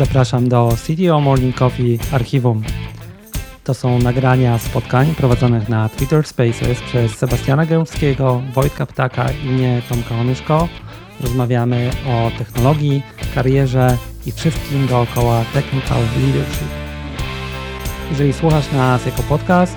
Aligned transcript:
Zapraszam 0.00 0.48
do 0.48 0.68
CTO 0.86 1.20
Morning 1.20 1.56
Coffee 1.56 1.98
Archiwum. 2.12 2.62
To 3.64 3.74
są 3.74 3.98
nagrania 3.98 4.58
spotkań 4.58 5.14
prowadzonych 5.14 5.68
na 5.68 5.88
Twitter 5.88 6.26
Spaces 6.26 6.80
przez 6.80 7.12
Sebastiana 7.12 7.66
Gębskiego, 7.66 8.42
Wojtka 8.54 8.86
Ptaka 8.86 9.26
i 9.44 9.46
mnie, 9.46 9.82
Tomka 9.88 10.14
Onyszko. 10.14 10.68
Rozmawiamy 11.20 11.90
o 12.06 12.38
technologii, 12.38 13.02
karierze 13.34 13.96
i 14.26 14.32
wszystkim 14.32 14.86
dookoła 14.86 15.44
technical 15.54 16.02
leadership. 16.20 16.68
Jeżeli 18.10 18.32
słuchasz 18.32 18.72
nas 18.72 19.06
jako 19.06 19.22
podcast, 19.22 19.76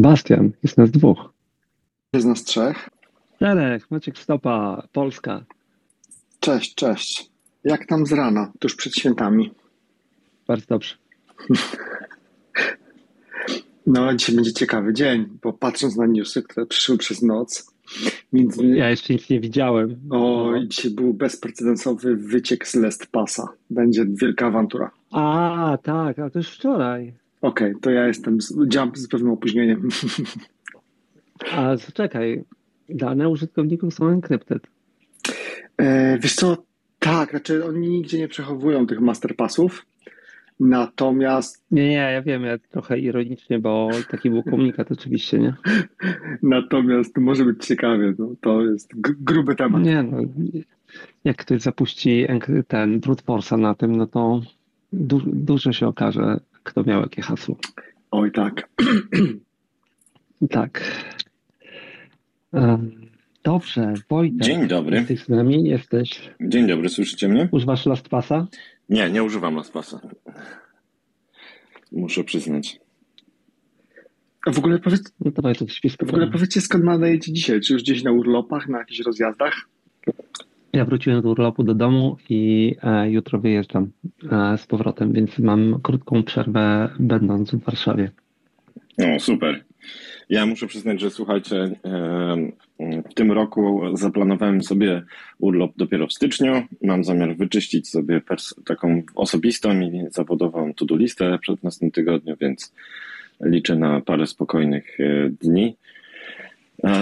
Sebastian, 0.00 0.52
jest 0.62 0.78
nas 0.78 0.90
dwóch. 0.90 1.32
Jest 2.12 2.26
nas 2.26 2.44
trzech. 2.44 2.88
Czterech, 3.36 3.90
Maciek 3.90 4.18
Stopa, 4.18 4.86
Polska. 4.92 5.44
Cześć, 6.40 6.74
cześć. 6.74 7.30
Jak 7.64 7.86
tam 7.86 8.06
z 8.06 8.12
rana, 8.12 8.52
tuż 8.58 8.74
przed 8.76 8.94
świętami? 8.96 9.50
Bardzo 10.46 10.66
dobrze. 10.68 10.94
No, 13.86 14.14
dzisiaj 14.14 14.36
będzie 14.36 14.52
ciekawy 14.52 14.92
dzień, 14.92 15.26
bo 15.42 15.52
patrząc 15.52 15.96
na 15.96 16.06
newsy, 16.06 16.42
które 16.42 16.66
przyszły 16.66 16.98
przez 16.98 17.22
noc, 17.22 17.72
między... 18.32 18.66
Ja 18.66 18.90
jeszcze 18.90 19.12
nic 19.12 19.30
nie 19.30 19.40
widziałem. 19.40 20.00
O, 20.10 20.54
i 20.56 20.68
dzisiaj 20.68 20.90
był 20.90 21.14
bezprecedensowy 21.14 22.16
wyciek 22.16 22.68
z 22.68 22.74
Lest 22.74 23.06
Pasa. 23.06 23.48
Będzie 23.70 24.06
wielka 24.06 24.46
awantura. 24.46 24.90
A, 25.10 25.78
tak, 25.82 26.18
a 26.18 26.30
to 26.30 26.38
już 26.38 26.48
wczoraj. 26.48 27.14
Okej, 27.40 27.70
okay, 27.70 27.80
to 27.80 27.90
ja 27.90 28.06
jestem, 28.06 28.38
działam 28.68 28.92
z 28.94 29.08
pewnym 29.08 29.32
opóźnieniem. 29.32 29.88
A 31.52 31.76
czekaj, 31.94 32.44
dane 32.88 33.28
użytkowników 33.28 33.94
są 33.94 34.08
encrypted. 34.08 34.66
E, 35.76 36.18
wiesz 36.18 36.34
co, 36.34 36.56
tak, 36.98 37.30
znaczy 37.30 37.64
oni 37.64 37.88
nigdzie 37.88 38.18
nie 38.18 38.28
przechowują 38.28 38.86
tych 38.86 39.00
masterpassów, 39.00 39.86
natomiast... 40.60 41.64
Nie, 41.70 41.88
nie, 41.88 41.94
ja 41.94 42.22
wiem, 42.22 42.42
ja 42.42 42.58
trochę 42.58 42.98
ironicznie, 42.98 43.58
bo 43.58 43.88
taki 44.10 44.30
był 44.30 44.42
komunikat 44.42 44.92
oczywiście, 44.98 45.38
nie? 45.38 45.54
Natomiast 46.42 47.16
może 47.16 47.44
być 47.44 47.66
ciekawie, 47.66 48.14
no, 48.18 48.28
to 48.40 48.64
jest 48.64 48.90
gruby 49.00 49.54
temat. 49.54 49.82
Nie 49.82 50.02
no, 50.02 50.18
jak 51.24 51.36
ktoś 51.36 51.60
zapuści 51.60 52.26
ten 52.68 53.00
brute 53.00 53.22
force'a 53.22 53.58
na 53.58 53.74
tym, 53.74 53.96
no 53.96 54.06
to 54.06 54.40
du 54.92 55.20
dużo 55.26 55.72
się 55.72 55.86
okaże, 55.86 56.40
kto 56.62 56.82
miał 56.82 57.00
jakie 57.00 57.22
hasło. 57.22 57.56
Oj 58.10 58.32
tak. 58.32 58.68
tak. 60.50 60.82
Um, 62.52 63.10
dobrze, 63.42 63.94
Wojtek. 64.08 64.40
Dzień 64.40 64.68
dobry. 64.68 64.96
Jesteś 64.96 65.24
z 65.24 65.28
nami? 65.28 65.68
Jesteś. 65.68 66.30
Dzień 66.40 66.66
dobry, 66.66 66.88
słyszycie 66.88 67.28
mnie? 67.28 67.48
Używasz 67.52 67.86
LastPassa? 67.86 68.46
Nie, 68.88 69.10
nie 69.10 69.22
używam 69.22 69.54
LastPassa. 69.54 70.00
Muszę 71.92 72.24
przyznać. 72.24 72.80
A 74.46 74.50
w 74.50 74.58
ogóle 74.58 74.78
powiedz, 74.78 75.12
no 75.20 75.30
to 75.30 75.42
w 76.06 76.08
ogóle 76.08 76.30
powiedzcie 76.30 76.60
skąd 76.60 76.84
nadajecie 76.84 77.32
dzisiaj? 77.32 77.60
Czy 77.60 77.72
już 77.72 77.82
gdzieś 77.82 78.02
na 78.02 78.12
urlopach, 78.12 78.68
na 78.68 78.78
jakichś 78.78 79.00
rozjazdach? 79.00 79.54
Ja 80.72 80.84
wróciłem 80.84 81.22
z 81.22 81.24
urlopu 81.24 81.62
do 81.62 81.74
domu 81.74 82.16
i 82.28 82.74
e, 82.82 83.10
jutro 83.10 83.38
wyjeżdżam 83.38 83.90
e, 84.32 84.58
z 84.58 84.66
powrotem, 84.66 85.12
więc 85.12 85.38
mam 85.38 85.80
krótką 85.82 86.22
przerwę 86.22 86.88
będąc 86.98 87.50
w 87.50 87.64
Warszawie. 87.64 88.10
O, 88.98 89.20
super. 89.20 89.64
Ja 90.28 90.46
muszę 90.46 90.66
przyznać, 90.66 91.00
że 91.00 91.10
słuchajcie, 91.10 91.56
e, 91.84 92.36
w 93.10 93.14
tym 93.14 93.32
roku 93.32 93.82
zaplanowałem 93.94 94.62
sobie 94.62 95.02
urlop 95.38 95.72
dopiero 95.76 96.06
w 96.06 96.12
styczniu. 96.12 96.62
Mam 96.82 97.04
zamiar 97.04 97.36
wyczyścić 97.36 97.88
sobie 97.88 98.20
taką 98.64 99.02
osobistą 99.14 99.80
i 99.80 100.04
zawodową 100.10 100.74
to-do 100.74 100.96
listę 100.96 101.38
przed 101.38 101.62
następnym 101.62 101.90
tygodniu, 101.90 102.36
więc 102.40 102.74
liczę 103.40 103.76
na 103.76 104.00
parę 104.00 104.26
spokojnych 104.26 105.00
e, 105.00 105.30
dni. 105.30 105.76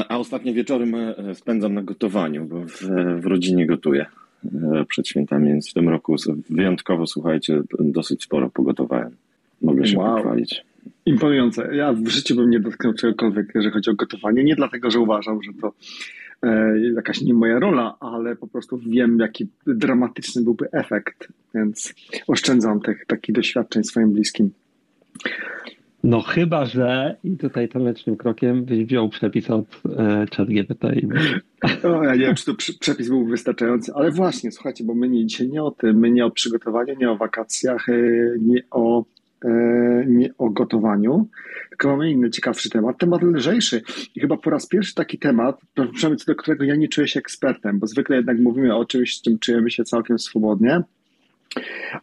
A 0.08 0.18
ostatnie 0.18 0.52
wieczory 0.52 0.86
spędzam 1.34 1.74
na 1.74 1.82
gotowaniu, 1.82 2.44
bo 2.44 2.64
w, 2.64 2.82
w 3.20 3.26
rodzinie 3.26 3.66
gotuję 3.66 4.06
e, 4.44 4.84
przed 4.88 5.08
świętami, 5.08 5.48
więc 5.48 5.70
w 5.70 5.74
tym 5.74 5.88
roku 5.88 6.16
wyjątkowo, 6.50 7.06
słuchajcie, 7.06 7.60
dosyć 7.80 8.22
sporo 8.22 8.50
pogotowałem. 8.50 9.16
Mogę 9.62 9.86
się 9.86 9.98
wow. 9.98 10.16
pochwalić. 10.16 10.64
Imponujące. 11.06 11.76
Ja 11.76 11.92
w 11.92 12.08
życiu 12.08 12.36
bym 12.36 12.50
nie 12.50 12.60
dotknął 12.60 12.94
czegokolwiek, 12.94 13.46
jeżeli 13.54 13.74
chodzi 13.74 13.90
o 13.90 13.94
gotowanie. 13.94 14.44
Nie 14.44 14.56
dlatego, 14.56 14.90
że 14.90 15.00
uważam, 15.00 15.42
że 15.42 15.52
to 15.60 15.72
e, 16.42 16.78
jakaś 16.94 17.20
nie 17.20 17.34
moja 17.34 17.58
rola, 17.58 17.96
ale 18.00 18.36
po 18.36 18.46
prostu 18.46 18.78
wiem, 18.78 19.18
jaki 19.18 19.46
dramatyczny 19.66 20.42
byłby 20.42 20.70
efekt, 20.72 21.28
więc 21.54 21.94
oszczędzam 22.26 22.80
tych 22.80 23.06
takich 23.06 23.34
doświadczeń 23.34 23.84
swoim 23.84 24.12
bliskim. 24.12 24.50
No 26.08 26.20
chyba, 26.20 26.66
że 26.66 27.16
i 27.24 27.36
tutaj 27.36 27.68
tanecznym 27.68 28.16
krokiem 28.16 28.64
wziął 28.64 29.08
przepis 29.08 29.50
od 29.50 29.66
e, 29.98 30.26
ChatGPT. 30.36 30.84
No, 31.84 32.04
ja 32.04 32.14
nie 32.14 32.20
wiem, 32.20 32.34
czy 32.34 32.44
to 32.44 32.54
przepis 32.80 33.08
był 33.08 33.26
wystarczający, 33.26 33.92
ale 33.94 34.10
właśnie, 34.10 34.52
słuchajcie, 34.52 34.84
bo 34.84 34.94
my 34.94 35.08
nie, 35.08 35.26
dzisiaj 35.26 35.48
nie 35.48 35.62
o 35.62 35.70
tym, 35.70 35.98
my 35.98 36.10
nie 36.10 36.26
o 36.26 36.30
przygotowaniu, 36.30 36.94
nie 37.00 37.10
o 37.10 37.16
wakacjach, 37.16 37.88
e, 37.88 37.92
nie 38.40 38.62
o, 38.70 39.04
e, 39.44 40.04
nie 40.06 40.30
o 40.38 40.50
gotowaniu, 40.50 41.28
tylko 41.68 41.88
mamy 41.88 42.10
inny 42.10 42.30
ciekawszy 42.30 42.70
temat, 42.70 42.98
temat 42.98 43.22
lżejszy. 43.22 43.82
I 44.14 44.20
chyba 44.20 44.36
po 44.36 44.50
raz 44.50 44.66
pierwszy 44.66 44.94
taki 44.94 45.18
temat, 45.18 45.60
przynajmniej 45.92 46.18
co 46.18 46.32
do 46.32 46.36
którego 46.36 46.64
ja 46.64 46.76
nie 46.76 46.88
czuję 46.88 47.08
się 47.08 47.20
ekspertem, 47.20 47.78
bo 47.78 47.86
zwykle 47.86 48.16
jednak 48.16 48.38
mówimy 48.38 48.76
o 48.76 48.84
czymś, 48.84 49.16
z 49.16 49.22
czym 49.22 49.38
czujemy 49.38 49.70
się 49.70 49.84
całkiem 49.84 50.18
swobodnie, 50.18 50.82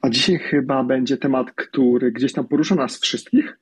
a 0.01 0.09
dzisiaj 0.09 0.37
chyba 0.37 0.83
będzie 0.83 1.17
temat, 1.17 1.51
który 1.51 2.11
gdzieś 2.11 2.33
tam 2.33 2.47
porusza 2.47 2.75
nas 2.75 2.99
wszystkich, 2.99 3.57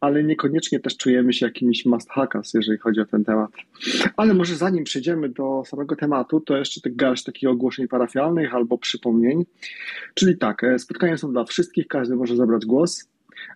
ale 0.00 0.24
niekoniecznie 0.24 0.80
też 0.80 0.96
czujemy 0.96 1.32
się 1.32 1.46
jakimiś 1.46 1.86
must 1.86 2.10
hackas, 2.10 2.54
jeżeli 2.54 2.78
chodzi 2.78 3.00
o 3.00 3.04
ten 3.04 3.24
temat. 3.24 3.50
Ale 4.16 4.34
może 4.34 4.56
zanim 4.56 4.84
przejdziemy 4.84 5.28
do 5.28 5.62
samego 5.66 5.96
tematu, 5.96 6.40
to 6.40 6.56
jeszcze 6.56 6.80
tak 6.80 6.96
garść 6.96 7.24
takich 7.24 7.48
ogłoszeń 7.48 7.88
parafialnych 7.88 8.54
albo 8.54 8.78
przypomnień. 8.78 9.44
Czyli 10.14 10.38
tak, 10.38 10.64
e, 10.64 10.78
spotkania 10.78 11.16
są 11.16 11.32
dla 11.32 11.44
wszystkich, 11.44 11.88
każdy 11.88 12.16
może 12.16 12.36
zabrać 12.36 12.66
głos. 12.66 13.08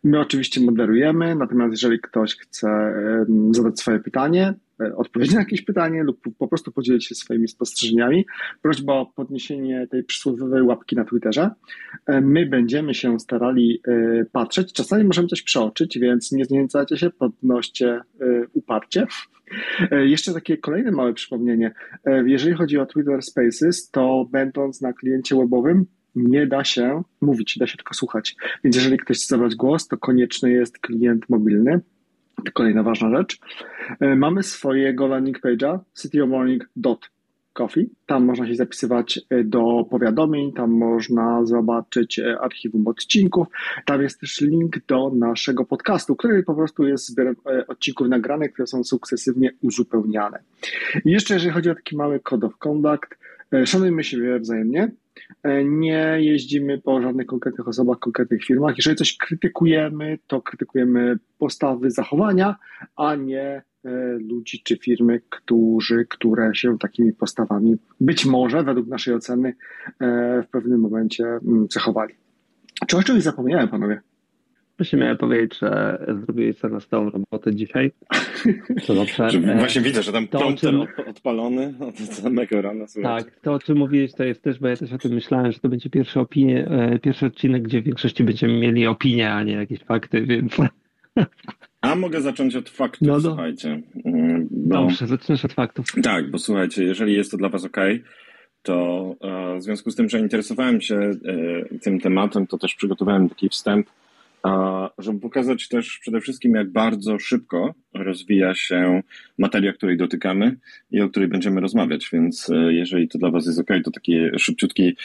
My 0.05 0.21
oczywiście 0.21 0.61
moderujemy, 0.61 1.35
natomiast 1.35 1.73
jeżeli 1.73 2.01
ktoś 2.01 2.37
chce 2.37 2.95
zadać 3.51 3.81
swoje 3.81 3.99
pytanie, 3.99 4.55
odpowiedzieć 4.97 5.35
na 5.35 5.41
jakieś 5.41 5.63
pytanie 5.63 6.03
lub 6.03 6.21
po 6.39 6.49
prostu 6.49 6.73
podzielić 6.73 7.07
się 7.07 7.15
swoimi 7.15 7.49
spostrzeżeniami, 7.49 8.27
prośba 8.63 8.95
o 8.95 9.07
podniesienie 9.07 9.87
tej 9.91 10.05
przysłowiowej 10.05 10.63
łapki 10.63 10.97
na 10.97 11.05
Twitterze. 11.05 11.51
E, 12.07 12.21
my 12.21 12.47
będziemy 12.47 12.95
się 12.95 13.21
starali 13.21 13.81
e, 13.89 14.25
patrzeć. 14.25 14.73
Czasami 14.73 15.05
możemy 15.05 15.29
coś 15.29 15.43
przeoczyć, 15.43 15.99
więc 15.99 16.33
nie 16.33 16.45
zniechęcajcie 16.45 16.97
się, 16.97 17.11
podnoście 17.11 18.01
uparcie. 18.53 19.07
Jeszcze 19.91 20.33
takie 20.33 20.57
kolejne 20.57 20.91
małe 20.91 21.15
przypomnienie. 21.15 21.75
Jeżeli 22.27 22.55
chodzi 22.55 22.79
o 22.79 22.87
Twitter 22.87 23.23
Spaces, 23.23 23.91
to 23.91 24.29
będąc 24.31 24.81
na 24.81 24.93
kliencie 24.93 25.37
webowym, 25.37 25.87
nie 26.17 26.47
da 26.47 26.65
się 26.65 27.03
mówić, 27.21 27.59
da 27.59 27.67
się 27.67 27.77
tylko 27.77 27.95
słuchać. 27.95 28.37
Więc 28.65 28.77
jeżeli 28.77 28.99
ktoś 28.99 29.17
chce 29.17 29.27
zabrać 29.27 29.55
głos, 29.55 29.89
to 29.89 29.97
konieczny 29.97 30.53
jest 30.53 30.79
klient 30.79 31.29
mobilny. 31.29 31.81
Kolejna 32.53 32.83
ważna 32.83 33.11
rzecz. 33.11 33.39
E, 34.01 34.17
mamy 34.17 34.43
swojego 34.43 35.07
landing 35.07 35.41
page'a 35.41 35.79
citymorning.coffee. 36.03 37.91
Tam 38.07 38.25
można 38.25 38.47
się 38.47 38.55
zapisywać 38.55 39.21
e, 39.31 39.45
do 39.45 39.85
powiadomień, 39.91 40.53
tam 40.53 40.71
można 40.71 41.45
zobaczyć 41.45 42.19
e, 42.19 42.39
archiwum 42.41 42.87
odcinków. 42.87 43.47
Tam 43.85 44.03
jest 44.03 44.21
też 44.21 44.41
link 44.41 44.87
do 44.87 45.11
naszego 45.11 45.65
podcastu, 45.65 46.17
który 46.17 46.43
po 46.43 46.55
prostu 46.55 46.87
jest 46.87 47.09
zbiorem 47.09 47.37
odcinków 47.69 48.09
nagranych, 48.09 48.53
które 48.53 48.67
są 48.67 48.85
sukcesywnie 48.85 49.51
uzupełniane. 49.63 50.39
I 51.05 51.11
jeszcze 51.11 51.35
jeżeli 51.35 51.53
chodzi 51.53 51.71
o 51.71 51.75
taki 51.75 51.97
mały 51.97 52.21
code 52.21 52.47
of 52.47 52.59
conduct, 52.59 53.19
szanujmy 53.65 54.05
siebie 54.05 54.39
wzajemnie, 54.39 54.91
nie 55.65 56.17
jeździmy 56.19 56.79
po 56.79 57.03
żadnych 57.03 57.27
konkretnych 57.27 57.69
osobach, 57.69 57.99
konkretnych 57.99 58.45
firmach. 58.45 58.77
Jeżeli 58.77 58.97
coś 58.97 59.17
krytykujemy, 59.17 60.19
to 60.27 60.43
krytykujemy 60.43 61.19
postawy, 61.39 61.91
zachowania, 61.91 62.57
a 62.97 63.15
nie 63.15 63.63
ludzi 64.29 64.63
czy 64.65 64.77
firmy, 64.77 65.21
którzy, 65.31 66.07
które 66.11 66.55
się 66.55 66.79
takimi 66.79 67.13
postawami 67.13 67.77
być 68.01 68.27
może 68.27 68.63
według 68.63 68.87
naszej 68.89 69.15
oceny 69.15 69.55
w 70.43 70.47
pewnym 70.51 70.81
momencie 70.81 71.25
mm, 71.25 71.69
cechowali. 71.69 72.15
Czy 72.87 72.97
o 72.97 73.03
czymś 73.03 73.23
zapomniałem, 73.23 73.69
panowie? 73.69 74.01
Właśnie 74.79 74.99
miałem 74.99 75.17
powiedzieć, 75.17 75.59
że 75.59 75.99
zrobiłeś 76.25 76.59
sobie 76.59 76.75
na 76.75 76.81
stałą 76.81 77.11
robotę 77.11 77.55
dzisiaj. 77.55 77.93
To 78.87 78.95
dobrze. 78.95 79.29
Właśnie 79.59 79.83
widzę, 79.83 80.03
że 80.03 80.13
tam 80.13 80.29
prompter 80.29 80.71
czym... 80.71 80.87
odpalony 81.07 81.75
od 81.81 81.99
samego 81.99 82.63
rana. 82.63 82.87
Słuchajcie. 82.87 83.25
Tak, 83.25 83.41
to 83.41 83.53
o 83.53 83.59
czym 83.59 83.79
mówiłeś 83.79 84.13
to 84.13 84.25
jest 84.25 84.43
też, 84.43 84.59
bo 84.59 84.69
ja 84.69 84.77
też 84.77 84.93
o 84.93 84.99
tym 84.99 85.13
myślałem, 85.13 85.53
że 85.53 85.59
to 85.59 85.69
będzie 85.69 85.91
pierwszy, 85.91 86.21
opinie, 86.21 86.69
e, 86.71 86.99
pierwszy 86.99 87.27
odcinek, 87.27 87.63
gdzie 87.63 87.83
w 87.83 87.85
większości 87.85 88.25
będziemy 88.25 88.59
mieli 88.59 88.87
opinie, 88.87 89.33
a 89.33 89.43
nie 89.43 89.53
jakieś 89.53 89.81
fakty, 89.81 90.23
więc... 90.23 90.57
A 91.81 91.95
mogę 91.95 92.21
zacząć 92.21 92.57
od 92.57 92.69
faktów, 92.69 93.09
no 93.09 93.15
do... 93.15 93.21
słuchajcie. 93.21 93.83
Mm, 94.05 94.49
bo... 94.51 94.75
Dobrze, 94.75 95.07
zaczynasz 95.07 95.45
od 95.45 95.53
faktów. 95.53 95.87
Tak, 96.03 96.31
bo 96.31 96.39
słuchajcie, 96.39 96.85
jeżeli 96.85 97.15
jest 97.15 97.31
to 97.31 97.37
dla 97.37 97.49
was 97.49 97.65
ok, 97.65 97.77
to 98.63 99.15
e, 99.21 99.59
w 99.59 99.63
związku 99.63 99.91
z 99.91 99.97
tym, 99.97 100.09
że 100.09 100.21
interesowałem 100.21 100.81
się 100.81 100.97
e, 100.97 101.79
tym 101.79 102.01
tematem, 102.01 102.47
to 102.47 102.59
też 102.59 102.75
przygotowałem 102.75 103.29
taki 103.29 103.49
wstęp, 103.49 103.87
żeby 104.99 105.21
pokazać 105.21 105.69
też 105.69 105.99
przede 105.99 106.21
wszystkim, 106.21 106.55
jak 106.55 106.73
bardzo 106.73 107.19
szybko 107.19 107.75
rozwija 107.95 108.55
się 108.55 109.03
materia, 109.39 109.73
której 109.73 109.97
dotykamy 109.97 110.57
i 110.91 111.01
o 111.01 111.09
której 111.09 111.29
będziemy 111.29 111.61
rozmawiać. 111.61 112.09
Więc 112.13 112.51
e, 112.51 112.73
jeżeli 112.73 113.09
to 113.09 113.19
dla 113.19 113.31
Was 113.31 113.47
jest 113.47 113.59
ok, 113.59 113.71
to 113.85 113.91
taki 113.91 114.15
szybciutki 114.39 114.97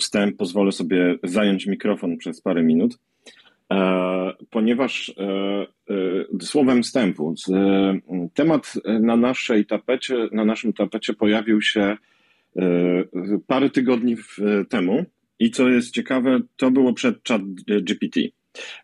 wstęp. 0.00 0.36
Pozwolę 0.36 0.72
sobie 0.72 1.18
zająć 1.22 1.66
mikrofon 1.66 2.16
przez 2.16 2.40
parę 2.40 2.62
minut, 2.62 2.98
ponieważ 4.50 5.14
słowem 6.40 6.82
wstępu, 6.82 7.34
temat 8.34 8.74
na 9.00 9.16
naszej 9.16 9.66
tapecie, 9.66 10.28
na 10.32 10.44
naszym 10.44 10.72
tapecie 10.72 11.14
pojawił 11.14 11.62
się 11.62 11.96
parę 13.46 13.70
tygodni 13.70 14.16
temu. 14.68 15.04
I 15.38 15.50
co 15.50 15.68
jest 15.68 15.90
ciekawe, 15.90 16.40
to 16.56 16.70
było 16.70 16.92
przed 16.92 17.28
chat 17.28 17.42
GPT. 17.82 18.20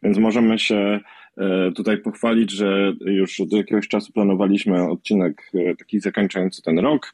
Więc 0.03 0.19
możemy 0.19 0.59
się 0.59 1.01
e, 1.37 1.73
tutaj 1.73 1.99
pochwalić, 1.99 2.51
że 2.51 2.93
już 3.01 3.41
od 3.41 3.53
jakiegoś 3.53 3.89
czasu 3.89 4.13
planowaliśmy 4.13 4.91
odcinek 4.91 5.51
e, 5.55 5.77
taki 5.77 6.01
zakończający 6.01 6.63
ten 6.63 6.79
rok. 6.79 7.13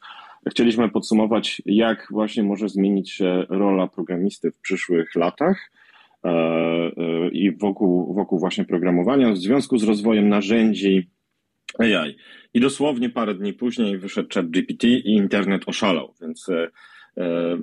Chcieliśmy 0.49 0.89
podsumować, 0.89 1.61
jak 1.65 2.07
właśnie 2.11 2.43
może 2.43 2.69
zmienić 2.69 3.11
się 3.11 3.45
rola 3.49 3.87
programisty 3.87 4.51
w 4.51 4.59
przyszłych 4.59 5.15
latach 5.15 5.71
e, 6.23 6.31
i 7.31 7.51
wokół, 7.51 8.13
wokół 8.13 8.39
właśnie 8.39 8.65
programowania 8.65 9.31
w 9.31 9.37
związku 9.37 9.77
z 9.77 9.83
rozwojem 9.83 10.29
narzędzi 10.29 11.09
AI. 11.79 12.15
I 12.53 12.59
dosłownie 12.59 13.09
parę 13.09 13.35
dni 13.35 13.53
później 13.53 13.97
wyszedł 13.97 14.29
chat 14.33 14.49
GPT 14.49 14.87
i 14.87 15.13
internet 15.13 15.63
oszalał, 15.65 16.13
więc, 16.21 16.47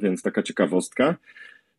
więc 0.01 0.23
taka 0.23 0.43
ciekawostka. 0.43 1.17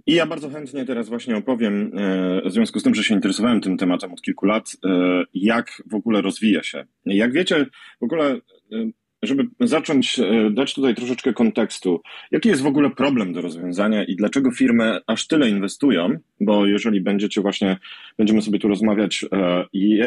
I 0.07 0.13
ja 0.13 0.25
bardzo 0.25 0.49
chętnie 0.49 0.85
teraz 0.85 1.09
właśnie 1.09 1.37
opowiem, 1.37 1.91
e, 1.97 2.49
w 2.49 2.53
związku 2.53 2.79
z 2.79 2.83
tym, 2.83 2.95
że 2.95 3.03
się 3.03 3.15
interesowałem 3.15 3.61
tym 3.61 3.77
tematem 3.77 4.13
od 4.13 4.21
kilku 4.21 4.45
lat, 4.45 4.71
e, 4.85 5.23
jak 5.33 5.83
w 5.85 5.95
ogóle 5.95 6.21
rozwija 6.21 6.63
się. 6.63 6.85
Jak 7.05 7.33
wiecie, 7.33 7.65
w 7.99 8.03
ogóle 8.03 8.31
e, 8.71 8.89
żeby 9.23 9.43
zacząć 9.59 10.19
dać 10.51 10.73
tutaj 10.73 10.95
troszeczkę 10.95 11.33
kontekstu, 11.33 12.01
jaki 12.31 12.49
jest 12.49 12.61
w 12.61 12.65
ogóle 12.65 12.89
problem 12.89 13.33
do 13.33 13.41
rozwiązania 13.41 14.03
i 14.03 14.15
dlaczego 14.15 14.51
firmy 14.51 14.99
aż 15.07 15.27
tyle 15.27 15.49
inwestują, 15.49 16.17
bo 16.41 16.65
jeżeli 16.65 17.01
będziecie 17.01 17.41
właśnie, 17.41 17.77
będziemy 18.17 18.41
sobie 18.41 18.59
tu 18.59 18.67
rozmawiać, 18.67 19.25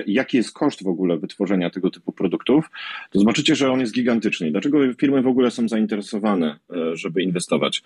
jaki 0.06 0.36
jest 0.36 0.52
koszt 0.52 0.84
w 0.84 0.86
ogóle 0.86 1.18
wytworzenia 1.18 1.70
tego 1.70 1.90
typu 1.90 2.12
produktów, 2.12 2.70
to 3.10 3.18
zobaczycie, 3.18 3.54
że 3.54 3.72
on 3.72 3.80
jest 3.80 3.94
gigantyczny. 3.94 4.50
Dlaczego 4.50 4.78
firmy 4.94 5.22
w 5.22 5.26
ogóle 5.26 5.50
są 5.50 5.68
zainteresowane, 5.68 6.58
żeby 6.92 7.22
inwestować? 7.22 7.82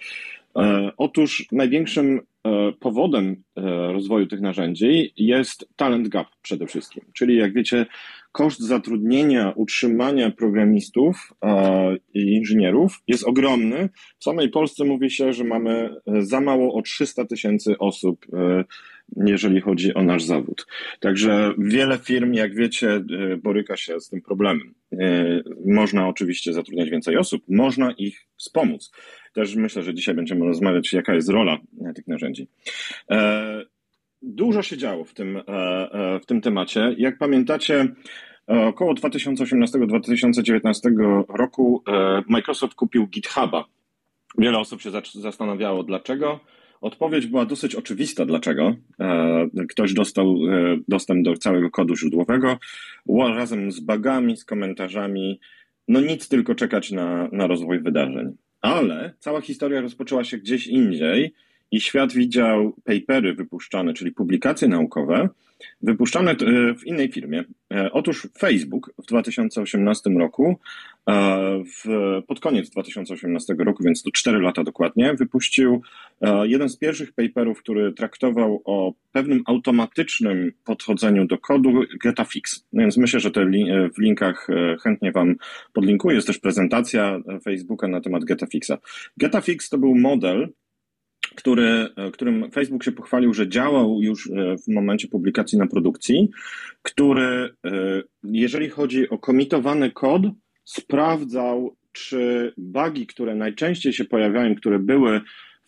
E, 0.56 0.90
otóż 0.96 1.46
największym 1.52 2.20
e, 2.44 2.72
powodem 2.80 3.42
e, 3.56 3.62
rozwoju 3.92 4.26
tych 4.26 4.40
narzędzi 4.40 5.12
jest 5.16 5.68
talent 5.76 6.08
gap 6.08 6.26
przede 6.42 6.66
wszystkim. 6.66 7.04
Czyli 7.14 7.36
jak 7.36 7.52
wiecie, 7.52 7.86
koszt 8.32 8.60
zatrudnienia, 8.60 9.52
utrzymania 9.56 10.30
programistów 10.30 11.32
i 12.14 12.20
inżynierów 12.20 13.02
jest 13.06 13.24
ogromny. 13.24 13.88
W 14.18 14.24
samej 14.24 14.50
Polsce 14.50 14.84
mówi 14.84 15.10
się, 15.10 15.32
że 15.32 15.44
mamy 15.44 15.90
za 16.18 16.40
mało 16.40 16.74
o 16.74 16.82
300 16.82 17.24
tysięcy 17.24 17.78
osób 17.78 18.26
jeżeli 19.26 19.60
chodzi 19.60 19.94
o 19.94 20.02
nasz 20.02 20.24
zawód. 20.24 20.66
Także 21.00 21.52
wiele 21.58 21.98
firm, 21.98 22.32
jak 22.32 22.54
wiecie, 22.54 23.04
boryka 23.42 23.76
się 23.76 24.00
z 24.00 24.08
tym 24.08 24.22
problemem. 24.22 24.74
Można 25.66 26.08
oczywiście 26.08 26.52
zatrudniać 26.52 26.90
więcej 26.90 27.16
osób, 27.16 27.42
można 27.48 27.92
ich 27.92 28.26
wspomóc 28.36 28.90
też 29.36 29.54
myślę, 29.54 29.82
że 29.82 29.94
dzisiaj 29.94 30.14
będziemy 30.14 30.46
rozmawiać, 30.46 30.92
jaka 30.92 31.14
jest 31.14 31.28
rola 31.28 31.58
tych 31.94 32.08
narzędzi. 32.08 32.48
E, 33.10 33.62
dużo 34.22 34.62
się 34.62 34.76
działo 34.76 35.04
w 35.04 35.14
tym, 35.14 35.36
e, 35.36 35.42
e, 35.92 36.20
w 36.20 36.26
tym 36.26 36.40
temacie. 36.40 36.94
Jak 36.98 37.18
pamiętacie, 37.18 37.88
około 38.46 38.94
2018-2019 38.94 41.24
roku 41.28 41.82
Microsoft 42.28 42.74
kupił 42.74 43.06
GitHuba. 43.06 43.64
Wiele 44.38 44.58
osób 44.58 44.82
się 44.82 44.90
zastanawiało, 45.14 45.82
dlaczego. 45.82 46.40
Odpowiedź 46.80 47.26
była 47.26 47.46
dosyć 47.46 47.74
oczywista, 47.74 48.26
dlaczego. 48.26 48.74
Ktoś 49.68 49.94
dostał 49.94 50.36
dostęp 50.88 51.24
do 51.24 51.36
całego 51.36 51.70
kodu 51.70 51.96
źródłowego 51.96 52.58
razem 53.34 53.72
z 53.72 53.80
bugami, 53.80 54.36
z 54.36 54.44
komentarzami. 54.44 55.40
No 55.88 56.00
nic, 56.00 56.28
tylko 56.28 56.54
czekać 56.54 56.92
na, 56.92 57.28
na 57.32 57.46
rozwój 57.46 57.80
wydarzeń. 57.80 58.36
Ale 58.60 59.14
cała 59.18 59.40
historia 59.40 59.80
rozpoczęła 59.80 60.24
się 60.24 60.38
gdzieś 60.38 60.66
indziej 60.66 61.34
i 61.70 61.80
świat 61.80 62.12
widział 62.12 62.72
papery 62.84 63.34
wypuszczane, 63.34 63.94
czyli 63.94 64.12
publikacje 64.12 64.68
naukowe, 64.68 65.28
wypuszczane 65.82 66.30
e, 66.30 66.74
w 66.74 66.86
innej 66.86 67.12
firmie. 67.12 67.44
E, 67.74 67.92
otóż 67.92 68.28
Facebook 68.38 68.92
w 69.02 69.06
2018 69.06 70.10
roku, 70.10 70.56
e, 71.08 71.62
w, 71.64 71.84
pod 72.26 72.40
koniec 72.40 72.70
2018 72.70 73.54
roku, 73.58 73.84
więc 73.84 74.02
to 74.02 74.10
4 74.10 74.38
lata 74.38 74.64
dokładnie, 74.64 75.14
wypuścił 75.14 75.82
jeden 76.42 76.68
z 76.68 76.76
pierwszych 76.76 77.12
paperów, 77.12 77.58
który 77.58 77.92
traktował 77.92 78.62
o 78.64 78.92
pewnym 79.12 79.42
automatycznym 79.46 80.52
podchodzeniu 80.64 81.26
do 81.26 81.38
kodu 81.38 81.82
GetaFix. 82.02 82.64
No 82.72 82.82
więc 82.82 82.96
myślę, 82.96 83.20
że 83.20 83.30
te 83.30 83.44
li, 83.44 83.66
w 83.94 83.98
linkach 83.98 84.46
chętnie 84.82 85.12
Wam 85.12 85.34
podlinkuję. 85.72 86.14
Jest 86.14 86.26
też 86.26 86.38
prezentacja 86.38 87.20
Facebooka 87.44 87.88
na 87.88 88.00
temat 88.00 88.24
GetaFixa. 88.24 88.72
GetaFix 89.16 89.68
to 89.68 89.78
był 89.78 89.94
model, 89.94 90.48
który, 91.36 91.88
którym 92.12 92.50
Facebook 92.50 92.84
się 92.84 92.92
pochwalił, 92.92 93.34
że 93.34 93.48
działał 93.48 94.02
już 94.02 94.30
e, 94.30 94.56
w 94.56 94.68
momencie 94.68 95.08
publikacji 95.08 95.58
na 95.58 95.66
produkcji, 95.66 96.30
który, 96.82 97.54
e, 97.66 98.02
jeżeli 98.22 98.68
chodzi 98.68 99.08
o 99.08 99.18
komitowany 99.18 99.90
kod, 99.90 100.22
sprawdzał, 100.64 101.76
czy 101.92 102.52
bugi, 102.56 103.06
które 103.06 103.34
najczęściej 103.34 103.92
się 103.92 104.04
pojawiają, 104.04 104.54
które 104.54 104.78
były 104.78 105.20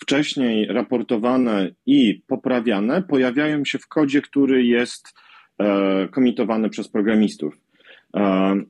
wcześniej 0.03 0.67
raportowane 0.67 1.71
i 1.87 2.23
poprawiane, 2.27 3.03
pojawiają 3.03 3.65
się 3.65 3.79
w 3.79 3.89
kodzie, 3.89 4.23
który 4.23 4.67
jest 4.67 5.15
e, 5.59 6.09
komitowany 6.09 6.71
przez 6.71 6.89
programistów. 6.89 7.55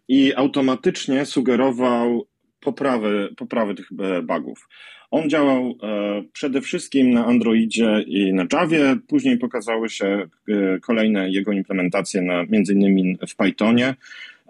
I 0.09 0.35
automatycznie 0.35 1.27
sugerował 1.27 2.27
poprawy, 2.61 3.35
poprawy 3.37 3.75
tych 3.75 3.89
bugów. 4.23 4.69
On 5.11 5.31
działał 5.31 5.79
e, 5.83 6.23
przede 6.33 6.61
wszystkim 6.61 7.11
na 7.11 7.27
Androidzie 7.27 8.05
i 8.07 8.33
na 8.33 8.47
Javie, 8.53 8.97
później 9.09 9.39
pokazały 9.39 9.89
się 9.89 10.07
e, 10.49 10.79
kolejne 10.81 11.31
jego 11.31 11.53
implementacje 11.53 12.23
na, 12.23 12.45
między 12.45 12.73
innymi 12.73 13.19
w 13.29 13.37
Pythonie. 13.37 13.95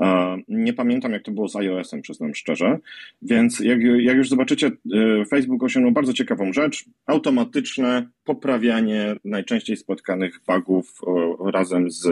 E, 0.00 0.36
nie 0.48 0.72
pamiętam, 0.72 1.12
jak 1.12 1.22
to 1.22 1.30
było 1.30 1.48
z 1.48 1.56
iOS-em, 1.56 2.02
przyznam 2.02 2.34
szczerze. 2.34 2.78
Więc 3.22 3.60
jak, 3.60 3.78
jak 3.98 4.16
już 4.16 4.28
zobaczycie, 4.28 4.70
Facebook 5.30 5.62
osiągnął 5.62 5.92
bardzo 5.92 6.12
ciekawą 6.12 6.52
rzecz. 6.52 6.84
Automatyczne 7.06 8.08
poprawianie 8.24 9.16
najczęściej 9.24 9.76
spotkanych 9.76 10.40
bugów 10.46 11.00
razem 11.52 11.90
z, 11.90 12.02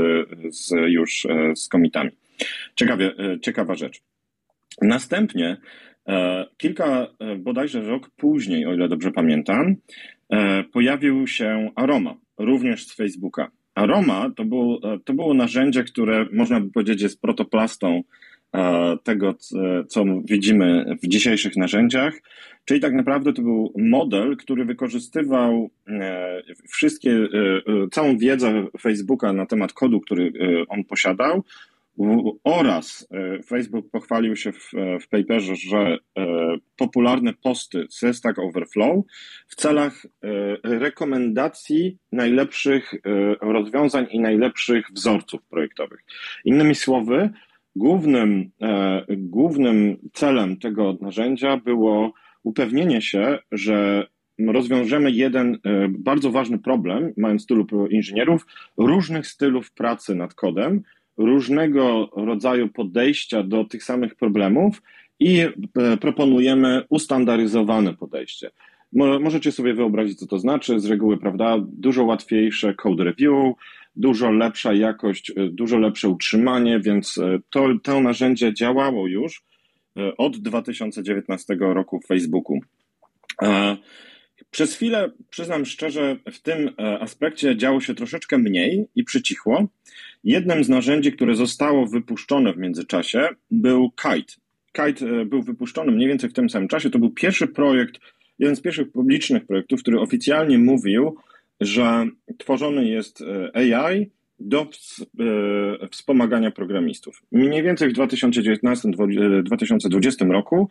z 0.51 0.71
już 0.87 1.27
z 1.55 1.69
komitami. 1.69 2.11
Ciekawie, 2.75 3.13
ciekawa 3.43 3.75
rzecz. 3.75 4.03
Następnie 4.83 5.57
E, 6.09 6.47
kilka, 6.57 7.07
e, 7.19 7.37
bodajże 7.37 7.81
rok 7.81 8.11
później, 8.17 8.67
o 8.67 8.75
ile 8.75 8.89
dobrze 8.89 9.11
pamiętam, 9.11 9.75
e, 10.31 10.65
pojawił 10.65 11.27
się 11.27 11.71
Aroma, 11.75 12.17
również 12.39 12.87
z 12.87 12.95
Facebooka. 12.95 13.51
Aroma 13.75 14.31
to 14.37 14.45
było, 14.45 14.81
to 15.05 15.15
było 15.15 15.35
narzędzie, 15.35 15.85
które 15.85 16.27
można 16.33 16.61
by 16.61 16.71
powiedzieć 16.71 17.03
jest 17.03 17.21
protoplastą 17.21 18.03
tego, 19.03 19.35
co 19.89 20.05
widzimy 20.25 20.97
w 21.03 21.09
dzisiejszych 21.09 21.57
narzędziach, 21.57 22.15
czyli 22.65 22.81
tak 22.81 22.93
naprawdę 22.93 23.33
to 23.33 23.43
był 23.43 23.73
model, 23.79 24.37
który 24.37 24.65
wykorzystywał 24.65 25.71
wszystkie, 26.69 27.29
całą 27.93 28.19
wiedzę 28.19 28.67
Facebooka 28.81 29.33
na 29.33 29.47
temat 29.47 29.73
kodu, 29.73 30.01
który 30.01 30.33
on 30.69 30.85
posiadał, 30.85 31.45
Oraz 32.45 33.09
Facebook 33.47 33.91
pochwalił 33.91 34.37
się 34.37 34.53
w, 34.53 34.71
w 35.01 35.09
paperze, 35.09 35.57
że 35.57 35.99
popularne 36.77 37.35
posty 37.35 37.87
ze 37.91 38.15
Stack 38.15 38.39
Overflow 38.39 39.05
w 39.49 39.55
celach 39.55 40.07
rekomendacji 40.65 41.99
najlepszych 42.13 42.95
rozwiązań 43.41 44.07
i 44.11 44.21
najlepszych 44.21 44.87
wzorców 44.93 45.43
projektowych. 45.43 46.05
Innymi 46.45 46.75
słowy, 46.75 47.31
głównym, 47.77 48.51
głównym 49.09 49.97
celem 50.13 50.57
tego 50.57 50.99
narzędzia 51.01 51.57
było 51.57 52.13
upewnienie 52.43 53.03
się, 53.03 53.39
że 53.53 54.07
rozwiążemy 54.39 55.11
jeden 55.11 55.55
e, 55.55 55.89
bardzo 55.89 56.31
ważny 56.31 56.59
problem, 56.59 57.13
mając 57.17 57.47
tylu 57.47 57.67
inżynierów, 57.91 58.47
różnych 58.77 59.27
stylów 59.27 59.73
pracy 59.73 60.15
nad 60.15 60.35
kodem, 60.35 60.83
różnego 61.17 62.11
rodzaju 62.17 62.69
podejścia 62.69 63.43
do 63.43 63.65
tych 63.65 63.85
samych 63.85 64.15
problemów 64.15 64.83
i 65.21 65.41
e, 65.41 65.53
proponujemy 65.97 66.83
ustandaryzowane 66.89 67.95
podejście. 67.95 68.51
Możecie 69.21 69.53
sobie 69.53 69.75
wyobrazić, 69.75 70.19
co 70.19 70.27
to 70.27 70.39
znaczy. 70.39 70.81
Z 70.81 70.87
reguły, 70.87 71.19
prawda, 71.19 71.57
dużo 71.69 72.05
łatwiejsze 72.05 72.75
code 72.75 73.05
review, 73.05 73.55
dużo 73.97 74.31
lepsza 74.31 74.73
jakość, 74.73 75.31
e, 75.31 75.35
dużo 75.51 75.79
lepsze 75.79 76.09
utrzymanie, 76.09 76.81
więc 76.81 77.21
to, 77.51 77.69
to 77.83 78.01
narzędzie 78.01 78.55
działało 78.55 79.07
już 79.07 79.45
od 80.19 80.37
2019 80.37 81.57
roku 81.61 82.01
w 82.01 82.07
Facebooku. 82.07 82.61
Przez 84.57 84.75
chwilę, 84.75 85.11
przyznam 85.31 85.65
szczerze, 85.65 86.17
w 86.33 86.41
tym 86.41 86.71
e, 86.79 86.99
aspekcie 86.99 87.57
działo 87.57 87.81
się 87.81 87.95
troszeczkę 87.95 88.39
mniej 88.39 88.87
i 88.95 89.05
przycichło. 89.05 89.69
Jednym 90.25 90.65
z 90.65 90.69
narzędzi, 90.69 91.13
które 91.13 91.35
zostało 91.35 91.87
wypuszczone 91.87 92.53
w 92.53 92.57
międzyczasie, 92.57 93.29
był 93.51 93.91
Kite. 93.91 94.35
Kite 94.73 95.07
e, 95.07 95.25
był 95.25 95.43
wypuszczony 95.43 95.93
mniej 95.93 96.09
więcej 96.09 96.31
w 96.31 96.33
tym 96.33 96.51
samym 96.51 96.69
czasie. 96.69 96.91
To 96.91 96.99
był 96.99 97.11
pierwszy 97.11 97.47
projekt, 97.47 98.01
jeden 98.39 98.57
z 98.57 98.61
pierwszych 98.61 98.93
publicznych 98.93 99.47
projektów, 99.47 99.83
który 99.83 100.01
oficjalnie 100.01 100.59
mówił, 100.59 101.17
że 101.61 102.07
tworzony 102.39 102.89
jest 102.89 103.23
e, 103.23 103.51
AI 103.57 104.11
do 104.39 104.69
wspomagania 105.91 106.51
programistów. 106.51 107.23
Mniej 107.33 107.63
więcej 107.63 107.91
w 107.91 107.93
2019-2020 107.93 110.31
roku 110.31 110.71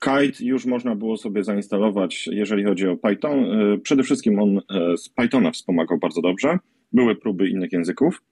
Kite 0.00 0.44
już 0.44 0.66
można 0.66 0.94
było 0.94 1.16
sobie 1.16 1.44
zainstalować, 1.44 2.26
jeżeli 2.26 2.64
chodzi 2.64 2.88
o 2.88 2.96
Python. 2.96 3.44
E, 3.44 3.78
przede 3.78 4.02
wszystkim 4.02 4.38
on 4.38 4.58
e, 4.58 4.96
z 4.96 5.08
Pythona 5.08 5.50
wspomagał 5.50 5.98
bardzo 5.98 6.22
dobrze. 6.22 6.58
Były 6.92 7.16
próby 7.16 7.48
innych 7.48 7.72
języków. 7.72 8.22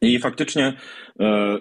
I 0.00 0.18
faktycznie 0.18 0.72
e, 1.20 1.58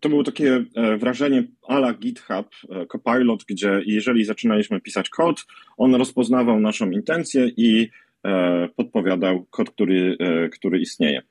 to 0.00 0.08
było 0.08 0.24
takie 0.24 0.64
wrażenie 0.98 1.44
ala 1.68 1.94
GitHub, 1.94 2.48
Copilot, 2.88 3.44
gdzie 3.48 3.82
jeżeli 3.86 4.24
zaczynaliśmy 4.24 4.80
pisać 4.80 5.08
kod, 5.08 5.46
on 5.76 5.94
rozpoznawał 5.94 6.60
naszą 6.60 6.90
intencję 6.90 7.50
i 7.56 7.90
podpowiadał 8.76 9.46
kod, 9.50 9.70
który, 9.70 10.16
który 10.52 10.80
istnieje. 10.80 11.22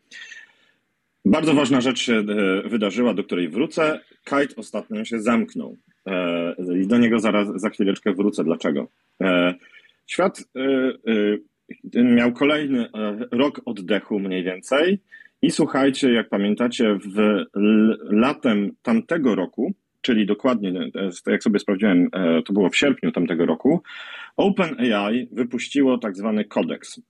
Bardzo 1.25 1.53
ważna 1.53 1.81
rzecz 1.81 1.99
się 1.99 2.23
wydarzyła, 2.65 3.13
do 3.13 3.23
której 3.23 3.49
wrócę. 3.49 3.99
Kite 4.23 4.55
ostatnio 4.55 5.05
się 5.05 5.19
zamknął. 5.19 5.77
E, 6.07 6.55
I 6.83 6.87
do 6.87 6.97
niego 6.97 7.19
zaraz, 7.19 7.47
za 7.55 7.69
chwileczkę 7.69 8.13
wrócę. 8.13 8.43
Dlaczego? 8.43 8.87
E, 9.21 9.53
świat 10.07 10.43
e, 11.95 12.03
miał 12.03 12.33
kolejny 12.33 12.89
rok 13.31 13.61
oddechu 13.65 14.19
mniej 14.19 14.43
więcej. 14.43 14.99
I 15.41 15.51
słuchajcie, 15.51 16.13
jak 16.13 16.29
pamiętacie, 16.29 16.97
w 17.05 17.45
latem 18.03 18.71
tamtego 18.81 19.35
roku, 19.35 19.73
czyli 20.01 20.25
dokładnie, 20.25 20.73
jak 21.27 21.43
sobie 21.43 21.59
sprawdziłem, 21.59 22.09
to 22.45 22.53
było 22.53 22.69
w 22.69 22.77
sierpniu 22.77 23.11
tamtego 23.11 23.45
roku, 23.45 23.83
OpenAI 24.37 25.27
wypuściło 25.31 25.97
tak 25.97 26.17
zwany 26.17 26.45
kodeks. 26.45 27.01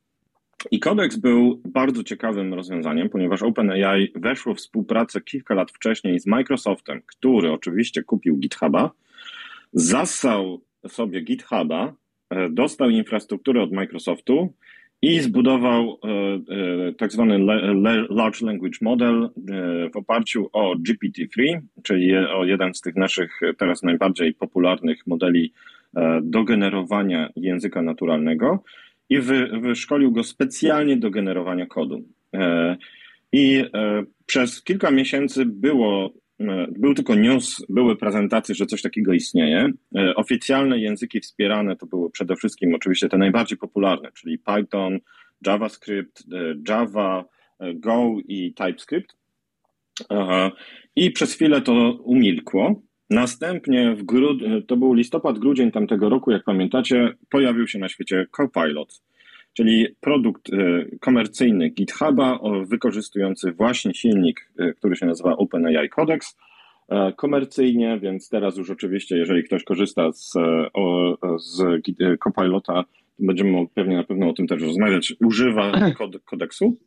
I 0.71 0.79
kodeks 0.79 1.17
był 1.17 1.61
bardzo 1.65 2.03
ciekawym 2.03 2.53
rozwiązaniem, 2.53 3.09
ponieważ 3.09 3.43
OpenAI 3.43 4.11
weszło 4.15 4.53
w 4.53 4.57
współpracę 4.57 5.21
kilka 5.21 5.53
lat 5.53 5.71
wcześniej 5.71 6.19
z 6.19 6.27
Microsoftem, 6.27 7.01
który 7.05 7.51
oczywiście 7.51 8.03
kupił 8.03 8.37
GitHuba, 8.37 8.91
zassał 9.73 10.61
sobie 10.87 11.21
GitHuba, 11.21 11.93
e, 12.29 12.49
dostał 12.49 12.89
infrastrukturę 12.89 13.61
od 13.61 13.71
Microsoftu 13.71 14.53
i 15.01 15.19
zbudował 15.19 15.99
e, 16.03 16.09
e, 16.87 16.93
tak 16.93 17.11
zwany 17.11 17.39
Large 18.09 18.45
Language 18.45 18.77
Model 18.81 19.29
w 19.93 19.97
oparciu 19.97 20.49
o 20.53 20.75
GPT-3, 20.75 21.59
czyli 21.83 22.17
o 22.17 22.45
jeden 22.45 22.73
z 22.73 22.81
tych 22.81 22.95
naszych 22.95 23.39
teraz 23.57 23.83
najbardziej 23.83 24.33
popularnych 24.33 25.07
modeli 25.07 25.53
do 26.21 26.43
generowania 26.43 27.29
języka 27.35 27.81
naturalnego 27.81 28.63
i 29.09 29.19
wy, 29.19 29.47
wyszkolił 29.61 30.11
go 30.11 30.23
specjalnie 30.23 30.97
do 30.97 31.09
generowania 31.09 31.65
kodu. 31.65 32.03
E, 32.33 32.77
I 33.31 33.63
e, 33.73 34.03
przez 34.25 34.63
kilka 34.63 34.91
miesięcy 34.91 35.45
było, 35.45 36.13
e, 36.39 36.67
był 36.79 36.93
tylko 36.93 37.15
news, 37.15 37.65
były 37.69 37.95
prezentacje, 37.95 38.55
że 38.55 38.65
coś 38.65 38.81
takiego 38.81 39.13
istnieje. 39.13 39.69
Oficjalne 40.15 40.79
języki 40.79 41.19
wspierane 41.19 41.75
to 41.75 41.85
były 41.85 42.11
przede 42.11 42.35
wszystkim 42.35 42.75
oczywiście 42.75 43.09
te 43.09 43.17
najbardziej 43.17 43.57
popularne, 43.57 44.11
czyli 44.11 44.39
Python, 44.39 44.99
JavaScript, 45.45 46.23
Java, 46.67 47.25
Go 47.73 48.15
i 48.27 48.53
TypeScript. 48.53 49.15
I 50.95 51.11
przez 51.11 51.33
chwilę 51.33 51.61
to 51.61 51.99
umilkło. 52.03 52.81
Następnie 53.09 53.95
w 53.95 54.03
grud... 54.03 54.39
to 54.67 54.77
był 54.77 54.93
listopad, 54.93 55.39
grudzień 55.39 55.71
tamtego 55.71 56.09
roku, 56.09 56.31
jak 56.31 56.43
pamiętacie, 56.43 57.13
pojawił 57.29 57.67
się 57.67 57.79
na 57.79 57.89
świecie 57.89 58.27
Copilot, 58.31 59.01
czyli 59.53 59.87
produkt 60.01 60.53
e, 60.53 60.85
komercyjny 60.99 61.69
GitHuba 61.69 62.39
wykorzystujący 62.69 63.51
właśnie 63.51 63.93
silnik, 63.93 64.51
e, 64.59 64.73
który 64.73 64.95
się 64.95 65.05
nazywa 65.05 65.37
OpenAI 65.37 65.89
Codex 65.89 66.37
e, 66.89 67.13
komercyjnie, 67.13 67.99
więc 68.01 68.29
teraz 68.29 68.57
już 68.57 68.69
oczywiście, 68.69 69.17
jeżeli 69.17 69.43
ktoś 69.43 69.63
korzysta 69.63 70.11
z, 70.11 70.33
z 71.37 71.63
Copilota, 72.19 72.83
będziemy 73.19 73.67
pewnie 73.73 73.95
na 73.95 74.03
pewno 74.03 74.29
o 74.29 74.33
tym 74.33 74.47
też 74.47 74.61
rozmawiać, 74.61 75.13
używa 75.25 75.71
kod, 75.97 76.23
kodeksu. 76.25 76.77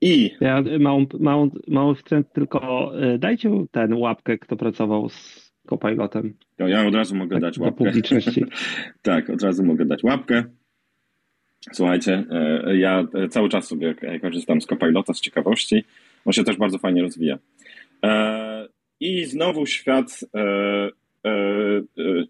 I. 0.00 0.30
Ja 0.40 0.62
małą, 0.80 1.06
małą, 1.20 1.50
mały 1.68 1.94
wstręt, 1.94 2.32
tylko 2.32 2.92
e, 3.00 3.18
dajcie 3.18 3.50
ten 3.70 3.94
łapkę, 3.94 4.38
kto 4.38 4.56
pracował 4.56 5.08
z 5.08 5.50
Copilotem. 5.68 6.34
No, 6.58 6.68
ja 6.68 6.86
od 6.86 6.94
razu 6.94 7.16
mogę 7.16 7.36
tak, 7.36 7.42
dać 7.42 7.58
łapkę. 7.58 7.84
publiczności. 7.84 8.44
tak, 9.02 9.30
od 9.30 9.42
razu 9.42 9.64
mogę 9.64 9.84
dać 9.84 10.02
łapkę. 10.02 10.44
Słuchajcie, 11.72 12.24
e, 12.30 12.76
ja 12.76 13.06
cały 13.30 13.48
czas 13.48 13.68
sobie 13.68 13.94
korzystam 14.22 14.60
z 14.60 14.66
Copilota 14.66 15.14
z 15.14 15.20
ciekawości. 15.20 15.84
On 16.24 16.32
się 16.32 16.44
też 16.44 16.56
bardzo 16.56 16.78
fajnie 16.78 17.02
rozwija. 17.02 17.38
E, 18.04 18.68
I 19.00 19.24
znowu 19.24 19.66
świat, 19.66 20.20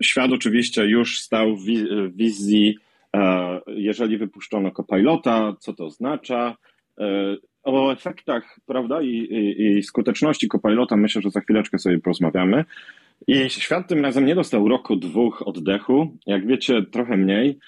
świat 0.03 0.33
oczywiście 0.33 0.87
już 0.87 1.21
stał 1.21 1.57
w 1.57 1.67
wizji, 2.17 2.79
jeżeli 3.67 4.19
wypuszczono 4.19 4.71
Copilota, 4.71 5.57
co 5.61 5.73
to 5.73 5.85
oznacza, 5.85 6.57
o 7.63 7.93
efektach, 7.93 8.57
prawda, 8.67 9.03
i, 9.03 9.09
i, 9.09 9.79
i 9.79 9.83
skuteczności 9.83 10.49
Copilota 10.49 10.97
myślę, 10.97 11.23
że 11.23 11.31
za 11.31 11.41
chwileczkę 11.41 11.79
sobie 11.79 11.99
porozmawiamy. 11.99 12.65
I 13.27 13.51
świat 13.51 13.89
tym 13.89 14.03
razem 14.05 14.27
nie 14.27 14.35
dostał 14.35 14.69
roku, 14.69 14.97
dwóch 14.97 15.43
oddechu. 15.47 16.17
Jak 16.27 16.47
wiecie, 16.47 16.83
trochę 16.83 17.17
mniej. 17.17 17.59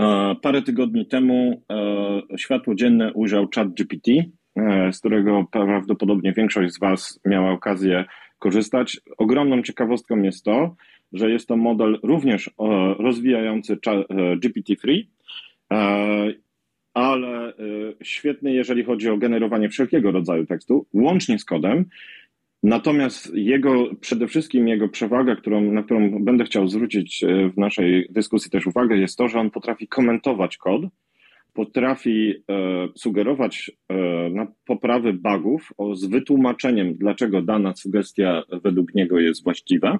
E, 0.00 0.34
parę 0.42 0.62
tygodni 0.62 1.06
temu 1.06 1.62
e, 1.70 2.38
światło 2.38 2.74
dzienne 2.74 3.12
ujrzał 3.12 3.48
ChatGPT, 3.54 4.08
e, 4.56 4.92
z 4.92 4.98
którego 4.98 5.46
prawdopodobnie 5.50 6.32
większość 6.32 6.74
z 6.74 6.78
Was 6.78 7.20
miała 7.24 7.50
okazję 7.50 8.04
korzystać. 8.38 9.00
Ogromną 9.18 9.62
ciekawostką 9.62 10.22
jest 10.22 10.44
to, 10.44 10.74
że 11.12 11.30
jest 11.30 11.48
to 11.48 11.56
model 11.56 11.98
również 12.02 12.50
rozwijający 12.98 13.76
GPT-3 14.44 15.02
ale 16.94 17.48
y, 17.50 17.94
świetny, 18.02 18.52
jeżeli 18.52 18.84
chodzi 18.84 19.10
o 19.10 19.16
generowanie 19.16 19.68
wszelkiego 19.68 20.10
rodzaju 20.10 20.46
tekstu, 20.46 20.86
łącznie 20.92 21.38
z 21.38 21.44
kodem. 21.44 21.84
Natomiast 22.62 23.34
jego, 23.34 23.90
przede 24.00 24.28
wszystkim 24.28 24.68
jego 24.68 24.88
przewaga, 24.88 25.36
którą, 25.36 25.60
na 25.72 25.82
którą 25.82 26.24
będę 26.24 26.44
chciał 26.44 26.68
zwrócić 26.68 27.22
y, 27.22 27.50
w 27.50 27.58
naszej 27.58 28.06
dyskusji 28.10 28.50
też 28.50 28.66
uwagę, 28.66 28.96
jest 28.96 29.18
to, 29.18 29.28
że 29.28 29.38
on 29.38 29.50
potrafi 29.50 29.88
komentować 29.88 30.56
kod, 30.56 30.82
potrafi 31.54 32.30
e, 32.30 32.88
sugerować 32.94 33.70
na 34.30 34.46
poprawy 34.66 35.12
bugów 35.12 35.72
z 35.92 36.06
wytłumaczeniem, 36.06 36.94
dlaczego 36.94 37.42
dana 37.42 37.74
sugestia 37.76 38.42
według 38.64 38.94
niego 38.94 39.20
jest 39.20 39.44
właściwa 39.44 39.98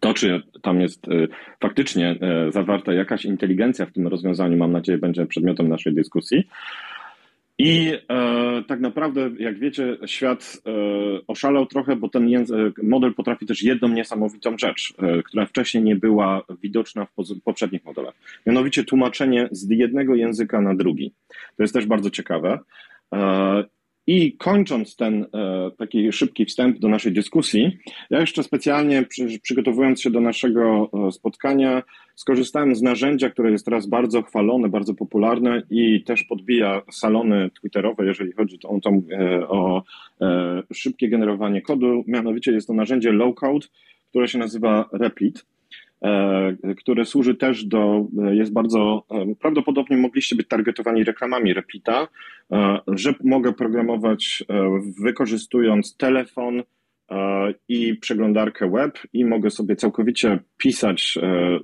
to, 0.00 0.14
czy 0.14 0.42
tam 0.62 0.80
jest 0.80 1.08
y, 1.08 1.28
faktycznie 1.60 2.18
y, 2.48 2.52
zawarta 2.52 2.92
jakaś 2.92 3.24
inteligencja 3.24 3.86
w 3.86 3.92
tym 3.92 4.06
rozwiązaniu, 4.06 4.56
mam 4.56 4.72
nadzieję, 4.72 4.98
będzie 4.98 5.26
przedmiotem 5.26 5.68
naszej 5.68 5.94
dyskusji. 5.94 6.44
I 7.60 7.92
e, 8.10 8.62
tak 8.68 8.80
naprawdę, 8.80 9.30
jak 9.38 9.58
wiecie, 9.58 9.96
świat 10.06 10.62
e, 10.66 10.70
oszalał 11.26 11.66
trochę, 11.66 11.96
bo 11.96 12.08
ten 12.08 12.28
język, 12.28 12.82
model 12.82 13.14
potrafi 13.14 13.46
też 13.46 13.62
jedną 13.62 13.88
niesamowitą 13.88 14.58
rzecz, 14.58 14.94
e, 14.98 15.22
która 15.22 15.46
wcześniej 15.46 15.84
nie 15.84 15.96
była 15.96 16.42
widoczna 16.62 17.04
w 17.04 17.40
poprzednich 17.44 17.84
modelach. 17.84 18.14
Mianowicie 18.46 18.84
tłumaczenie 18.84 19.48
z 19.50 19.70
jednego 19.70 20.14
języka 20.14 20.60
na 20.60 20.74
drugi. 20.74 21.12
To 21.56 21.62
jest 21.62 21.74
też 21.74 21.86
bardzo 21.86 22.10
ciekawe. 22.10 22.58
I 24.08 24.32
kończąc 24.32 24.96
ten 24.96 25.22
e, 25.34 25.70
taki 25.78 26.12
szybki 26.12 26.44
wstęp 26.44 26.78
do 26.78 26.88
naszej 26.88 27.12
dyskusji, 27.12 27.78
ja 28.10 28.20
jeszcze 28.20 28.42
specjalnie 28.42 29.02
przy, 29.02 29.40
przygotowując 29.42 30.02
się 30.02 30.10
do 30.10 30.20
naszego 30.20 30.90
e, 31.08 31.12
spotkania, 31.12 31.82
skorzystałem 32.14 32.76
z 32.76 32.82
narzędzia, 32.82 33.30
które 33.30 33.50
jest 33.50 33.64
teraz 33.64 33.86
bardzo 33.86 34.22
chwalone, 34.22 34.68
bardzo 34.68 34.94
popularne 34.94 35.62
i 35.70 36.04
też 36.04 36.24
podbija 36.24 36.82
salony 36.90 37.50
twitterowe, 37.60 38.06
jeżeli 38.06 38.32
chodzi 38.32 38.58
o, 38.62 38.80
e, 39.12 39.48
o 39.48 39.82
szybkie 40.72 41.08
generowanie 41.08 41.62
kodu. 41.62 42.04
Mianowicie 42.06 42.52
jest 42.52 42.66
to 42.66 42.74
narzędzie 42.74 43.12
low 43.12 43.34
code, 43.34 43.66
które 44.10 44.28
się 44.28 44.38
nazywa 44.38 44.88
Replit. 44.92 45.44
E, 46.02 46.74
które 46.74 47.04
służy 47.04 47.34
też 47.34 47.64
do, 47.64 48.06
e, 48.18 48.34
jest 48.34 48.52
bardzo, 48.52 49.04
e, 49.10 49.34
prawdopodobnie 49.34 49.96
mogliście 49.96 50.36
być 50.36 50.48
targetowani 50.48 51.04
reklamami 51.04 51.54
Repita, 51.54 52.08
że 52.86 53.14
mogę 53.24 53.52
programować 53.52 54.44
wykorzystując 55.02 55.96
telefon, 55.96 56.62
i 57.68 57.94
przeglądarkę 57.94 58.70
web 58.70 58.98
i 59.12 59.24
mogę 59.24 59.50
sobie 59.50 59.76
całkowicie 59.76 60.38
pisać 60.56 61.18
e, 61.22 61.58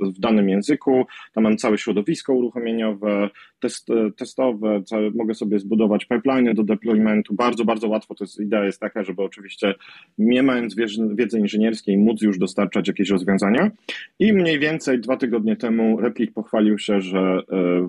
w 0.00 0.20
danym 0.20 0.48
języku. 0.48 1.06
Tam 1.34 1.44
mam 1.44 1.56
całe 1.56 1.78
środowisko 1.78 2.34
uruchomieniowe, 2.34 3.30
test, 3.60 3.90
e, 3.90 4.10
testowe, 4.16 4.82
mogę 5.14 5.34
sobie 5.34 5.58
zbudować 5.58 6.04
pipeline 6.04 6.54
do 6.54 6.62
deploymentu. 6.62 7.34
Bardzo, 7.34 7.64
bardzo 7.64 7.88
łatwo. 7.88 8.14
To 8.14 8.24
jest, 8.24 8.40
idea 8.40 8.64
jest 8.64 8.80
taka, 8.80 9.04
żeby 9.04 9.22
oczywiście 9.22 9.74
nie 10.18 10.42
mając 10.42 10.74
wiedzy 11.14 11.38
inżynierskiej 11.38 11.98
móc 11.98 12.22
już 12.22 12.38
dostarczać 12.38 12.88
jakieś 12.88 13.10
rozwiązania. 13.10 13.70
I 14.18 14.32
mniej 14.32 14.58
więcej 14.58 15.00
dwa 15.00 15.16
tygodnie 15.16 15.56
temu 15.56 16.00
Replik 16.00 16.32
pochwalił 16.32 16.78
się, 16.78 17.00
że 17.00 17.42
e, 17.52 17.88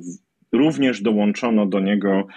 również 0.51 1.01
dołączono 1.01 1.65
do 1.65 1.79
niego 1.79 2.27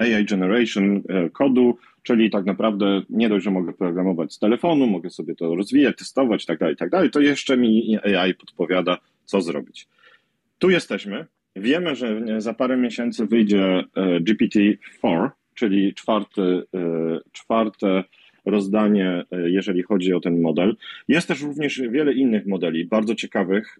AI 0.00 0.24
Generation 0.24 1.02
kodu, 1.32 1.78
Czyli 2.08 2.30
tak 2.30 2.44
naprawdę 2.44 3.02
nie 3.10 3.28
dość, 3.28 3.44
że 3.44 3.50
mogę 3.50 3.72
programować 3.72 4.32
z 4.32 4.38
telefonu, 4.38 4.86
mogę 4.86 5.10
sobie 5.10 5.34
to 5.34 5.54
rozwijać, 5.54 5.96
testować 5.96 6.42
itd., 6.42 6.58
tak 6.58 6.70
itd., 6.70 6.90
tak 6.90 7.12
to 7.12 7.20
jeszcze 7.20 7.56
mi 7.56 7.98
AI 8.16 8.34
podpowiada, 8.34 8.98
co 9.24 9.40
zrobić. 9.40 9.88
Tu 10.58 10.70
jesteśmy. 10.70 11.26
Wiemy, 11.56 11.96
że 11.96 12.22
za 12.38 12.54
parę 12.54 12.76
miesięcy 12.76 13.26
wyjdzie 13.26 13.84
e, 13.94 14.20
GPT-4, 14.20 15.30
czyli 15.54 15.94
czwarty, 15.94 16.42
e, 16.42 16.62
czwarte 17.32 18.04
rozdanie, 18.44 19.24
e, 19.30 19.50
jeżeli 19.50 19.82
chodzi 19.82 20.14
o 20.14 20.20
ten 20.20 20.40
model. 20.40 20.76
Jest 21.08 21.28
też 21.28 21.42
również 21.42 21.82
wiele 21.90 22.12
innych 22.12 22.46
modeli, 22.46 22.84
bardzo 22.84 23.14
ciekawych. 23.14 23.78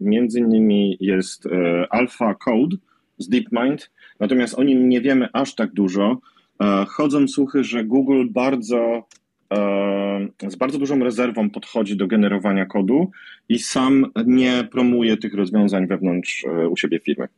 Między 0.00 0.38
innymi 0.38 0.96
jest 1.00 1.48
Alpha 1.90 2.34
Code 2.34 2.76
z 3.18 3.28
DeepMind, 3.28 3.90
natomiast 4.20 4.58
o 4.58 4.62
nim 4.62 4.88
nie 4.88 5.00
wiemy 5.00 5.28
aż 5.32 5.54
tak 5.54 5.72
dużo. 5.72 6.20
E, 6.62 6.84
chodzą 6.88 7.28
słuchy, 7.28 7.64
że 7.64 7.84
Google 7.84 8.26
bardzo 8.30 9.06
e, 9.54 10.50
z 10.50 10.56
bardzo 10.56 10.78
dużą 10.78 10.98
rezerwą 10.98 11.50
podchodzi 11.50 11.96
do 11.96 12.06
generowania 12.06 12.66
kodu 12.66 13.10
i 13.48 13.58
sam 13.58 14.06
nie 14.26 14.68
promuje 14.72 15.16
tych 15.16 15.34
rozwiązań 15.34 15.86
wewnątrz 15.86 16.44
e, 16.44 16.68
u 16.68 16.76
siebie 16.76 17.00
firmy. 17.00 17.28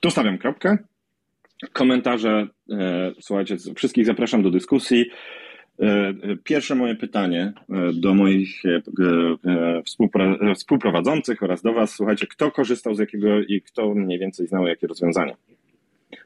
Tu 0.00 0.10
stawiam 0.10 0.38
kropkę. 0.38 0.78
Komentarze, 1.72 2.48
słuchajcie, 3.20 3.56
wszystkich 3.76 4.06
zapraszam 4.06 4.42
do 4.42 4.50
dyskusji. 4.50 5.04
Pierwsze 6.44 6.74
moje 6.74 6.94
pytanie 6.94 7.52
do 7.94 8.14
moich 8.14 8.62
współprowadzących 10.54 11.42
oraz 11.42 11.62
do 11.62 11.72
Was. 11.72 11.94
Słuchajcie, 11.94 12.26
kto 12.26 12.50
korzystał 12.50 12.94
z 12.94 12.98
jakiego 12.98 13.40
i 13.40 13.60
kto 13.60 13.94
mniej 13.94 14.18
więcej 14.18 14.46
znał 14.46 14.66
jakie 14.66 14.86
rozwiązania? 14.86 15.36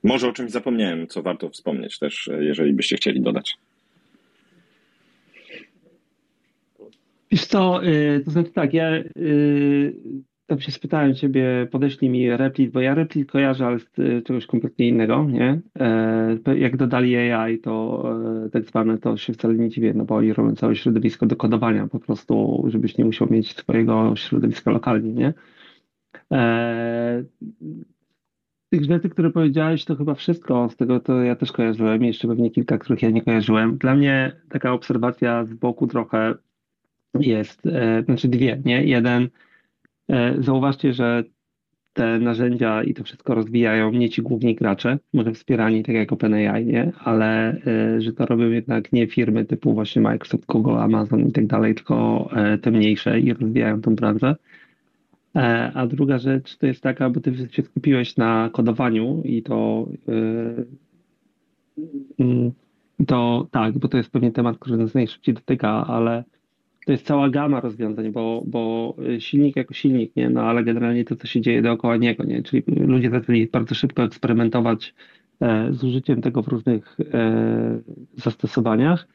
Może 0.02 0.28
o 0.28 0.32
czymś 0.32 0.50
zapomniałem, 0.50 1.06
co 1.06 1.22
warto 1.22 1.50
wspomnieć 1.50 1.98
też, 1.98 2.30
jeżeli 2.40 2.72
byście 2.72 2.96
chcieli 2.96 3.20
dodać. 3.20 3.54
Wiesz 7.30 7.46
co, 7.46 7.80
to 8.24 8.30
znaczy 8.30 8.50
tak, 8.50 8.74
ja 8.74 8.90
tam 10.46 10.60
się 10.60 10.72
spytałem 10.72 11.14
ciebie, 11.14 11.68
podeślij 11.70 12.10
mi 12.10 12.36
Replit, 12.36 12.72
bo 12.72 12.80
ja 12.80 12.94
Replit 12.94 13.30
kojarzę, 13.30 13.66
ale 13.66 13.78
z 13.78 13.98
y, 13.98 14.22
czegoś 14.22 14.46
kompletnie 14.46 14.88
innego, 14.88 15.24
nie? 15.24 15.60
E, 15.80 16.58
jak 16.58 16.76
dodali 16.76 17.16
AI, 17.16 17.58
to 17.58 18.04
e, 18.46 18.50
tak 18.50 18.64
zwane, 18.64 18.98
to 18.98 19.16
się 19.16 19.32
wcale 19.32 19.54
nie 19.54 19.68
dziwię, 19.68 19.94
no 19.94 20.04
bo 20.04 20.16
oni 20.16 20.32
robią 20.32 20.54
całe 20.54 20.76
środowisko 20.76 21.26
do 21.26 21.36
kodowania 21.36 21.86
po 21.86 22.00
prostu, 22.00 22.64
żebyś 22.68 22.98
nie 22.98 23.04
musiał 23.04 23.28
mieć 23.30 23.56
swojego 23.56 24.16
środowiska 24.16 24.70
lokalnie, 24.70 25.12
nie? 25.12 25.34
E, 26.32 27.24
tych 28.70 28.84
rzeczy, 28.84 29.08
które 29.08 29.30
powiedziałeś, 29.30 29.84
to 29.84 29.96
chyba 29.96 30.14
wszystko. 30.14 30.68
Z 30.68 30.76
tego 30.76 31.00
to 31.00 31.22
ja 31.22 31.36
też 31.36 31.52
kojarzyłem. 31.52 32.04
Jeszcze 32.04 32.28
pewnie 32.28 32.50
kilka, 32.50 32.78
których 32.78 33.02
ja 33.02 33.10
nie 33.10 33.22
kojarzyłem. 33.22 33.78
Dla 33.78 33.94
mnie 33.94 34.32
taka 34.48 34.72
obserwacja 34.72 35.44
z 35.44 35.54
boku 35.54 35.86
trochę 35.86 36.34
jest, 37.20 37.62
znaczy 38.04 38.28
dwie, 38.28 38.62
nie? 38.64 38.84
Jeden, 38.84 39.28
zauważcie, 40.38 40.92
że 40.92 41.24
te 41.96 42.18
narzędzia 42.18 42.82
i 42.82 42.94
to 42.94 43.04
wszystko 43.04 43.34
rozwijają 43.34 43.92
nie 43.92 44.10
ci 44.10 44.22
główni 44.22 44.54
gracze, 44.54 44.98
może 45.12 45.32
wspierani 45.32 45.82
tak 45.82 45.94
jak 45.94 46.12
OpenAI, 46.12 46.66
nie? 46.66 46.92
Ale 47.04 47.56
e, 47.66 48.00
że 48.00 48.12
to 48.12 48.26
robią 48.26 48.50
jednak 48.50 48.92
nie 48.92 49.06
firmy 49.06 49.44
typu 49.44 49.74
właśnie 49.74 50.02
Microsoft, 50.02 50.46
Google, 50.46 50.76
Amazon 50.76 51.28
i 51.28 51.32
tak 51.32 51.46
dalej, 51.46 51.74
tylko 51.74 52.28
e, 52.36 52.58
te 52.58 52.70
mniejsze 52.70 53.20
i 53.20 53.32
rozwijają 53.32 53.80
tą 53.80 53.94
branżę. 53.94 54.36
E, 55.36 55.72
a 55.74 55.86
druga 55.86 56.18
rzecz 56.18 56.56
to 56.56 56.66
jest 56.66 56.82
taka, 56.82 57.10
bo 57.10 57.20
ty 57.20 57.48
się 57.50 57.62
skupiłeś 57.62 58.16
na 58.16 58.50
kodowaniu 58.52 59.22
i 59.24 59.42
to, 59.42 59.88
yy, 62.18 62.52
to 63.06 63.46
tak, 63.50 63.78
bo 63.78 63.88
to 63.88 63.96
jest 63.96 64.10
pewnie 64.10 64.32
temat, 64.32 64.58
który 64.58 64.76
nas 64.76 64.94
najszybciej 64.94 65.34
dotyka, 65.34 65.86
ale 65.86 66.24
to 66.86 66.92
jest 66.92 67.06
cała 67.06 67.30
gama 67.30 67.60
rozwiązań, 67.60 68.12
bo, 68.12 68.42
bo 68.46 68.94
silnik 69.18 69.56
jako 69.56 69.74
silnik, 69.74 70.16
nie? 70.16 70.30
No 70.30 70.42
ale 70.42 70.64
generalnie 70.64 71.04
to, 71.04 71.16
co 71.16 71.26
się 71.26 71.40
dzieje 71.40 71.62
dookoła 71.62 71.96
niego, 71.96 72.24
nie? 72.24 72.42
Czyli 72.42 72.62
ludzie 72.66 73.10
zaczęli 73.10 73.46
bardzo 73.46 73.74
szybko 73.74 74.02
eksperymentować 74.02 74.94
e, 75.40 75.72
z 75.72 75.84
użyciem 75.84 76.22
tego 76.22 76.42
w 76.42 76.48
różnych 76.48 76.96
e, 77.14 77.80
zastosowaniach 78.16 79.08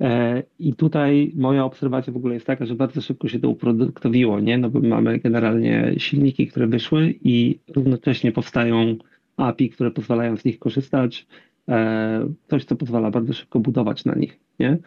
E, 0.00 0.42
I 0.58 0.74
tutaj 0.74 1.32
moja 1.36 1.64
obserwacja 1.64 2.12
w 2.12 2.16
ogóle 2.16 2.34
jest 2.34 2.46
taka, 2.46 2.66
że 2.66 2.74
bardzo 2.74 3.00
szybko 3.00 3.28
się 3.28 3.40
to 3.40 3.48
uproduktowiło, 3.48 4.40
nie? 4.40 4.58
No 4.58 4.70
bo 4.70 4.80
mamy 4.80 5.18
generalnie 5.18 5.94
silniki, 5.98 6.46
które 6.46 6.66
wyszły 6.66 7.14
i 7.24 7.58
równocześnie 7.68 8.32
powstają 8.32 8.96
API, 9.36 9.70
które 9.70 9.90
pozwalają 9.90 10.36
z 10.36 10.44
nich 10.44 10.58
korzystać, 10.58 11.26
e, 11.68 12.28
coś, 12.48 12.64
co 12.64 12.76
pozwala 12.76 13.10
bardzo 13.10 13.32
szybko 13.32 13.60
budować 13.60 14.04
na 14.04 14.14
nich, 14.14 14.40
nie? 14.58 14.78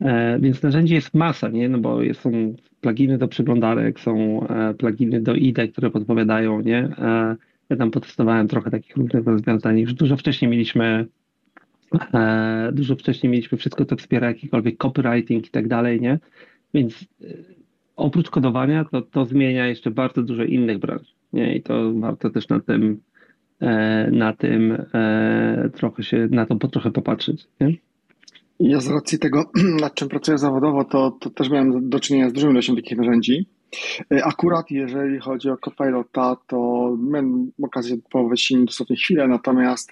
E, 0.00 0.38
więc 0.40 0.62
narzędzi 0.62 0.94
jest 0.94 1.14
masa, 1.14 1.48
nie? 1.48 1.68
No 1.68 1.78
bo 1.78 1.98
są 2.14 2.54
pluginy 2.80 3.18
do 3.18 3.28
przeglądarek, 3.28 4.00
są 4.00 4.46
pluginy 4.78 5.20
do 5.20 5.34
IDE, 5.34 5.68
które 5.68 5.90
podpowiadają, 5.90 6.60
nie? 6.60 6.88
Ja 7.70 7.76
tam 7.76 7.90
potestowałem 7.90 8.48
trochę 8.48 8.70
takich 8.70 8.96
różnych 8.96 9.26
rozwiązań. 9.26 9.78
Już 9.78 9.94
dużo 9.94 10.16
wcześniej 10.16 10.50
mieliśmy 10.50 11.06
E, 12.14 12.70
dużo 12.72 12.96
wcześniej 12.96 13.30
mieliśmy 13.32 13.58
wszystko, 13.58 13.84
co 13.84 13.96
wspiera 13.96 14.28
jakikolwiek 14.28 14.76
copywriting 14.76 15.46
i 15.46 15.50
tak 15.50 15.68
dalej, 15.68 16.00
nie? 16.00 16.18
Więc 16.74 17.02
e, 17.02 17.26
oprócz 17.96 18.30
kodowania 18.30 18.84
to, 18.84 19.02
to 19.02 19.24
zmienia 19.24 19.66
jeszcze 19.66 19.90
bardzo 19.90 20.22
dużo 20.22 20.44
innych 20.44 20.78
branż, 20.78 21.14
nie? 21.32 21.56
I 21.56 21.62
to 21.62 21.92
warto 21.94 22.30
też 22.30 22.48
na 22.48 22.60
tym, 22.60 23.00
e, 23.60 24.10
na 24.10 24.32
tym 24.32 24.84
trochę 25.74 26.02
się, 26.02 26.28
na 26.30 26.46
to 26.46 26.68
trochę 26.68 26.90
popatrzeć, 26.90 27.46
nie? 27.60 27.72
Ja 28.60 28.80
z 28.80 28.88
racji 28.88 29.18
tego, 29.18 29.50
nad 29.80 29.94
czym 29.94 30.08
pracuję 30.08 30.38
zawodowo, 30.38 30.84
to, 30.84 31.10
to 31.10 31.30
też 31.30 31.50
miałem 31.50 31.88
do 31.88 32.00
czynienia 32.00 32.30
z 32.30 32.32
dużą 32.32 32.50
ilością 32.50 32.76
takich 32.76 32.98
narzędzi. 32.98 33.48
Akurat 34.24 34.70
jeżeli 34.70 35.20
chodzi 35.20 35.50
o 35.50 35.56
Copilota, 35.56 36.36
to 36.46 36.90
miałem 37.10 37.52
okazję 37.62 37.96
połowić 38.10 38.42
się 38.42 38.64
dosłownie 38.64 38.96
chwilę, 38.96 39.28
natomiast 39.28 39.90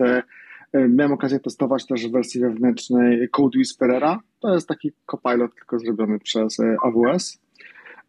E, 0.73 0.89
miałem 0.89 1.13
okazję 1.13 1.41
testować 1.41 1.87
też 1.87 2.09
w 2.09 2.13
wersji 2.13 2.41
wewnętrznej 2.41 3.29
Code 3.31 3.59
Whisperera. 3.59 4.21
To 4.41 4.55
jest 4.55 4.69
taki 4.69 4.93
copilot, 5.07 5.55
tylko 5.55 5.79
zrobiony 5.79 6.19
przez 6.19 6.61
e, 6.61 6.77
AWS. 6.83 7.39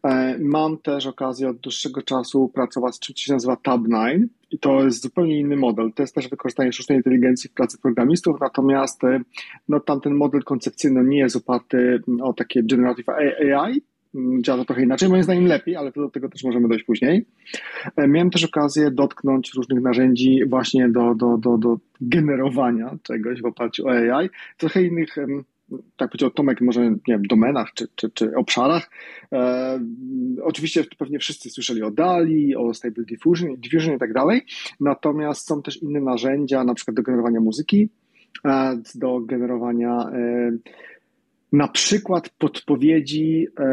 E, 0.02 0.38
mam 0.40 0.78
też 0.78 1.06
okazję 1.06 1.48
od 1.48 1.56
dłuższego 1.56 2.02
czasu 2.02 2.48
pracować 2.48 2.94
z 2.94 2.98
czymś, 2.98 3.18
co 3.18 3.24
się 3.24 3.32
nazywa 3.32 3.54
Tab9 3.54 4.26
i 4.50 4.58
to 4.58 4.84
jest 4.84 5.02
zupełnie 5.02 5.40
inny 5.40 5.56
model. 5.56 5.92
To 5.92 6.02
jest 6.02 6.14
też 6.14 6.28
wykorzystanie 6.28 6.72
sztucznej 6.72 6.98
inteligencji 6.98 7.50
w 7.50 7.52
pracy 7.52 7.78
programistów, 7.82 8.36
natomiast 8.40 9.00
no, 9.68 9.80
tamten 9.80 10.14
model 10.14 10.42
koncepcyjny 10.42 11.04
nie 11.04 11.18
jest 11.18 11.36
oparty 11.36 12.02
o 12.22 12.32
takie 12.32 12.62
generative 12.62 13.08
AI, 13.08 13.82
mm, 14.14 14.42
działa 14.42 14.58
to 14.58 14.64
trochę 14.64 14.82
inaczej, 14.82 15.08
moim 15.08 15.22
zdaniem 15.22 15.46
lepiej, 15.46 15.76
ale 15.76 15.92
do 15.92 16.10
tego 16.10 16.28
też 16.28 16.44
możemy 16.44 16.68
dojść 16.68 16.84
później. 16.84 17.26
E, 17.96 18.08
miałem 18.08 18.30
też 18.30 18.44
okazję 18.44 18.90
dotknąć 18.90 19.54
różnych 19.54 19.82
narzędzi 19.82 20.40
właśnie 20.46 20.88
do, 20.88 21.14
do, 21.14 21.38
do, 21.38 21.58
do 21.58 21.78
generowania 22.00 22.96
czegoś 23.02 23.42
w 23.42 23.46
oparciu 23.46 23.86
o 23.86 23.90
AI. 23.90 24.28
Trochę 24.56 24.82
innych 24.82 25.16
tak 25.96 26.10
powiedział 26.10 26.30
Tomek, 26.30 26.60
może 26.60 26.90
nie 26.90 26.98
wiem, 27.08 27.22
domenach 27.22 27.72
czy, 27.74 27.88
czy, 27.94 28.10
czy 28.10 28.36
obszarach. 28.36 28.90
E, 29.32 29.80
oczywiście 30.42 30.84
pewnie 30.98 31.18
wszyscy 31.18 31.50
słyszeli 31.50 31.82
o 31.82 31.90
DALI, 31.90 32.56
o 32.56 32.74
Stable 32.74 33.04
Diffusion, 33.04 33.56
Diffusion 33.56 33.96
i 33.96 33.98
tak 33.98 34.12
dalej, 34.12 34.42
natomiast 34.80 35.46
są 35.46 35.62
też 35.62 35.82
inne 35.82 36.00
narzędzia, 36.00 36.64
na 36.64 36.74
przykład 36.74 36.96
do 36.96 37.02
generowania 37.02 37.40
muzyki, 37.40 37.88
e, 38.44 38.80
do 38.94 39.20
generowania 39.20 40.10
e, 40.12 40.50
na 41.52 41.68
przykład 41.68 42.28
podpowiedzi 42.28 43.46
e, 43.60 43.64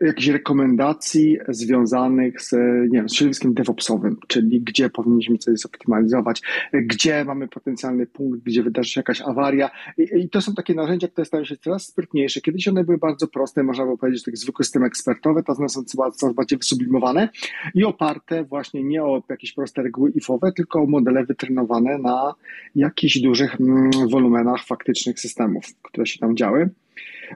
jakichś 0.00 0.28
rekomendacji 0.28 1.38
związanych 1.48 2.42
z, 2.42 2.52
nie 2.90 2.98
wiem, 2.98 3.08
z 3.08 3.14
środowiskiem 3.14 3.54
DevOpsowym, 3.54 4.16
czyli 4.26 4.60
gdzie 4.60 4.90
powinniśmy 4.90 5.38
coś 5.38 5.58
zoptymalizować, 5.58 6.42
gdzie 6.72 7.24
mamy 7.24 7.48
potencjalny 7.48 8.06
punkt, 8.06 8.40
gdzie 8.40 8.62
wydarzy 8.62 8.90
się 8.90 9.00
jakaś 9.00 9.20
awaria. 9.20 9.70
I, 9.98 10.02
I, 10.20 10.28
to 10.28 10.40
są 10.40 10.54
takie 10.54 10.74
narzędzia, 10.74 11.08
które 11.08 11.24
stają 11.24 11.44
się 11.44 11.56
coraz 11.56 11.86
sprytniejsze. 11.86 12.40
Kiedyś 12.40 12.68
one 12.68 12.84
były 12.84 12.98
bardzo 12.98 13.26
proste, 13.26 13.62
można 13.62 13.84
było 13.84 13.98
powiedzieć, 13.98 14.22
takie 14.22 14.36
zwykłe 14.36 14.64
systemy 14.64 14.86
ekspertowe, 14.86 15.42
teraz 15.42 15.58
one 15.58 15.68
są 15.68 15.84
coraz 15.84 16.34
bardziej 16.34 16.58
wysublimowane 16.58 17.28
i 17.74 17.84
oparte 17.84 18.44
właśnie 18.44 18.84
nie 18.84 19.04
o 19.04 19.22
jakieś 19.28 19.52
proste 19.52 19.82
reguły 19.82 20.10
ifowe, 20.10 20.52
tylko 20.52 20.80
o 20.82 20.86
modele 20.86 21.24
wytrenowane 21.24 21.98
na 21.98 22.34
jakichś 22.74 23.18
dużych 23.18 23.60
mm, 23.60 23.90
wolumenach 24.10 24.64
faktycznych 24.64 25.20
systemów, 25.20 25.64
które 25.82 26.06
się 26.06 26.18
tam 26.18 26.36
działy. 26.36 26.70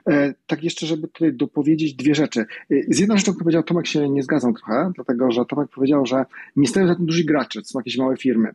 E, 0.09 0.33
tak 0.47 0.63
jeszcze, 0.63 0.85
żeby 0.85 1.07
tutaj 1.07 1.33
dopowiedzieć 1.33 1.93
dwie 1.93 2.15
rzeczy. 2.15 2.39
E, 2.41 2.75
z 2.89 2.99
jedną 2.99 3.17
rzeczą, 3.17 3.31
którą 3.31 3.43
powiedział 3.43 3.63
Tomek, 3.63 3.87
się 3.87 4.09
nie 4.09 4.23
zgadzam 4.23 4.53
trochę, 4.53 4.91
dlatego 4.95 5.31
że 5.31 5.45
Tomek 5.45 5.69
powiedział, 5.69 6.05
że 6.05 6.25
nie 6.55 6.67
stoją 6.67 6.87
za 6.87 6.95
tym 6.95 7.05
duży 7.05 7.23
gracze, 7.23 7.61
to 7.61 7.67
są 7.67 7.79
jakieś 7.79 7.97
małe 7.97 8.17
firmy. 8.17 8.53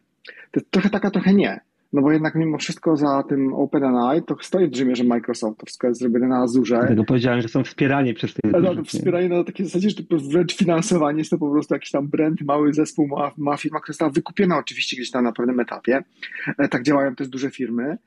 To 0.51 0.61
trochę 0.71 0.91
taka, 0.91 1.11
trochę 1.11 1.35
nie. 1.35 1.61
No 1.93 2.03
bo 2.03 2.13
jednak 2.13 2.35
mimo 2.35 2.59
wszystko 2.59 2.97
za 2.97 3.23
tym 3.23 3.55
OpenAI 3.55 4.23
to 4.23 4.37
stoi 4.41 4.67
w 4.67 4.71
dużej 4.71 4.87
mierze 4.87 5.05
Microsoft, 5.05 5.59
to 5.59 5.67
wszystko 5.67 5.87
jest 5.89 6.01
zrobione 6.01 6.29
na 6.29 6.39
Azurze. 6.43 6.77
Dlatego 6.79 7.05
powiedziałem, 7.05 7.41
że 7.41 7.49
są 7.49 7.65
wspierani 7.65 8.15
przez 8.15 8.35
te 8.35 8.49
no, 8.49 8.61
no, 8.61 8.85
Wspierani 8.85 9.29
na 9.29 9.45
takiej 9.45 9.67
zasadzie, 9.67 9.91
że 9.91 9.97
to 9.97 10.17
wręcz 10.19 10.57
finansowanie 10.57 11.19
jest 11.19 11.31
to 11.31 11.39
po 11.39 11.51
prostu 11.51 11.75
jakiś 11.75 11.91
tam 11.91 12.09
brand, 12.09 12.41
mały 12.41 12.75
zespół, 12.75 13.07
mała, 13.07 13.33
mała 13.37 13.57
firma, 13.57 13.81
która 13.81 13.93
została 13.93 14.11
wykupiona 14.11 14.59
oczywiście 14.59 14.97
gdzieś 14.97 15.11
tam 15.11 15.25
na 15.25 15.33
pewnym 15.33 15.61
etapie. 15.61 16.03
E, 16.59 16.69
tak 16.69 16.83
działają 16.83 17.15
też 17.15 17.29
duże 17.29 17.51
firmy. 17.51 17.99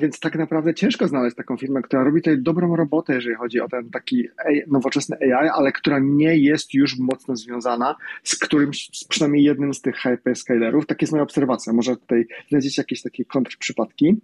Więc 0.00 0.20
tak 0.20 0.36
naprawdę 0.36 0.74
ciężko 0.74 1.08
znaleźć 1.08 1.36
taką 1.36 1.56
firmę, 1.56 1.82
która 1.82 2.04
robi 2.04 2.20
tutaj 2.20 2.42
dobrą 2.42 2.76
robotę, 2.76 3.14
jeżeli 3.14 3.34
chodzi 3.34 3.60
o 3.60 3.68
ten 3.68 3.90
taki 3.90 4.28
nowoczesny 4.66 5.16
AI, 5.16 5.48
ale 5.48 5.72
która 5.72 5.98
nie 6.02 6.36
jest 6.36 6.74
już 6.74 6.98
mocno 6.98 7.36
związana 7.36 7.96
z 8.22 8.38
którymś, 8.38 8.90
z 8.92 9.04
przynajmniej 9.04 9.44
jednym 9.44 9.74
z 9.74 9.80
tych 9.80 9.96
hyperscalerów. 9.96 10.86
Tak 10.86 11.00
jest 11.02 11.12
moja 11.12 11.22
obserwacja. 11.22 11.72
Może 11.72 11.96
tutaj 11.96 12.26
znajdziecie 12.48 12.82
jakieś 12.82 13.02
takie 13.02 13.24
kontrprzypadki. 13.24 14.16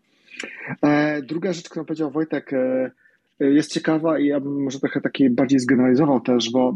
E, 0.82 1.22
druga 1.22 1.52
rzecz, 1.52 1.68
którą 1.68 1.84
powiedział 1.84 2.10
Wojtek, 2.10 2.52
e, 2.52 2.90
jest 3.40 3.72
ciekawa 3.72 4.18
i 4.18 4.26
ja 4.26 4.40
bym 4.40 4.62
może 4.62 4.80
trochę 4.80 5.00
taki 5.00 5.30
bardziej 5.30 5.58
zgeneralizował 5.58 6.20
też, 6.20 6.50
bo 6.50 6.74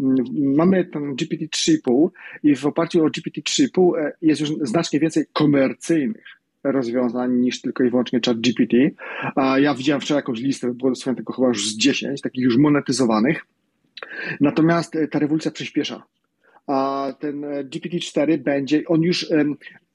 mamy 0.56 0.84
ten 0.84 1.14
GPT-3,5 1.14 2.08
i 2.42 2.56
w 2.56 2.66
oparciu 2.66 3.04
o 3.04 3.08
GPT-3,5 3.08 3.98
e, 3.98 4.12
jest 4.22 4.40
już 4.40 4.50
znacznie 4.50 5.00
więcej 5.00 5.24
komercyjnych 5.32 6.37
rozwiązań 6.64 7.32
niż 7.32 7.60
tylko 7.60 7.84
i 7.84 7.90
wyłącznie 7.90 8.20
chat 8.26 8.40
GPT. 8.40 8.76
Ja 9.56 9.74
widziałem 9.74 10.00
wczoraj 10.00 10.18
jakąś 10.18 10.40
listę, 10.40 10.74
było 10.74 10.90
dosłownie 10.90 11.16
tego 11.16 11.32
chyba 11.32 11.48
już 11.48 11.68
z 11.68 11.76
10, 11.76 12.20
takich 12.20 12.44
już 12.44 12.56
monetyzowanych. 12.56 13.46
Natomiast 14.40 14.96
e, 14.96 15.08
ta 15.08 15.18
rewolucja 15.18 15.50
przyspiesza. 15.50 16.02
A 16.66 17.08
ten 17.20 17.44
e, 17.44 17.64
GPT-4 17.64 18.38
będzie, 18.38 18.82
on 18.86 19.02
już, 19.02 19.26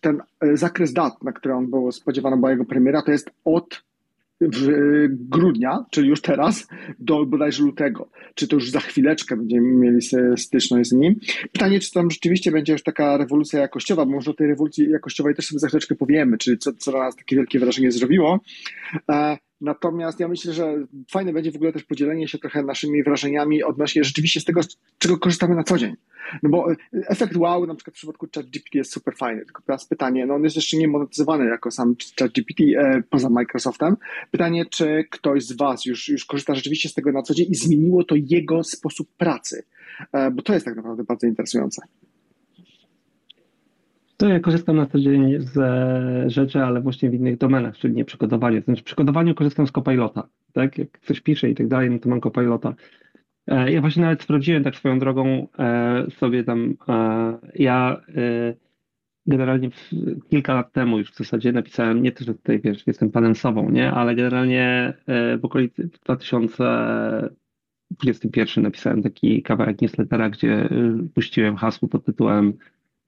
ten 0.01 0.21
e, 0.41 0.57
zakres 0.57 0.93
dat, 0.93 1.23
na 1.23 1.31
który 1.31 1.53
on 1.53 1.69
był 1.69 1.91
spodziewano 1.91 2.37
była 2.37 2.51
jego 2.51 2.65
premiera, 2.65 3.01
to 3.01 3.11
jest 3.11 3.29
od 3.45 3.83
w 4.53 4.67
grudnia, 5.09 5.85
czyli 5.91 6.09
już 6.09 6.21
teraz, 6.21 6.67
do 6.99 7.25
bodajże 7.25 7.63
lutego. 7.63 8.09
Czy 8.35 8.47
to 8.47 8.55
już 8.55 8.71
za 8.71 8.79
chwileczkę 8.79 9.37
będziemy 9.37 9.67
mieli 9.67 9.99
styczność 10.37 10.89
z 10.89 10.93
nim. 10.93 11.15
Pytanie, 11.51 11.79
czy 11.79 11.91
tam 11.91 12.11
rzeczywiście 12.11 12.51
będzie 12.51 12.73
już 12.73 12.83
taka 12.83 13.17
rewolucja 13.17 13.59
jakościowa, 13.59 14.05
bo 14.05 14.11
może 14.11 14.31
o 14.31 14.33
tej 14.33 14.47
rewolucji 14.47 14.89
jakościowej 14.89 15.35
też 15.35 15.45
sobie 15.45 15.59
za 15.59 15.67
chwileczkę 15.67 15.95
powiemy, 15.95 16.37
czyli 16.37 16.57
co, 16.57 16.73
co 16.73 16.91
na 16.91 16.99
nas 16.99 17.15
takie 17.15 17.35
wielkie 17.35 17.59
wrażenie 17.59 17.91
zrobiło. 17.91 18.39
Natomiast 19.63 20.19
ja 20.19 20.27
myślę, 20.27 20.53
że 20.53 20.85
fajne 21.11 21.33
będzie 21.33 21.51
w 21.51 21.55
ogóle 21.55 21.73
też 21.73 21.83
podzielenie 21.83 22.27
się 22.27 22.37
trochę 22.37 22.63
naszymi 22.63 23.03
wrażeniami 23.03 23.63
odnośnie 23.63 24.03
rzeczywiście 24.03 24.39
z 24.39 24.45
tego, 24.45 24.61
czego 24.97 25.17
korzystamy 25.17 25.55
na 25.55 25.63
co 25.63 25.77
dzień. 25.77 25.95
No 26.43 26.49
bo 26.49 26.71
e, 26.71 26.75
efekt 26.93 27.37
wow 27.37 27.67
na 27.67 27.75
przykład 27.75 27.95
w 27.95 27.97
przypadku 27.97 28.27
ChatGPT 28.35 28.75
jest 28.75 28.91
super 28.91 29.15
fajny, 29.17 29.45
tylko 29.45 29.61
teraz 29.61 29.85
pytanie, 29.85 30.25
no 30.25 30.35
on 30.35 30.43
jest 30.43 30.55
jeszcze 30.55 30.77
nie 30.77 30.87
monetyzowany 30.87 31.45
jako 31.45 31.71
sam 31.71 31.95
ChatGPT 32.19 32.63
e, 32.77 33.03
poza 33.09 33.29
Microsoftem. 33.29 33.97
Pytanie, 34.31 34.65
czy 34.65 35.05
ktoś 35.09 35.45
z 35.45 35.57
Was 35.57 35.85
już, 35.85 36.09
już 36.09 36.25
korzysta 36.25 36.55
rzeczywiście 36.55 36.89
z 36.89 36.93
tego 36.93 37.11
na 37.11 37.21
co 37.21 37.33
dzień 37.33 37.47
i 37.49 37.55
zmieniło 37.55 38.03
to 38.03 38.15
jego 38.15 38.63
sposób 38.63 39.07
pracy, 39.17 39.63
e, 40.13 40.31
bo 40.31 40.41
to 40.41 40.53
jest 40.53 40.65
tak 40.65 40.75
naprawdę 40.75 41.03
bardzo 41.03 41.27
interesujące. 41.27 41.81
To 44.17 44.27
ja 44.27 44.39
korzystam 44.39 44.75
na 44.75 44.85
co 44.85 44.99
dzień 44.99 45.35
z 45.39 45.51
rzeczy, 46.31 46.63
ale 46.63 46.81
właśnie 46.81 47.09
w 47.09 47.13
innych 47.13 47.37
domenach, 47.37 47.77
czyli 47.77 47.93
nie 47.93 48.05
przy 48.05 48.17
kodowaniu. 48.17 48.61
Znaczy 48.61 48.83
przy 48.83 48.95
kodowaniu 48.95 49.35
korzystam 49.35 49.67
z 49.67 49.71
Copilota, 49.71 50.27
tak? 50.53 50.77
Jak 50.77 50.99
coś 50.99 51.21
piszę 51.21 51.49
i 51.49 51.55
tak 51.55 51.67
dalej, 51.67 51.89
no 51.89 51.99
to 51.99 52.09
mam 52.09 52.21
Copilota. 52.21 52.75
E, 53.47 53.71
ja 53.71 53.81
właśnie 53.81 54.03
nawet 54.03 54.23
sprawdziłem 54.23 54.63
tak 54.63 54.75
swoją 54.75 54.99
drogą 54.99 55.47
e, 55.59 56.05
sobie 56.11 56.43
tam, 56.43 56.75
e, 56.87 57.37
ja 57.55 58.01
generalnie 59.25 59.69
kilka 60.29 60.53
lat 60.53 60.71
temu 60.71 60.97
już 60.97 61.11
w 61.11 61.17
zasadzie 61.17 61.51
napisałem, 61.51 62.03
nie 62.03 62.11
to, 62.11 62.23
że 62.23 62.33
tutaj 62.33 62.61
wiesz, 62.61 62.87
jestem 62.87 63.11
panem 63.11 63.35
sobą, 63.35 63.69
nie, 63.69 63.91
ale 63.91 64.15
generalnie 64.15 64.93
w 65.39 65.45
okolicy 65.45 65.89
2021 66.05 68.63
napisałem 68.63 69.03
taki 69.03 69.43
kawałek 69.43 69.81
newslettera, 69.81 70.29
gdzie 70.29 70.69
puściłem 71.13 71.55
hasło 71.55 71.87
pod 71.87 72.05
tytułem 72.05 72.53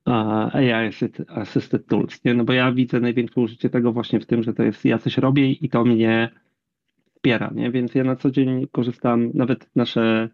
AI 0.05 0.89
Assisted 1.27 1.87
Tools, 1.87 2.23
nie? 2.23 2.33
No 2.33 2.43
bo 2.43 2.53
ja 2.53 2.71
widzę 2.71 2.99
największe 2.99 3.41
użycie 3.41 3.69
tego 3.69 3.91
właśnie 3.91 4.19
w 4.19 4.25
tym, 4.25 4.43
że 4.43 4.53
to 4.53 4.63
jest 4.63 4.85
ja 4.85 4.97
coś 4.97 5.17
robię 5.17 5.51
i 5.51 5.69
to 5.69 5.85
mnie 5.85 6.29
wspiera, 7.05 7.51
nie? 7.55 7.71
Więc 7.71 7.95
ja 7.95 8.03
na 8.03 8.15
co 8.15 8.31
dzień 8.31 8.67
korzystam, 8.71 9.31
nawet 9.33 9.69
nasze, 9.75 10.29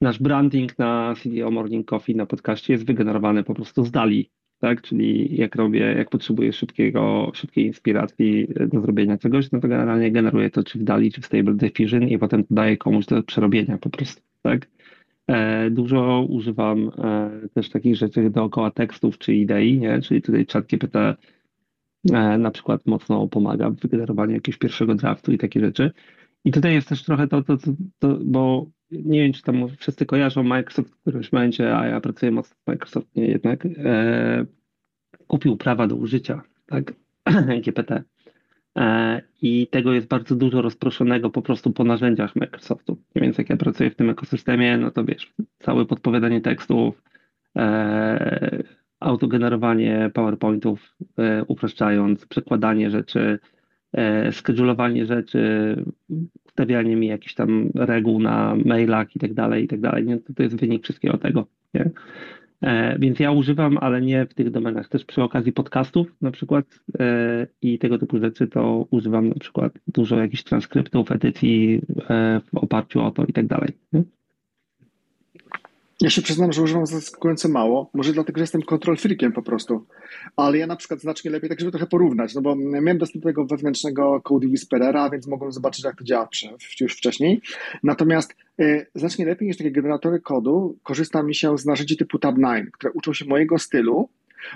nasz 0.00 0.18
branding 0.18 0.78
na 0.78 1.14
CDO 1.22 1.50
Morning 1.50 1.86
Coffee 1.86 2.16
na 2.16 2.26
podcaście 2.26 2.72
jest 2.72 2.86
wygenerowany 2.86 3.44
po 3.44 3.54
prostu 3.54 3.84
z 3.84 3.90
dali, 3.90 4.30
tak? 4.58 4.82
Czyli 4.82 5.36
jak 5.36 5.54
robię, 5.56 5.80
jak 5.80 6.10
potrzebuję 6.10 6.52
szybkiego, 6.52 7.30
szybkiej 7.34 7.66
inspiracji 7.66 8.48
do 8.72 8.80
zrobienia 8.80 9.18
czegoś, 9.18 9.52
no 9.52 9.60
to 9.60 9.68
generalnie 9.68 10.12
generuję 10.12 10.50
to 10.50 10.64
czy 10.64 10.78
w 10.78 10.84
dali, 10.84 11.12
czy 11.12 11.20
w 11.20 11.26
Stable 11.26 11.54
Diffusion 11.54 12.08
i 12.08 12.18
potem 12.18 12.44
daję 12.50 12.76
komuś 12.76 13.06
do 13.06 13.22
przerobienia 13.22 13.78
po 13.78 13.90
prostu, 13.90 14.22
tak? 14.42 14.66
E, 15.26 15.70
dużo 15.70 16.26
używam 16.28 16.90
e, 16.98 17.30
też 17.54 17.70
takich 17.70 17.96
rzeczy 17.96 18.30
dookoła 18.30 18.70
tekstów 18.70 19.18
czy 19.18 19.34
idei, 19.34 19.78
nie? 19.78 20.02
czyli 20.02 20.22
tutaj 20.22 20.46
ChatGPT 20.52 20.96
E, 22.12 22.38
na 22.38 22.50
przykład 22.50 22.86
mocno 22.86 23.28
pomaga 23.28 23.70
w 23.70 23.76
wygenerowaniu 23.76 24.32
jakiegoś 24.34 24.58
pierwszego 24.58 24.94
draftu 24.94 25.32
i 25.32 25.38
takie 25.38 25.60
rzeczy. 25.60 25.90
I 26.44 26.52
tutaj 26.52 26.74
jest 26.74 26.88
też 26.88 27.02
trochę 27.02 27.28
to, 27.28 27.42
to, 27.42 27.56
to, 27.56 27.72
to 27.98 28.18
bo 28.24 28.66
nie 28.90 29.22
wiem, 29.22 29.32
czy 29.32 29.42
tam 29.42 29.68
wszyscy 29.78 30.06
kojarzą 30.06 30.42
Microsoft 30.42 30.90
w 30.90 31.00
którymś 31.00 31.32
momencie, 31.32 31.76
a 31.76 31.86
ja 31.86 32.00
pracuję 32.00 32.32
mocno 32.32 32.56
w 32.64 32.66
Microsoft 32.66 33.16
nie 33.16 33.26
jednak, 33.26 33.66
e, 33.66 34.46
kupił 35.26 35.56
prawa 35.56 35.86
do 35.86 35.96
użycia, 35.96 36.42
tak, 36.66 36.94
GPT. 37.64 38.02
E, 38.78 39.22
I 39.42 39.66
tego 39.66 39.92
jest 39.92 40.06
bardzo 40.06 40.36
dużo 40.36 40.62
rozproszonego 40.62 41.30
po 41.30 41.42
prostu 41.42 41.72
po 41.72 41.84
narzędziach 41.84 42.36
Microsoftu. 42.36 42.98
Więc 43.24 43.38
jak 43.38 43.50
ja 43.50 43.56
pracuję 43.56 43.90
w 43.90 43.94
tym 43.94 44.10
ekosystemie, 44.10 44.78
no 44.78 44.90
to 44.90 45.04
wiesz, 45.04 45.32
całe 45.58 45.84
podpowiadanie 45.84 46.40
tekstów, 46.40 47.02
e, 47.56 48.62
autogenerowanie 49.00 50.10
PowerPointów, 50.14 50.96
e, 51.18 51.44
upraszczając, 51.44 52.26
przekładanie 52.26 52.90
rzeczy, 52.90 53.38
e, 53.92 54.32
schedulowanie 54.32 55.06
rzeczy, 55.06 55.76
ustawianie 56.46 56.96
mi 56.96 57.06
jakichś 57.06 57.34
tam 57.34 57.70
reguł 57.74 58.20
na 58.20 58.56
mailach 58.64 59.16
i 59.16 59.18
tak 59.18 59.34
dalej, 59.34 59.64
i 59.64 59.68
tak 59.68 59.80
dalej. 59.80 60.04
Nie? 60.04 60.18
To 60.18 60.42
jest 60.42 60.60
wynik 60.60 60.82
wszystkiego 60.82 61.18
tego. 61.18 61.46
Nie? 61.74 61.90
E, 62.64 62.98
więc 62.98 63.18
ja 63.18 63.30
używam, 63.30 63.78
ale 63.78 64.00
nie 64.00 64.26
w 64.26 64.34
tych 64.34 64.50
domenach. 64.50 64.88
Też 64.88 65.04
przy 65.04 65.22
okazji 65.22 65.52
podcastów 65.52 66.06
na 66.20 66.30
przykład 66.30 66.64
i 67.62 67.78
tego 67.78 67.98
typu 67.98 68.18
rzeczy 68.18 68.46
to 68.46 68.86
używam 68.90 69.28
na 69.28 69.34
przykład 69.34 69.72
dużo 69.86 70.16
jakichś 70.16 70.42
transkryptów, 70.42 71.12
edycji 71.12 71.80
w 72.52 72.56
oparciu 72.56 73.02
o 73.02 73.10
to 73.10 73.24
i 73.24 73.32
tak 73.32 73.46
dalej. 73.46 73.68
Ja 76.04 76.10
się 76.10 76.22
przyznam, 76.22 76.52
że 76.52 76.62
używam 76.62 76.86
zaskakująco 76.86 77.48
mało. 77.48 77.90
Może 77.94 78.12
dlatego, 78.12 78.38
że 78.38 78.42
jestem 78.42 78.62
control 78.62 78.96
freakiem 78.96 79.32
po 79.32 79.42
prostu. 79.42 79.86
Ale 80.36 80.58
ja 80.58 80.66
na 80.66 80.76
przykład 80.76 81.00
znacznie 81.00 81.30
lepiej, 81.30 81.48
tak 81.48 81.60
żeby 81.60 81.70
trochę 81.70 81.86
porównać, 81.86 82.34
no 82.34 82.42
bo 82.42 82.56
miałem 82.56 82.98
dostęp 82.98 83.22
do 83.24 83.28
tego 83.28 83.44
wewnętrznego 83.46 84.20
Code 84.20 84.46
Whisperera, 84.46 85.10
więc 85.10 85.26
mogłem 85.26 85.52
zobaczyć, 85.52 85.84
jak 85.84 85.96
to 85.96 86.04
działa 86.04 86.28
już 86.80 86.96
wcześniej. 86.96 87.40
Natomiast 87.82 88.36
y, 88.60 88.86
znacznie 88.94 89.26
lepiej 89.26 89.48
niż 89.48 89.56
takie 89.56 89.70
generatory 89.70 90.20
kodu 90.20 90.78
korzysta 90.82 91.22
mi 91.22 91.34
się 91.34 91.58
z 91.58 91.66
narzędzi 91.66 91.96
typu 91.96 92.18
Tab9, 92.18 92.64
które 92.72 92.92
uczą 92.92 93.12
się 93.12 93.24
mojego 93.24 93.58
stylu, 93.58 94.08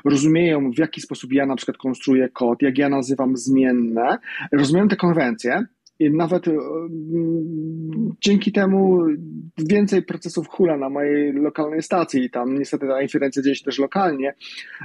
rozumieją, 0.05 0.71
w 0.71 0.79
jaki 0.79 1.01
sposób 1.01 1.33
ja 1.33 1.47
na 1.47 1.57
przykład 1.57 1.77
konstruuję 1.77 2.29
kod, 2.29 2.63
jak 2.63 2.79
ja 2.79 2.89
nazywam 2.89 3.37
zmienne, 3.37 4.19
rozumieją 4.53 4.89
te 4.89 4.97
konwencje 4.97 5.67
i 5.99 6.11
nawet 6.11 6.49
e, 6.49 6.53
dzięki 8.21 8.53
temu 8.53 9.07
więcej 9.59 10.03
procesów 10.03 10.49
hula 10.49 10.77
na 10.77 10.89
mojej 10.89 11.33
lokalnej 11.33 11.83
stacji. 11.83 12.25
I 12.25 12.31
tam 12.31 12.59
niestety 12.59 12.87
ta 12.87 13.03
inferencja 13.03 13.43
dzieje 13.43 13.57
się 13.57 13.65
też 13.65 13.79
lokalnie, 13.79 14.35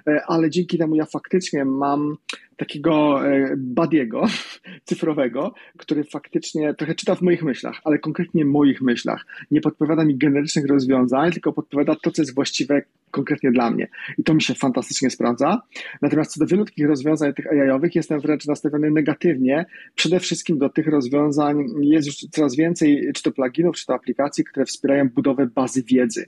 e, 0.07 0.21
ale 0.27 0.49
dzięki 0.49 0.77
temu 0.77 0.95
ja 0.95 1.05
faktycznie 1.05 1.65
mam 1.65 2.15
takiego 2.57 3.27
e, 3.27 3.53
badiego 3.57 4.25
cyfrowego, 4.85 5.53
który 5.77 6.03
faktycznie 6.03 6.73
trochę 6.73 6.95
czyta 6.95 7.15
w 7.15 7.21
moich 7.21 7.43
myślach, 7.43 7.81
ale 7.83 7.99
konkretnie 7.99 8.45
moich 8.45 8.81
myślach. 8.81 9.25
Nie 9.51 9.61
podpowiada 9.61 10.05
mi 10.05 10.17
generycznych 10.17 10.67
rozwiązań, 10.67 11.31
tylko 11.31 11.53
podpowiada 11.53 11.95
to, 11.95 12.11
co 12.11 12.21
jest 12.21 12.35
właściwe 12.35 12.81
konkretnie 13.11 13.51
dla 13.51 13.71
mnie. 13.71 13.87
I 14.17 14.23
to 14.23 14.33
mi 14.33 14.41
się 14.41 14.53
fantastycznie 14.55 15.09
sprawdza. 15.09 15.61
Natomiast 16.01 16.31
co 16.31 16.39
do 16.39 16.45
wielu 16.45 16.65
takich 16.65 16.87
rozwiązań 16.87 17.33
tych 17.33 17.47
AI-owych 17.51 17.95
jestem 17.95 18.19
wręcz 18.19 18.45
nastawiony 18.45 18.91
negatywnie. 18.91 19.65
Przede 19.95 20.19
wszystkim 20.19 20.57
do 20.57 20.69
tych 20.69 20.87
rozwiązań 20.87 21.65
jest 21.81 22.07
już 22.07 22.15
coraz 22.15 22.55
więcej, 22.55 23.11
czy 23.15 23.23
to 23.23 23.31
pluginów, 23.31 23.75
czy 23.75 23.85
to 23.85 23.93
aplikacji, 23.93 24.43
które 24.43 24.65
wspierają 24.65 25.09
budowę 25.09 25.47
bazy 25.47 25.83
wiedzy. 25.83 26.25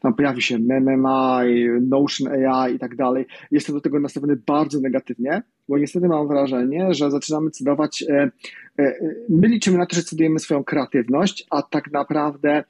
Tam 0.00 0.14
pojawi 0.14 0.42
się 0.42 0.58
MMI, 0.58 1.68
Notion 1.80 2.28
AI 2.28 2.74
i 2.74 2.78
tak 2.78 2.96
dalej. 2.96 3.26
Jestem 3.50 3.74
do 3.74 3.80
tego 3.80 4.00
nastawiony 4.00 4.36
bardzo 4.46 4.80
negatywnie, 4.80 5.42
bo 5.72 5.78
niestety 5.78 6.08
mam 6.08 6.28
wrażenie, 6.28 6.94
że 6.94 7.10
zaczynamy 7.10 7.50
cedować, 7.50 8.02
e, 8.02 8.30
e, 8.78 8.94
my 9.28 9.48
liczymy 9.48 9.78
na 9.78 9.86
to, 9.86 9.96
że 9.96 10.02
cedujemy 10.02 10.38
swoją 10.38 10.64
kreatywność, 10.64 11.46
a 11.50 11.62
tak 11.62 11.92
naprawdę 11.92 12.64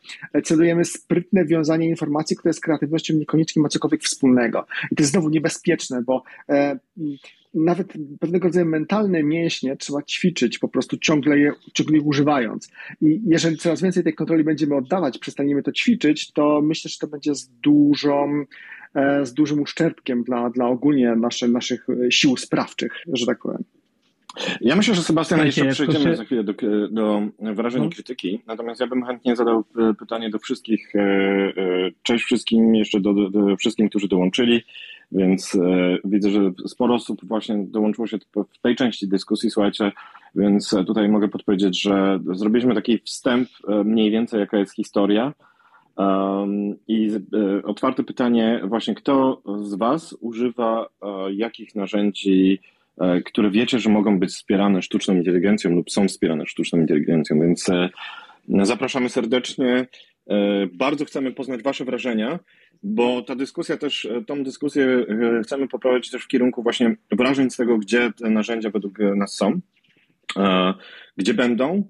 cedujemy 0.45 0.85
sprytne 0.85 1.45
wiązanie 1.45 1.89
informacji, 1.89 2.37
które 2.37 2.53
z 2.55 2.61
kreatywnością 2.61 3.15
niekoniecznie 3.15 3.63
ma 3.63 3.69
cokolwiek 3.69 4.03
wspólnego. 4.03 4.67
I 4.93 4.97
to 4.97 5.03
jest 5.03 5.13
znowu 5.13 5.29
niebezpieczne, 5.29 6.03
bo 6.03 6.23
e, 6.49 6.79
nawet 7.55 7.93
pewnego 8.21 8.49
rodzaju 8.49 8.67
mentalne 8.67 9.23
mięśnie 9.23 9.77
trzeba 9.77 10.03
ćwiczyć, 10.03 10.59
po 10.59 10.69
prostu 10.69 10.97
ciągle 10.97 11.39
je, 11.39 11.53
ciągle 11.75 11.97
je 11.97 12.03
używając. 12.03 12.71
I 13.01 13.21
jeżeli 13.27 13.57
coraz 13.57 13.83
więcej 13.83 14.05
tej 14.05 14.15
kontroli 14.15 14.45
będziemy 14.45 14.77
oddawać, 14.77 15.19
przestaniemy 15.19 15.63
to 15.63 15.73
ćwiczyć, 15.73 16.33
to 16.33 16.61
myślę, 16.63 16.89
że 16.89 16.99
to 16.99 17.07
będzie 17.07 17.35
z 17.35 17.49
dużą 17.49 18.45
E, 18.82 18.82
z 19.23 19.35
dużym 19.35 19.61
uszczerbkiem 19.61 20.25
dla, 20.25 20.51
dla 20.51 20.67
ogólnie 20.67 21.17
nasze, 21.17 21.49
naszych 21.49 21.87
sił 22.11 22.37
sprawczych, 22.37 22.93
że 23.13 23.27
tak 23.27 23.39
powiem. 23.39 23.65
Ja 24.61 24.77
myślę, 24.77 24.95
że 24.95 25.03
Sebastian, 25.03 25.47
jeszcze 25.47 25.67
przejdziemy 25.67 26.17
za 26.17 26.25
chwilę 26.25 26.45
do, 26.45 26.55
do 26.91 27.23
wrażeń 27.39 27.83
i 27.83 27.85
no. 27.85 27.91
krytyki, 27.91 28.43
natomiast 28.47 28.81
ja 28.81 28.87
bym 28.87 29.05
chętnie 29.05 29.37
zadał 29.37 29.65
e, 29.79 29.95
pytanie 29.95 30.31
do 30.31 30.39
wszystkich, 30.39 30.97
e, 30.97 31.53
cześć 32.03 32.25
wszystkim, 32.25 32.75
jeszcze 32.75 33.01
do, 33.01 33.15
do, 33.15 33.31
do 33.31 33.57
wszystkim, 33.57 33.89
którzy 33.89 34.09
dołączyli, 34.09 34.63
więc 35.13 35.59
widzę, 36.05 36.31
że 36.31 36.53
sporo 36.67 36.95
osób 36.95 37.21
właśnie 37.25 37.57
dołączyło 37.59 38.07
się 38.07 38.19
w 38.53 38.59
tej 38.63 38.77
części 38.77 39.09
dyskusji, 39.09 39.51
słuchajcie, 39.51 39.93
więc 40.35 40.75
tutaj 40.87 41.09
mogę 41.09 41.29
podpowiedzieć, 41.29 41.83
że 41.83 42.21
zrobiliśmy 42.33 42.75
taki 42.75 42.99
wstęp 42.99 43.49
mniej 43.85 44.11
więcej, 44.11 44.41
jaka 44.41 44.59
jest 44.59 44.75
historia, 44.75 45.33
I 46.89 47.11
e, 47.35 47.63
otwarte 47.63 48.03
pytanie, 48.05 48.61
właśnie 48.65 48.95
kto 48.95 49.43
z 49.63 49.75
Was 49.75 50.17
używa 50.21 50.89
e, 51.03 51.33
jakich 51.33 51.75
narzędzi, 51.75 52.61
e, 52.99 53.21
które 53.21 53.51
wiecie, 53.51 53.79
że 53.79 53.91
mogą 53.91 54.19
być 54.19 54.31
wspierane 54.31 54.83
sztuczną 54.83 55.15
inteligencją 55.15 55.71
lub 55.71 55.91
są 55.91 56.09
wspierane 56.09 56.47
sztuczną 56.47 56.81
inteligencją, 56.81 57.41
więc 57.41 57.67
zapraszamy 58.63 59.09
serdecznie. 59.09 59.87
Bardzo 60.73 61.05
chcemy 61.05 61.33
poznać 61.33 61.63
Wasze 61.63 61.85
wrażenia, 61.85 62.39
bo 62.83 63.23
ta 63.23 63.37
dyskusja 63.37 63.77
też, 63.77 64.09
tą 64.27 64.45
dyskusję 64.45 65.07
chcemy 65.43 65.69
poprowadzić 65.69 66.13
też 66.13 66.23
w 66.25 66.29
kierunku 66.29 66.63
właśnie 66.63 66.97
wrażeń 67.13 67.51
z 67.51 67.57
tego, 67.57 67.79
gdzie 67.79 68.13
te 68.13 68.31
narzędzia 68.31 68.71
według 68.71 68.99
nas 68.99 69.35
są, 69.35 69.61
gdzie 71.17 71.35
będą 71.35 71.85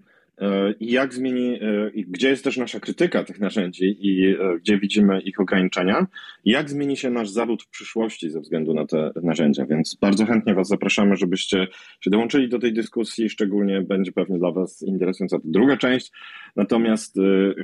i 0.81 0.93
jak 0.93 1.15
zmieni, 1.15 1.55
e, 1.55 1.91
gdzie 1.95 2.29
jest 2.29 2.45
też 2.45 2.57
nasza 2.57 2.81
krytyka 2.81 3.25
tych 3.25 3.41
narzędzi 3.41 3.97
i 4.01 4.27
e, 4.27 4.59
gdzie 4.59 4.79
widzimy 4.79 5.21
ich 5.21 5.41
ograniczenia, 5.41 6.07
jak 6.45 6.71
zmieni 6.71 6.97
się 6.97 7.11
nasz 7.11 7.31
zawód 7.31 7.63
w 7.63 7.69
przyszłości 7.69 8.31
ze 8.31 8.41
względu 8.41 8.75
na 8.75 8.87
te 8.87 9.11
narzędzia. 9.23 9.67
Więc 9.67 9.95
bardzo 10.01 10.27
chętnie 10.27 10.55
Was 10.55 10.69
zapraszamy, 10.69 11.17
żebyście 11.17 11.67
się 12.01 12.11
dołączyli 12.11 12.49
do 12.49 12.59
tej 12.59 12.73
dyskusji. 12.73 13.31
Szczególnie 13.31 13.81
będzie 13.81 14.13
pewnie 14.13 14.39
dla 14.39 14.53
Was 14.53 14.83
interesująca 14.83 15.37
ta 15.39 15.43
druga 15.45 15.77
część. 15.77 16.13
Natomiast 16.57 17.17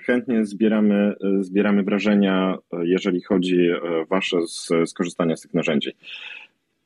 chętnie 0.05 0.45
zbieramy, 0.45 1.15
zbieramy 1.41 1.83
wrażenia, 1.83 2.59
jeżeli 2.83 3.23
chodzi 3.23 3.69
Wasze 4.11 4.37
skorzystanie 4.87 5.37
z 5.37 5.41
tych 5.41 5.55
narzędzi. 5.55 5.91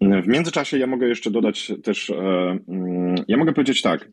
W 0.00 0.28
międzyczasie 0.28 0.78
ja 0.78 0.86
mogę 0.86 1.08
jeszcze 1.08 1.30
dodać 1.30 1.72
też, 1.82 2.10
mm, 2.10 3.14
ja 3.28 3.36
mogę 3.36 3.52
powiedzieć 3.52 3.82
tak, 3.82 4.08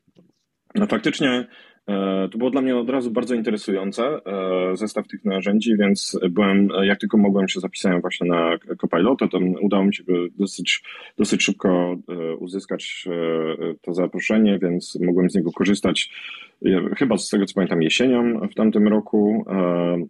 no 0.75 0.87
faktycznie 0.87 1.29
e, 1.29 1.47
to 2.31 2.37
było 2.37 2.49
dla 2.49 2.61
mnie 2.61 2.77
od 2.77 2.89
razu 2.89 3.11
bardzo 3.11 3.35
interesujące, 3.35 4.03
e, 4.25 4.77
zestaw 4.77 5.07
tych 5.07 5.25
narzędzi, 5.25 5.77
więc 5.77 6.19
byłem, 6.29 6.69
jak 6.83 6.99
tylko 6.99 7.17
mogłem 7.17 7.47
się 7.47 7.59
zapisałem 7.59 8.01
właśnie 8.01 8.27
na 8.27 8.57
Copilota, 8.77 9.27
to 9.27 9.39
udało 9.61 9.85
mi 9.85 9.95
się 9.95 10.03
dosyć, 10.37 10.83
dosyć 11.17 11.43
szybko 11.43 11.97
e, 12.09 12.35
uzyskać 12.35 13.07
to 13.81 13.93
zaproszenie, 13.93 14.59
więc 14.61 14.97
mogłem 15.01 15.29
z 15.29 15.35
niego 15.35 15.51
korzystać 15.51 16.11
chyba 16.97 17.17
z 17.17 17.29
tego 17.29 17.45
co 17.45 17.53
pamiętam 17.53 17.81
jesienią 17.81 18.47
w 18.51 18.55
tamtym 18.55 18.87
roku, 18.87 19.45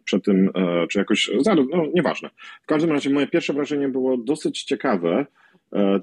przed 0.04 0.26
tym, 0.26 0.50
czy 0.90 1.00
jakoś, 1.00 1.32
no 1.72 1.86
nieważne. 1.94 2.30
W 2.62 2.66
każdym 2.66 2.92
razie 2.92 3.10
moje 3.10 3.28
pierwsze 3.28 3.54
wrażenie 3.54 3.90
było 3.90 4.18
dosyć 4.18 4.64
ciekawe, 4.64 5.26
E, 5.49 5.49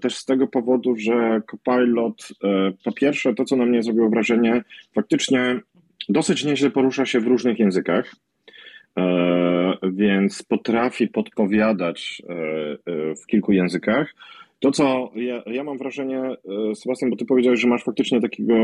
też 0.00 0.16
z 0.16 0.24
tego 0.24 0.46
powodu, 0.46 0.96
że 0.96 1.40
Copilot, 1.46 2.28
e, 2.44 2.72
po 2.84 2.92
pierwsze, 2.92 3.34
to 3.34 3.44
co 3.44 3.56
na 3.56 3.66
mnie 3.66 3.82
zrobiło 3.82 4.08
wrażenie, 4.08 4.64
faktycznie 4.94 5.60
dosyć 6.08 6.44
nieźle 6.44 6.70
porusza 6.70 7.06
się 7.06 7.20
w 7.20 7.26
różnych 7.26 7.58
językach, 7.58 8.14
e, 8.98 9.78
więc 9.92 10.42
potrafi 10.42 11.08
podpowiadać 11.08 12.22
w 13.22 13.26
kilku 13.26 13.52
językach. 13.52 14.14
To, 14.60 14.70
co 14.70 15.10
ja, 15.14 15.42
ja 15.46 15.64
mam 15.64 15.78
wrażenie, 15.78 16.22
Sebastian, 16.74 17.10
bo 17.10 17.16
ty 17.16 17.24
powiedziałeś, 17.24 17.60
że 17.60 17.68
masz 17.68 17.84
faktycznie 17.84 18.20
takiego 18.20 18.54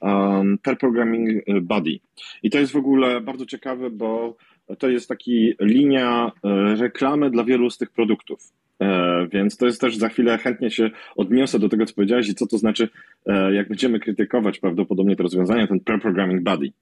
um, 0.00 0.58
pair 0.62 0.78
programming 0.78 1.44
buddy. 1.62 1.98
I 2.42 2.50
to 2.50 2.58
jest 2.58 2.72
w 2.72 2.76
ogóle 2.76 3.20
bardzo 3.20 3.46
ciekawe, 3.46 3.90
bo 3.90 4.36
to 4.78 4.88
jest 4.88 5.08
taki 5.08 5.54
linia 5.60 6.32
reklamy 6.78 7.30
dla 7.30 7.44
wielu 7.44 7.70
z 7.70 7.78
tych 7.78 7.90
produktów. 7.90 8.52
E, 8.82 9.26
więc 9.32 9.56
to 9.56 9.66
jest 9.66 9.80
też 9.80 9.96
za 9.96 10.08
chwilę 10.08 10.38
chętnie 10.38 10.70
się 10.70 10.90
odniosę 11.16 11.58
do 11.58 11.68
tego, 11.68 11.86
co 11.86 11.94
powiedziałeś 11.94 12.28
i 12.28 12.34
co 12.34 12.46
to 12.46 12.58
znaczy, 12.58 12.88
e, 13.26 13.54
jak 13.54 13.68
będziemy 13.68 14.00
krytykować 14.00 14.58
prawdopodobnie 14.58 15.16
te 15.16 15.22
rozwiązania, 15.22 15.66
ten 15.66 15.80
Pair 15.80 16.00
Programming 16.00 16.42
Body 16.42 16.72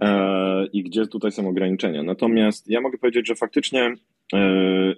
e, 0.00 0.66
i 0.72 0.82
gdzie 0.82 1.06
tutaj 1.06 1.32
są 1.32 1.48
ograniczenia. 1.48 2.02
Natomiast 2.02 2.70
ja 2.70 2.80
mogę 2.80 2.98
powiedzieć, 2.98 3.28
że 3.28 3.34
faktycznie, 3.34 3.94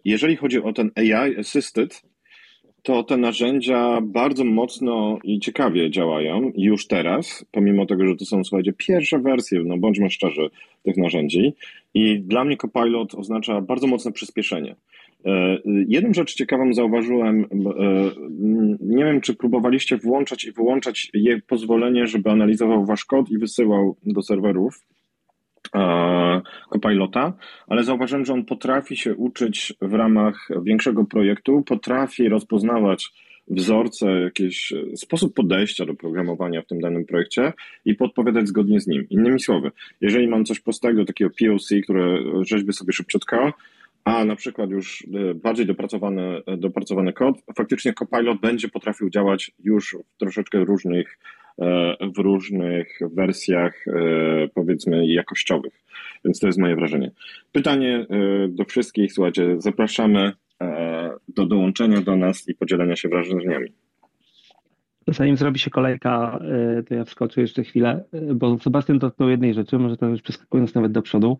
jeżeli 0.04 0.36
chodzi 0.36 0.62
o 0.62 0.72
ten 0.72 0.90
AI 0.96 1.38
Assisted, 1.38 2.02
to 2.82 3.02
te 3.02 3.16
narzędzia 3.16 4.00
bardzo 4.02 4.44
mocno 4.44 5.18
i 5.24 5.40
ciekawie 5.40 5.90
działają 5.90 6.52
już 6.56 6.86
teraz, 6.86 7.44
pomimo 7.50 7.86
tego, 7.86 8.06
że 8.06 8.16
to 8.16 8.24
są, 8.24 8.44
słuchajcie, 8.44 8.72
pierwsze 8.72 9.18
wersje, 9.18 9.62
no 9.64 9.78
bądźmy 9.78 10.10
szczerzy, 10.10 10.50
tych 10.82 10.96
narzędzi. 10.96 11.52
I 11.94 12.20
dla 12.20 12.44
mnie 12.44 12.56
Copilot 12.56 13.14
oznacza 13.14 13.60
bardzo 13.60 13.86
mocne 13.86 14.12
przyspieszenie. 14.12 14.76
E, 15.26 15.58
jedną 15.88 16.12
rzecz 16.14 16.34
ciekawą 16.34 16.74
zauważyłem, 16.74 17.44
e, 17.44 17.46
nie 18.80 19.04
wiem, 19.04 19.20
czy 19.20 19.34
próbowaliście 19.34 19.96
włączać 19.96 20.44
i 20.44 20.52
wyłączać 20.52 21.10
je 21.14 21.40
pozwolenie, 21.40 22.06
żeby 22.06 22.30
analizował 22.30 22.84
wasz 22.84 23.04
kod 23.04 23.30
i 23.30 23.38
wysyłał 23.38 23.96
do 24.02 24.22
serwerów 24.22 24.84
e, 25.74 26.40
Copilota, 26.70 27.32
ale 27.68 27.84
zauważyłem, 27.84 28.24
że 28.24 28.32
on 28.32 28.44
potrafi 28.44 28.96
się 28.96 29.14
uczyć 29.14 29.74
w 29.80 29.92
ramach 29.92 30.48
większego 30.62 31.04
projektu, 31.04 31.62
potrafi 31.62 32.28
rozpoznawać 32.28 33.10
wzorce, 33.48 34.20
jakiś 34.20 34.72
sposób 34.96 35.34
podejścia 35.34 35.86
do 35.86 35.94
programowania 35.94 36.62
w 36.62 36.66
tym 36.66 36.80
danym 36.80 37.04
projekcie 37.04 37.52
i 37.84 37.94
podpowiadać 37.94 38.48
zgodnie 38.48 38.80
z 38.80 38.86
nim. 38.86 39.06
Innymi 39.10 39.40
słowy, 39.40 39.70
jeżeli 40.00 40.28
mam 40.28 40.44
coś 40.44 40.60
prostego, 40.60 41.04
takiego 41.04 41.30
POC, 41.30 41.68
które 41.84 42.18
rzeźby 42.42 42.72
sobie 42.72 42.92
szybciutko, 42.92 43.52
a 44.04 44.24
na 44.24 44.36
przykład 44.36 44.70
już 44.70 45.06
e, 45.30 45.34
bardziej 45.34 45.66
dopracowany, 45.66 46.42
e, 46.46 46.56
dopracowany 46.56 47.12
kod, 47.12 47.36
faktycznie 47.56 47.92
Copilot 47.92 48.40
będzie 48.40 48.68
potrafił 48.68 49.10
działać 49.10 49.52
już 49.58 49.96
w 50.14 50.18
troszeczkę 50.18 50.64
różnych, 50.64 51.18
e, 51.58 51.96
w 52.14 52.18
różnych 52.18 52.98
wersjach, 53.14 53.84
powiedzmy, 54.54 55.06
jakościowych. 55.06 55.72
Więc 56.24 56.40
to 56.40 56.46
jest 56.46 56.58
moje 56.58 56.76
wrażenie. 56.76 57.10
Pytanie 57.52 58.06
do 58.48 58.64
wszystkich, 58.64 59.12
słuchajcie, 59.12 59.54
zapraszamy 59.58 60.32
do 61.28 61.46
dołączenia 61.46 62.00
do 62.00 62.16
nas 62.16 62.48
i 62.48 62.54
podzielenia 62.54 62.96
się 62.96 63.08
wrażeniami. 63.08 63.72
Zanim 65.08 65.36
zrobi 65.36 65.58
się 65.58 65.70
kolejka, 65.70 66.40
to 66.88 66.94
ja 66.94 67.04
wskoczę 67.04 67.40
jeszcze 67.40 67.64
chwilę, 67.64 68.04
bo 68.34 68.58
Sebastian 68.58 68.98
dotknął 68.98 69.30
jednej 69.30 69.54
rzeczy, 69.54 69.78
może 69.78 69.96
to 69.96 70.06
już 70.06 70.22
przeskakując 70.22 70.74
nawet 70.74 70.92
do 70.92 71.02
przodu, 71.02 71.38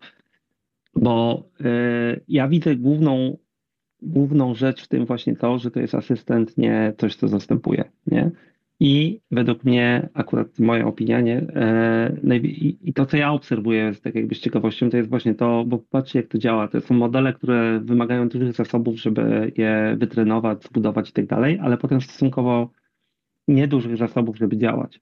bo 0.95 1.43
ja 2.27 2.47
widzę 2.47 2.75
główną 2.75 3.37
główną 4.03 4.55
rzecz 4.55 4.83
w 4.83 4.87
tym 4.87 5.05
właśnie 5.05 5.35
to, 5.35 5.59
że 5.59 5.71
to 5.71 5.79
jest 5.79 5.95
asystent, 5.95 6.57
nie 6.57 6.93
coś, 6.97 7.15
co 7.15 7.27
zastępuje, 7.27 7.83
nie? 8.07 8.31
I 8.79 9.19
według 9.31 9.63
mnie, 9.63 10.09
akurat 10.13 10.59
moja 10.59 10.87
opinia, 10.87 11.21
nie, 11.21 11.37
e, 11.37 12.37
i 12.83 12.93
to, 12.93 13.05
co 13.05 13.17
ja 13.17 13.31
obserwuję 13.31 13.93
z 13.93 14.01
tak 14.01 14.15
jakby 14.15 14.35
z 14.35 14.39
ciekawością, 14.39 14.89
to 14.89 14.97
jest 14.97 15.09
właśnie 15.09 15.35
to, 15.35 15.63
bo 15.67 15.77
patrzcie, 15.77 16.19
jak 16.19 16.27
to 16.27 16.37
działa. 16.37 16.67
To 16.67 16.81
są 16.81 16.95
modele, 16.95 17.33
które 17.33 17.79
wymagają 17.83 18.29
dużych 18.29 18.53
zasobów, 18.53 18.95
żeby 18.95 19.51
je 19.57 19.95
wytrenować, 19.99 20.63
zbudować 20.63 21.09
i 21.09 21.13
tak 21.13 21.25
dalej, 21.25 21.59
ale 21.61 21.77
potem 21.77 22.01
stosunkowo 22.01 22.69
niedużych 23.47 23.97
zasobów, 23.97 24.37
żeby 24.37 24.57
działać. 24.57 25.01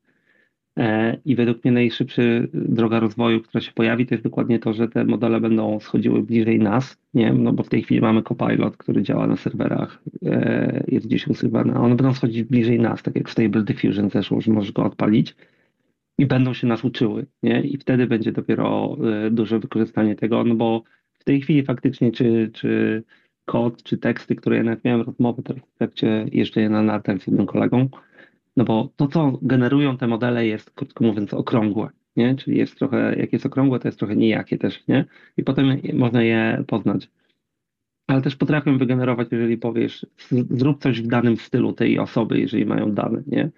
E, 0.79 1.17
I 1.25 1.36
według 1.36 1.63
mnie 1.63 1.71
najszybszy 1.71 2.49
droga 2.53 2.99
rozwoju, 2.99 3.41
która 3.41 3.62
się 3.62 3.71
pojawi, 3.71 4.05
to 4.05 4.15
jest 4.15 4.23
dokładnie 4.23 4.60
to, 4.60 4.73
że 4.73 4.88
te 4.88 5.05
modele 5.05 5.41
będą 5.41 5.79
schodziły 5.79 6.23
bliżej 6.23 6.60
nas, 6.60 6.97
nie? 7.13 7.34
No 7.34 7.53
bo 7.53 7.63
w 7.63 7.69
tej 7.69 7.84
chwili 7.84 8.01
mamy 8.01 8.23
Copilot, 8.23 8.77
który 8.77 9.03
działa 9.03 9.27
na 9.27 9.38
serwerach, 9.38 10.03
e, 10.25 10.84
jest 10.88 11.07
gdzieś 11.07 11.27
usuwany, 11.27 11.73
a 11.73 11.79
one 11.79 11.95
będą 11.95 12.13
schodzić 12.13 12.43
bliżej 12.43 12.79
nas, 12.79 13.03
tak 13.03 13.15
jak 13.15 13.29
Stable 13.29 13.63
Diffusion 13.63 14.10
zeszło, 14.10 14.41
że 14.41 14.51
możesz 14.51 14.71
go 14.71 14.84
odpalić 14.84 15.36
i 16.17 16.25
będą 16.25 16.53
się 16.53 16.67
nas 16.67 16.84
uczyły, 16.84 17.25
nie? 17.43 17.62
I 17.62 17.77
wtedy 17.77 18.07
będzie 18.07 18.31
dopiero 18.31 18.97
e, 19.25 19.31
duże 19.31 19.60
wykorzystanie 19.60 20.15
tego, 20.15 20.43
no 20.43 20.55
bo 20.55 20.84
w 21.13 21.23
tej 21.23 21.41
chwili 21.41 21.63
faktycznie 21.63 22.12
czy, 22.12 22.49
czy 22.53 23.03
kod, 23.45 23.84
czy 23.84 23.97
teksty, 23.97 24.36
które 24.36 24.57
ja 24.57 24.63
nawet 24.63 24.84
miałem 24.84 25.01
rozmowę 25.01 25.43
teraz 25.43 25.63
w 25.63 25.77
trakcie 25.77 26.25
jeżdżenia 26.31 26.69
na 26.69 26.84
nartach 26.84 27.21
z 27.21 27.27
jednym 27.27 27.45
kolegą, 27.45 27.89
no 28.58 28.64
bo 28.64 28.90
to, 28.96 29.08
co 29.08 29.40
generują 29.42 29.98
te 29.98 30.08
modele 30.08 30.48
jest, 30.48 30.72
krótko 30.72 31.04
mówiąc, 31.04 31.34
okrągłe, 31.34 31.90
nie? 32.16 32.36
Czyli 32.36 32.58
jest 32.58 32.76
trochę, 32.76 33.16
jak 33.20 33.34
jest 33.34 33.46
okrągłe, 33.46 33.80
to 33.80 33.88
jest 33.88 34.00
trochę 34.00 34.16
nijakie 34.16 34.58
też, 34.58 34.88
nie? 34.88 35.06
I 35.38 35.44
potem 35.44 35.78
można 35.94 36.24
je 36.24 36.64
poznać. 36.68 37.10
Ale 38.08 38.22
też 38.22 38.36
potrafią 38.36 38.78
wygenerować, 38.78 39.28
jeżeli 39.32 39.58
powiesz, 39.58 40.06
zrób 40.50 40.82
coś 40.82 41.02
w 41.02 41.08
danym 41.08 41.38
stylu 41.38 41.74
tej 41.74 42.00
osoby, 42.00 42.40
jeżeli 42.40 42.66
mają 42.66 42.92
dane, 42.92 43.24
nie? 43.28 43.52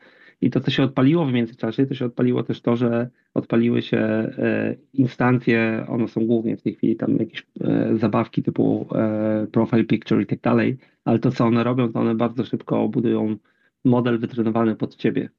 I 0.44 0.50
to, 0.50 0.60
co 0.60 0.72
się 0.72 0.84
odpaliło 0.84 1.26
w 1.26 1.34
międzyczasie, 1.34 1.86
to 1.86 1.94
się 1.94 2.06
odpaliło 2.06 2.44
też 2.44 2.62
to, 2.62 2.76
że 2.76 3.10
odpaliły 3.34 3.82
się 3.82 3.98
e, 3.98 4.76
instancje, 4.94 5.86
one 5.90 6.08
są 6.08 6.26
głównie 6.26 6.58
w 6.58 6.62
tej 6.62 6.76
chwili 6.76 6.96
tam 6.96 7.18
jakieś 7.18 7.48
e, 7.62 7.98
zabawki 7.98 8.44
typu 8.44 8.88
e, 8.96 9.48
profile 9.52 9.84
picture 9.84 10.22
i 10.22 10.26
tak 10.26 10.42
dalej, 10.42 10.78
ale 11.06 11.20
to, 11.20 11.32
co 11.32 11.46
one 11.46 11.64
robią, 11.64 11.92
to 11.92 12.00
one 12.00 12.16
bardzo 12.16 12.46
szybko 12.46 12.88
budują 12.88 13.38
model 13.86 14.19
wytrenowany 14.19 14.76
pod 14.76 14.96
ciebie, 14.96 15.30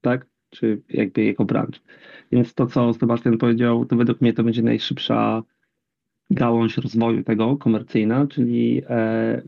tak? 0.00 0.26
Czy 0.50 0.82
jakby 0.88 1.24
jego 1.24 1.44
branż. 1.44 1.80
Więc 2.32 2.54
to, 2.54 2.66
co 2.66 2.94
Sebastian 2.94 3.38
powiedział, 3.38 3.84
to 3.84 3.96
według 3.96 4.20
mnie 4.20 4.32
to 4.32 4.44
będzie 4.44 4.62
najszybsza 4.62 5.42
gałąź 6.30 6.76
rozwoju 6.76 7.24
tego 7.24 7.56
komercyjna, 7.56 8.26
czyli 8.26 8.82
e, 8.88 9.42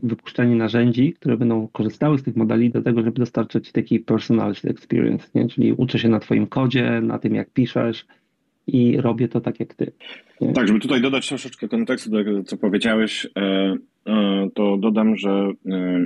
narzędzi, 0.55 1.13
które 1.13 1.37
będą 1.37 1.67
korzystały 1.67 2.17
z 2.17 2.23
tych 2.23 2.35
modeli 2.35 2.69
do 2.69 2.81
tego, 2.81 3.03
żeby 3.03 3.19
dostarczać 3.19 3.71
taki 3.71 3.99
personality 3.99 4.69
experience, 4.69 5.27
nie? 5.35 5.47
czyli 5.47 5.73
uczę 5.73 5.99
się 5.99 6.09
na 6.09 6.19
twoim 6.19 6.47
kodzie, 6.47 7.01
na 7.01 7.19
tym 7.19 7.35
jak 7.35 7.49
piszesz 7.49 8.05
i 8.67 9.01
robię 9.01 9.27
to 9.27 9.41
tak 9.41 9.59
jak 9.59 9.73
ty. 9.73 9.91
Tak, 10.53 10.67
żeby 10.67 10.79
tutaj 10.79 11.01
dodać 11.01 11.27
troszeczkę 11.27 11.67
kontekstu 11.67 12.09
do 12.09 12.17
tego, 12.17 12.43
co 12.43 12.57
powiedziałeś, 12.57 13.27
e, 13.37 13.75
E, 14.05 14.49
to 14.53 14.77
dodam, 14.77 15.17
że 15.17 15.29
e, 15.29 15.51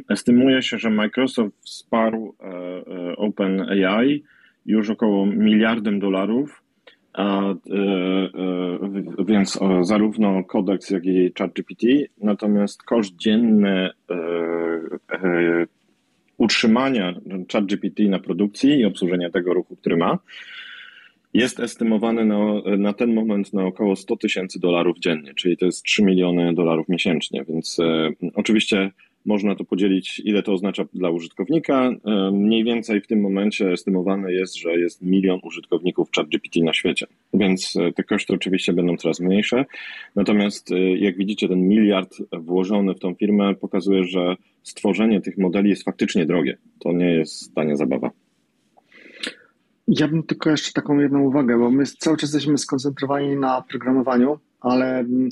estymuje 0.09 0.61
się, 0.61 0.77
że 0.77 0.89
Microsoft 0.89 1.55
wsparł 1.65 2.35
OpenAI 3.17 4.23
już 4.65 4.89
około 4.89 5.25
miliardem 5.25 5.99
dolarów, 5.99 6.61
więc 9.27 9.59
zarówno 9.81 10.43
Codex, 10.43 10.89
jak 10.89 11.05
i 11.05 11.31
ChatGPT, 11.37 11.85
natomiast 12.21 12.83
koszt 12.83 13.15
dzienny 13.15 13.89
utrzymania 16.37 17.13
ChatGPT 17.51 17.99
na 18.09 18.19
produkcji 18.19 18.79
i 18.79 18.85
obsłużenia 18.85 19.29
tego 19.29 19.53
ruchu, 19.53 19.75
który 19.75 19.97
ma, 19.97 20.17
jest 21.35 21.59
estymowany 21.59 22.25
na, 22.25 22.37
na 22.77 22.93
ten 22.93 23.13
moment 23.13 23.53
na 23.53 23.65
około 23.65 23.95
100 23.95 24.15
tysięcy 24.17 24.59
dolarów 24.59 24.99
dziennie, 24.99 25.33
czyli 25.33 25.57
to 25.57 25.65
jest 25.65 25.83
3 25.83 26.03
miliony 26.03 26.53
dolarów 26.53 26.89
miesięcznie, 26.89 27.45
więc 27.49 27.79
e, 27.79 28.11
oczywiście 28.33 28.91
można 29.25 29.55
to 29.55 29.65
podzielić, 29.65 30.21
ile 30.25 30.43
to 30.43 30.53
oznacza 30.53 30.85
dla 30.93 31.09
użytkownika. 31.09 31.91
E, 32.05 32.31
mniej 32.31 32.63
więcej 32.63 33.01
w 33.01 33.07
tym 33.07 33.21
momencie 33.21 33.71
estymowane 33.71 34.33
jest, 34.33 34.55
że 34.55 34.79
jest 34.79 35.01
milion 35.01 35.39
użytkowników 35.43 36.09
ChatGPT 36.15 36.59
na 36.63 36.73
świecie, 36.73 37.07
więc 37.33 37.75
e, 37.75 37.91
te 37.91 38.03
koszty 38.03 38.33
oczywiście 38.33 38.73
będą 38.73 38.97
coraz 38.97 39.19
mniejsze. 39.19 39.65
Natomiast 40.15 40.69
jak 40.95 41.17
widzicie, 41.17 41.47
ten 41.47 41.67
miliard 41.67 42.17
włożony 42.31 42.93
w 42.93 42.99
tą 42.99 43.15
firmę 43.15 43.55
pokazuje, 43.55 44.03
że 44.03 44.35
stworzenie 44.63 45.21
tych 45.21 45.37
modeli 45.37 45.69
jest 45.69 45.83
faktycznie 45.83 46.25
drogie. 46.25 46.57
To 46.79 46.91
nie 46.91 47.11
jest 47.11 47.55
tania 47.55 47.75
zabawa. 47.75 48.24
Ja 49.87 50.07
bym 50.07 50.23
tylko 50.23 50.49
jeszcze 50.49 50.71
taką 50.73 50.99
jedną 50.99 51.19
uwagę, 51.19 51.57
bo 51.57 51.71
my 51.71 51.85
cały 51.85 52.17
czas 52.17 52.33
jesteśmy 52.33 52.57
skoncentrowani 52.57 53.35
na 53.35 53.61
programowaniu, 53.61 54.39
ale 54.61 54.99
mm, 54.99 55.29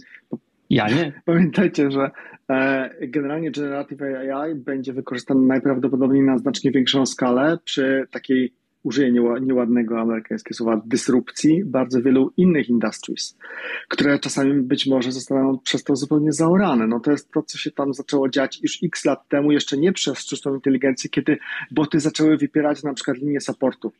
ja 0.69 0.87
nie. 0.87 1.13
Pamiętajcie, 1.25 1.91
że 1.91 2.11
e, 2.49 2.89
generalnie 3.07 3.51
Generative 3.51 4.01
AI 4.01 4.55
będzie 4.55 4.93
wykorzystany 4.93 5.45
najprawdopodobniej 5.45 6.23
na 6.23 6.37
znacznie 6.37 6.71
większą 6.71 7.05
skalę 7.05 7.57
przy 7.63 8.07
takiej, 8.11 8.53
użyję 8.83 9.11
nieładnego 9.41 9.99
amerykańskiego 9.99 10.57
słowa, 10.57 10.81
dysrupcji 10.85 11.65
bardzo 11.65 12.01
wielu 12.01 12.33
innych 12.37 12.69
industries, 12.69 13.37
które 13.87 14.19
czasami 14.19 14.61
być 14.61 14.87
może 14.87 15.11
zostaną 15.11 15.59
przez 15.59 15.83
to 15.83 15.95
zupełnie 15.95 16.31
zaorane. 16.31 16.87
No 16.87 16.99
to 16.99 17.11
jest 17.11 17.31
to, 17.31 17.43
co 17.43 17.57
się 17.57 17.71
tam 17.71 17.93
zaczęło 17.93 18.29
dziać 18.29 18.59
już 18.63 18.79
x 18.83 19.05
lat 19.05 19.29
temu, 19.29 19.51
jeszcze 19.51 19.77
nie 19.77 19.93
przez 19.93 20.19
sztuczną 20.19 20.55
inteligencję, 20.55 21.09
kiedy 21.09 21.37
boty 21.71 21.99
zaczęły 21.99 22.37
wypierać 22.37 22.83
na 22.83 22.93
przykład 22.93 23.17
linię 23.17 23.41
supportu 23.41 23.91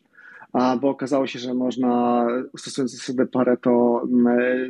bo 0.81 0.89
okazało 0.89 1.27
się, 1.27 1.39
że 1.39 1.53
można 1.53 2.25
stosując 2.57 2.91
zasadę 2.91 3.25
Pareto 3.25 4.03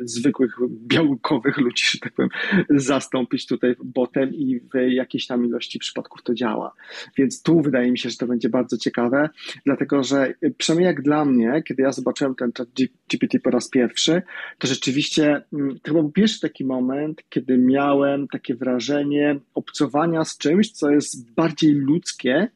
zwykłych 0.04 0.56
białkowych 0.70 1.58
ludzi, 1.58 1.84
że 1.86 1.98
tak 1.98 2.12
powiem, 2.12 2.30
zastąpić 2.70 3.46
tutaj 3.46 3.76
botem 3.84 4.34
i 4.34 4.60
w 4.60 4.74
jakiejś 4.88 5.26
tam 5.26 5.46
ilości 5.46 5.78
przypadków 5.78 6.22
to 6.22 6.34
działa. 6.34 6.72
Więc 7.18 7.42
tu 7.42 7.60
wydaje 7.60 7.90
mi 7.90 7.98
się, 7.98 8.10
że 8.10 8.16
to 8.16 8.26
będzie 8.26 8.48
bardzo 8.48 8.78
ciekawe, 8.78 9.28
dlatego 9.66 10.02
że 10.02 10.34
przynajmniej 10.58 10.86
jak 10.86 11.02
dla 11.02 11.24
mnie, 11.24 11.62
kiedy 11.66 11.82
ja 11.82 11.92
zobaczyłem 11.92 12.34
ten 12.34 12.52
chat 12.58 12.68
GPT 13.10 13.40
po 13.40 13.50
raz 13.50 13.70
pierwszy, 13.70 14.22
to 14.58 14.68
rzeczywiście 14.68 15.42
mm, 15.52 15.78
to 15.82 15.92
był 15.92 16.12
pierwszy 16.12 16.40
taki 16.40 16.64
moment, 16.64 17.22
kiedy 17.28 17.58
miałem 17.58 18.28
takie 18.28 18.54
wrażenie 18.54 19.40
obcowania 19.54 20.24
z 20.24 20.38
czymś, 20.38 20.70
co 20.70 20.90
jest 20.90 21.34
bardziej 21.34 21.72
ludzkie 21.72 22.48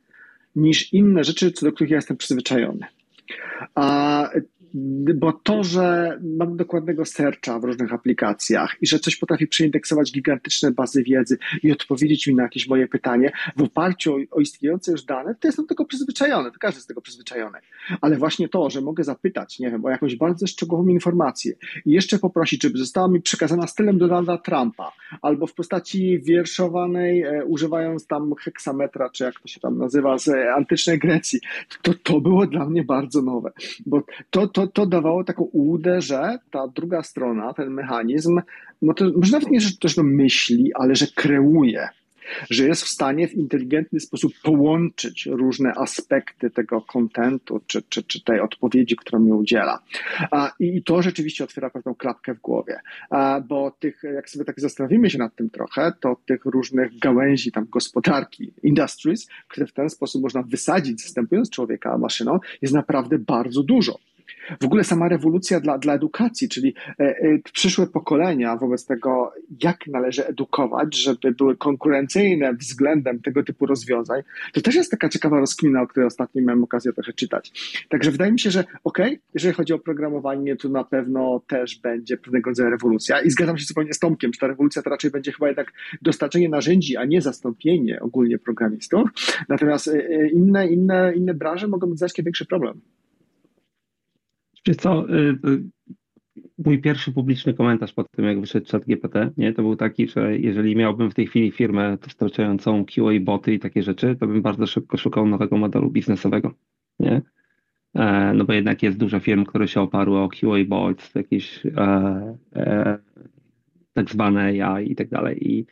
niż 0.56 0.92
inne 0.92 1.24
rzeczy, 1.24 1.52
co 1.52 1.66
do 1.66 1.72
których 1.72 1.90
ja 1.90 1.96
jestem 1.96 2.16
przyzwyczajony. 2.16 2.86
A 3.76 4.30
bo 5.14 5.32
to, 5.32 5.64
że 5.64 6.18
mam 6.38 6.56
dokładnego 6.56 7.04
searcha 7.04 7.58
w 7.58 7.64
różnych 7.64 7.92
aplikacjach 7.92 8.76
i 8.80 8.86
że 8.86 8.98
coś 8.98 9.16
potrafi 9.16 9.46
przeindeksować 9.46 10.12
gigantyczne 10.12 10.70
bazy 10.70 11.02
wiedzy 11.02 11.38
i 11.62 11.72
odpowiedzieć 11.72 12.26
mi 12.26 12.34
na 12.34 12.42
jakieś 12.42 12.68
moje 12.68 12.88
pytanie 12.88 13.32
w 13.56 13.62
oparciu 13.62 14.16
o, 14.30 14.40
istniejące 14.40 14.92
już 14.92 15.02
dane, 15.02 15.34
to 15.34 15.48
jestem 15.48 15.66
tego 15.66 15.84
przyzwyczajony, 15.84 16.50
to 16.50 16.58
każdy 16.60 16.78
jest 16.78 16.88
tego 16.88 17.00
przyzwyczajony. 17.00 17.58
Ale 18.00 18.16
właśnie 18.16 18.48
to, 18.48 18.70
że 18.70 18.80
mogę 18.80 19.04
zapytać, 19.04 19.58
nie 19.58 19.70
wiem, 19.70 19.84
o 19.84 19.90
jakąś 19.90 20.16
bardzo 20.16 20.46
szczegółową 20.46 20.88
informację 20.88 21.52
i 21.86 21.90
jeszcze 21.90 22.18
poprosić, 22.18 22.62
żeby 22.62 22.78
została 22.78 23.08
mi 23.08 23.22
przekazana 23.22 23.66
stylem 23.66 23.98
Donalda 23.98 24.38
Trumpa 24.38 24.92
albo 25.22 25.46
w 25.46 25.54
postaci 25.54 26.20
wierszowanej, 26.22 27.22
e, 27.22 27.44
używając 27.44 28.06
tam 28.06 28.34
heksametra, 28.34 29.10
czy 29.10 29.24
jak 29.24 29.40
to 29.40 29.48
się 29.48 29.60
tam 29.60 29.78
nazywa, 29.78 30.18
z 30.18 30.28
antycznej 30.56 30.98
Grecji, 30.98 31.40
to 31.82 31.94
to 31.94 32.20
było 32.20 32.46
dla 32.46 32.64
mnie 32.66 32.84
bardzo 32.84 33.22
nowe, 33.22 33.52
bo 33.86 34.02
to, 34.30 34.46
to 34.46 34.57
to, 34.58 34.66
to 34.66 34.86
dawało 34.86 35.24
taką 35.24 35.42
ułudę, 35.42 36.00
że 36.00 36.38
ta 36.50 36.68
druga 36.68 37.02
strona, 37.02 37.54
ten 37.54 37.70
mechanizm, 37.70 38.40
no 38.82 38.94
to 38.94 39.04
może 39.16 39.32
nawet 39.32 39.50
nie, 39.50 39.60
że 39.60 39.76
też 39.76 39.96
no 39.96 40.02
myśli, 40.02 40.70
ale 40.74 40.94
że 40.94 41.06
kreuje 41.14 41.88
że 42.50 42.64
jest 42.64 42.82
w 42.82 42.88
stanie 42.88 43.28
w 43.28 43.34
inteligentny 43.34 44.00
sposób 44.00 44.32
połączyć 44.42 45.26
różne 45.26 45.72
aspekty 45.76 46.50
tego 46.50 46.80
kontentu, 46.80 47.60
czy, 47.66 47.82
czy, 47.82 48.02
czy 48.02 48.24
tej 48.24 48.40
odpowiedzi, 48.40 48.96
którą 48.96 49.18
mi 49.18 49.32
udziela. 49.32 49.82
I 50.60 50.82
to 50.82 51.02
rzeczywiście 51.02 51.44
otwiera 51.44 51.70
pewną 51.70 51.94
klapkę 51.94 52.34
w 52.34 52.40
głowie, 52.40 52.80
bo 53.48 53.70
tych, 53.70 54.02
jak 54.02 54.30
sobie 54.30 54.44
tak 54.44 54.60
zastanowimy 54.60 55.10
się 55.10 55.18
nad 55.18 55.34
tym 55.34 55.50
trochę, 55.50 55.92
to 56.00 56.16
tych 56.26 56.44
różnych 56.44 56.98
gałęzi 56.98 57.52
tam 57.52 57.66
gospodarki, 57.70 58.52
industries, 58.62 59.28
które 59.48 59.66
w 59.66 59.72
ten 59.72 59.90
sposób 59.90 60.22
można 60.22 60.42
wysadzić, 60.42 61.02
zastępując 61.02 61.50
człowieka 61.50 61.98
maszyną, 61.98 62.38
jest 62.62 62.74
naprawdę 62.74 63.18
bardzo 63.18 63.62
dużo. 63.62 63.98
W 64.60 64.64
ogóle 64.64 64.84
sama 64.84 65.08
rewolucja 65.08 65.60
dla, 65.60 65.78
dla 65.78 65.94
edukacji, 65.94 66.48
czyli 66.48 66.74
e, 66.88 67.04
e, 67.04 67.38
przyszłe 67.52 67.86
pokolenia 67.86 68.56
wobec 68.56 68.86
tego, 68.86 69.32
jak 69.62 69.86
należy 69.86 70.26
edukować, 70.26 70.96
żeby 70.96 71.32
były 71.32 71.56
konkurencyjne 71.56 72.54
względem 72.54 73.20
tego 73.22 73.42
typu 73.42 73.66
rozwiązań, 73.66 74.22
to 74.52 74.60
też 74.60 74.74
jest 74.74 74.90
taka 74.90 75.08
ciekawa 75.08 75.40
rozkmina, 75.40 75.82
o 75.82 75.86
której 75.86 76.06
ostatnio 76.06 76.42
miałem 76.42 76.64
okazję 76.64 76.92
trochę 76.92 77.12
czytać. 77.12 77.52
Także 77.88 78.10
wydaje 78.10 78.32
mi 78.32 78.40
się, 78.40 78.50
że 78.50 78.64
ok, 78.84 78.98
jeżeli 79.34 79.54
chodzi 79.54 79.72
o 79.72 79.78
programowanie, 79.78 80.56
to 80.56 80.68
na 80.68 80.84
pewno 80.84 81.42
też 81.46 81.78
będzie 81.80 82.16
pewnego 82.16 82.50
rodzaju 82.50 82.70
rewolucja 82.70 83.20
i 83.20 83.30
zgadzam 83.30 83.58
się 83.58 83.64
zupełnie 83.64 83.94
z 83.94 83.98
Tomkiem, 83.98 84.32
że 84.34 84.40
ta 84.40 84.46
rewolucja 84.46 84.82
to 84.82 84.90
raczej 84.90 85.10
będzie 85.10 85.32
chyba 85.32 85.46
jednak 85.46 85.72
dostarczenie 86.02 86.48
narzędzi, 86.48 86.96
a 86.96 87.04
nie 87.04 87.20
zastąpienie 87.20 88.00
ogólnie 88.00 88.38
programistów. 88.38 89.10
Natomiast 89.48 89.88
e, 89.88 90.28
inne, 90.28 90.68
inne, 90.68 91.12
inne 91.16 91.34
branże 91.34 91.68
mogą 91.68 91.86
mieć 91.86 91.98
znacznie 91.98 92.24
większy 92.24 92.46
problem. 92.46 92.80
Wiesz 94.68 94.76
co, 94.76 95.14
y, 95.14 95.38
y, 95.46 95.62
mój 96.58 96.80
pierwszy 96.80 97.12
publiczny 97.12 97.54
komentarz 97.54 97.92
po 97.92 98.04
tym, 98.04 98.24
jak 98.24 98.40
wyszedł 98.40 98.66
chat 98.70 98.84
GPT, 98.84 99.30
nie, 99.36 99.52
to 99.52 99.62
był 99.62 99.76
taki, 99.76 100.08
że 100.08 100.38
jeżeli 100.38 100.76
miałbym 100.76 101.10
w 101.10 101.14
tej 101.14 101.26
chwili 101.26 101.50
firmę 101.50 101.98
dostarczającą 102.02 102.84
QA 102.84 103.20
boty 103.20 103.54
i 103.54 103.58
takie 103.58 103.82
rzeczy, 103.82 104.16
to 104.20 104.26
bym 104.26 104.42
bardzo 104.42 104.66
szybko 104.66 104.96
szukał 104.96 105.26
nowego 105.26 105.56
modelu 105.56 105.90
biznesowego, 105.90 106.54
nie? 107.00 107.22
E, 107.94 108.32
no 108.34 108.44
bo 108.44 108.52
jednak 108.52 108.82
jest 108.82 108.98
dużo 108.98 109.20
firm, 109.20 109.44
które 109.44 109.68
się 109.68 109.80
oparły 109.80 110.18
o 110.18 110.28
QA 110.28 110.64
bots, 110.66 111.14
jakieś 111.14 111.66
e, 111.66 112.36
e, 112.56 112.98
tak 113.92 114.10
zwane 114.10 114.40
AI 114.42 114.92
i 114.92 114.96
tak 114.96 115.08
dalej. 115.08 115.52
I, 115.52 115.66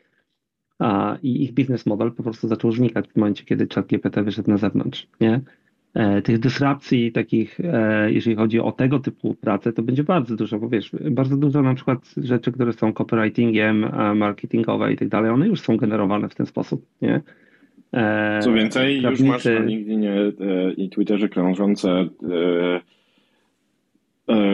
a, 0.78 1.18
I 1.22 1.42
ich 1.42 1.52
biznes 1.52 1.86
model 1.86 2.12
po 2.12 2.22
prostu 2.22 2.48
zaczął 2.48 2.72
znikać 2.72 3.08
w 3.08 3.16
momencie, 3.16 3.44
kiedy 3.44 3.66
chat 3.74 3.86
GPT 3.86 4.22
wyszedł 4.22 4.50
na 4.50 4.56
zewnątrz, 4.56 5.08
nie? 5.20 5.40
E, 5.96 6.22
tych 6.22 6.38
dysrupcji 6.38 7.12
takich, 7.12 7.60
e, 7.60 8.12
jeżeli 8.12 8.36
chodzi 8.36 8.60
o 8.60 8.72
tego 8.72 8.98
typu 8.98 9.34
pracę, 9.34 9.72
to 9.72 9.82
będzie 9.82 10.04
bardzo 10.04 10.36
dużo, 10.36 10.58
bo 10.58 10.68
wiesz, 10.68 10.90
bardzo 11.10 11.36
dużo 11.36 11.62
na 11.62 11.74
przykład 11.74 12.14
rzeczy, 12.16 12.52
które 12.52 12.72
są 12.72 12.92
copywritingiem, 12.92 13.84
e, 13.84 14.14
marketingowe 14.14 14.92
i 14.92 14.96
tak 14.96 15.08
dalej, 15.08 15.30
one 15.30 15.48
już 15.48 15.60
są 15.60 15.76
generowane 15.76 16.28
w 16.28 16.34
ten 16.34 16.46
sposób, 16.46 16.86
nie? 17.02 17.20
Co 18.40 18.52
więcej, 18.52 19.02
już 19.02 19.20
masz 19.20 19.44
na 19.44 19.58
LinkedInie 19.58 20.14
i 20.76 20.90
Twitterze 20.90 21.28
krążące 21.28 22.08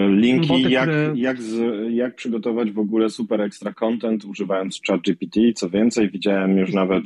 linki, 0.09 0.49
Boty, 0.49 0.71
jak, 0.71 0.83
które... 0.83 1.13
jak, 1.17 1.43
z, 1.43 1.61
jak 1.93 2.15
przygotować 2.15 2.71
w 2.71 2.79
ogóle 2.79 3.11
super 3.11 3.41
ekstra 3.41 3.73
content 3.73 4.25
używając 4.25 4.81
ChatGPT. 4.87 5.41
Co 5.55 5.71
więcej, 5.71 6.11
widziałem 6.11 6.59
już 6.59 6.73
nawet 6.73 7.05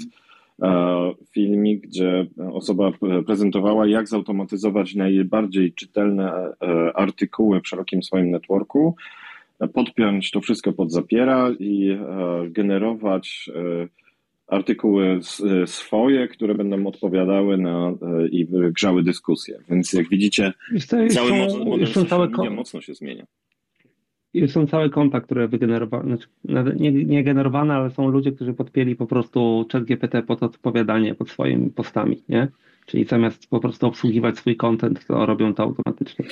filmik, 1.35 1.81
gdzie 1.81 2.27
osoba 2.53 2.93
prezentowała, 3.27 3.87
jak 3.87 4.09
zautomatyzować 4.09 4.95
najbardziej 4.95 5.73
czytelne 5.73 6.33
e, 6.33 6.53
artykuły 6.97 7.61
w 7.61 7.69
szerokim 7.69 8.03
swoim 8.03 8.31
networku, 8.31 8.97
podpiąć 9.75 10.31
to 10.31 10.41
wszystko 10.41 10.73
pod 10.73 10.93
zapiera 10.93 11.51
i 11.59 11.91
e, 11.91 11.99
generować 12.51 13.51
artykuły 14.47 15.19
swoje, 15.67 16.29
które 16.29 16.55
będą 16.55 16.87
odpowiadały 16.87 17.59
na 17.59 17.93
i 18.31 18.47
grzały 18.73 19.03
dyskusje. 19.03 19.59
Więc 19.71 19.93
jak 19.93 20.09
widzicie, 20.09 20.53
cały 21.11 22.19
model 22.29 22.51
mocno 22.51 22.81
się 22.81 22.95
zmienia. 22.95 23.27
I 24.37 24.49
są 24.49 24.67
całe 24.67 24.91
konta, 24.91 25.21
które 25.21 25.49
wygenerowane, 25.49 26.17
znaczy 26.45 26.77
nie, 26.77 26.93
nie 26.93 27.25
generowane, 27.25 27.75
ale 27.75 27.91
są 27.91 28.09
ludzie, 28.09 28.33
którzy 28.33 28.55
podpięli 28.55 28.97
po 28.97 29.07
prostu 29.07 29.67
chat 29.73 29.85
GPT 29.85 30.23
pod 30.23 30.43
odpowiadanie 30.43 31.15
pod 31.15 31.31
swoimi 31.31 31.71
postami, 31.71 32.23
nie? 32.29 32.49
Czyli 32.87 33.05
zamiast 33.05 33.51
po 33.51 33.61
prostu 33.61 33.87
obsługiwać 33.87 34.39
swój 34.39 34.57
content, 34.57 35.07
to 35.07 35.27
robią 35.27 35.55
to 35.55 35.63
automatycznie. 35.63 36.25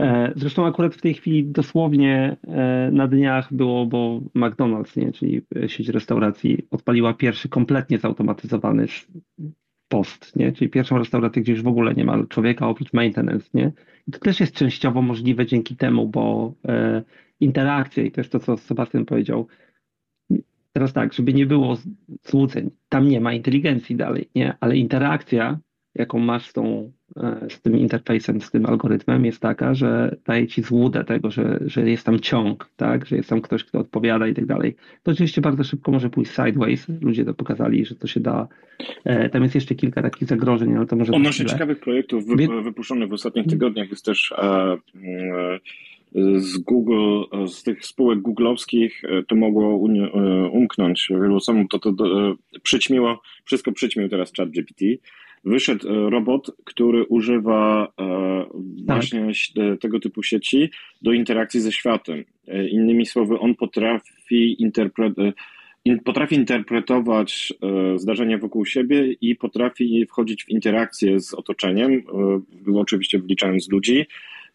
E, 0.00 0.32
zresztą 0.36 0.66
akurat 0.66 0.94
w 0.94 1.00
tej 1.00 1.14
chwili 1.14 1.44
dosłownie 1.44 2.36
e, 2.48 2.90
na 2.92 3.08
dniach 3.08 3.54
było, 3.54 3.86
bo 3.86 4.20
McDonald's, 4.34 4.96
nie, 4.96 5.12
czyli 5.12 5.42
sieć 5.66 5.88
restauracji, 5.88 6.66
odpaliła 6.70 7.14
pierwszy 7.14 7.48
kompletnie 7.48 7.98
zautomatyzowany 7.98 8.86
post, 9.92 10.36
nie? 10.36 10.52
czyli 10.52 10.70
pierwszą 10.70 10.98
restaurację, 10.98 11.42
gdzie 11.42 11.52
już 11.52 11.62
w 11.62 11.66
ogóle 11.66 11.94
nie 11.94 12.04
ma 12.04 12.26
człowieka 12.26 12.68
oprócz 12.68 12.92
maintenance. 12.92 13.48
Nie? 13.54 13.72
I 14.08 14.12
to 14.12 14.18
też 14.18 14.40
jest 14.40 14.54
częściowo 14.54 15.02
możliwe 15.02 15.46
dzięki 15.46 15.76
temu, 15.76 16.08
bo 16.08 16.54
e, 16.68 17.02
interakcja 17.40 18.02
i 18.02 18.10
też 18.10 18.28
to, 18.28 18.40
co 18.40 18.56
Sebastian 18.56 19.04
powiedział, 19.04 19.46
teraz 20.72 20.92
tak, 20.92 21.12
żeby 21.12 21.34
nie 21.34 21.46
było 21.46 21.76
złudzeń, 22.22 22.70
tam 22.88 23.08
nie 23.08 23.20
ma 23.20 23.32
inteligencji 23.32 23.96
dalej, 23.96 24.28
nie? 24.34 24.56
ale 24.60 24.76
interakcja 24.76 25.58
jaką 25.94 26.18
masz 26.18 26.48
z, 26.48 26.52
tą, 26.52 26.92
z 27.48 27.60
tym 27.60 27.78
interfejsem, 27.78 28.40
z 28.40 28.50
tym 28.50 28.66
algorytmem, 28.66 29.24
jest 29.24 29.40
taka, 29.40 29.74
że 29.74 30.16
daje 30.26 30.46
ci 30.46 30.62
złudę 30.62 31.04
tego, 31.04 31.30
że, 31.30 31.60
że 31.66 31.90
jest 31.90 32.06
tam 32.06 32.20
ciąg, 32.20 32.70
tak? 32.76 33.06
że 33.06 33.16
jest 33.16 33.28
tam 33.28 33.40
ktoś, 33.40 33.64
kto 33.64 33.78
odpowiada 33.78 34.28
i 34.28 34.34
tak 34.34 34.46
dalej. 34.46 34.76
To 35.02 35.10
oczywiście 35.10 35.40
bardzo 35.40 35.64
szybko 35.64 35.92
może 35.92 36.10
pójść 36.10 36.30
sideways. 36.30 36.86
Ludzie 37.00 37.24
to 37.24 37.34
pokazali, 37.34 37.84
że 37.84 37.94
to 37.94 38.06
się 38.06 38.20
da. 38.20 38.48
E, 39.04 39.28
tam 39.28 39.42
jest 39.42 39.54
jeszcze 39.54 39.74
kilka 39.74 40.02
takich 40.02 40.28
zagrożeń, 40.28 40.76
ale 40.76 40.86
to 40.86 40.96
może. 40.96 41.12
Odnośnie 41.12 41.46
ciekawych 41.46 41.80
projektów 41.80 42.24
wypuszczonych 42.64 43.08
w 43.08 43.12
ostatnich 43.12 43.46
tygodniach 43.46 43.90
jest 43.90 44.04
też. 44.04 44.32
E, 44.38 44.78
z 46.36 46.58
Google, 46.58 47.22
z 47.46 47.62
tych 47.62 47.86
spółek 47.86 48.18
googlowskich 48.18 49.02
to 49.28 49.34
mogło 49.36 49.76
umknąć 50.52 51.08
wielu 51.10 51.36
osobom, 51.36 51.68
to, 51.68 51.78
to, 51.78 51.92
to 51.92 52.34
przyćmiło, 52.62 53.22
wszystko 53.44 53.72
przyćmił 53.72 54.08
teraz 54.08 54.32
chat 54.36 54.50
GPT 54.50 54.84
wyszedł 55.44 55.88
e, 55.88 56.10
robot, 56.10 56.50
który 56.64 57.04
używa 57.04 57.92
e, 58.00 58.44
tak. 58.86 58.96
właśnie 58.96 59.20
tak. 59.54 59.80
tego 59.80 60.00
typu 60.00 60.22
sieci 60.22 60.70
do 61.02 61.12
interakcji 61.12 61.60
ze 61.60 61.72
światem. 61.72 62.24
Innymi 62.70 63.06
słowy, 63.06 63.38
on 63.38 63.54
potrafi 63.54 64.62
interpretować 64.62 65.34
potrafi 66.04 66.34
interpretować 66.34 67.52
zdarzenia 67.96 68.38
wokół 68.38 68.66
siebie 68.66 69.12
i 69.20 69.36
potrafi 69.36 70.06
wchodzić 70.06 70.44
w 70.44 70.48
interakcję 70.48 71.20
z 71.20 71.34
otoczeniem, 71.34 72.02
oczywiście 72.74 73.18
wliczając 73.18 73.70
ludzi, 73.70 74.06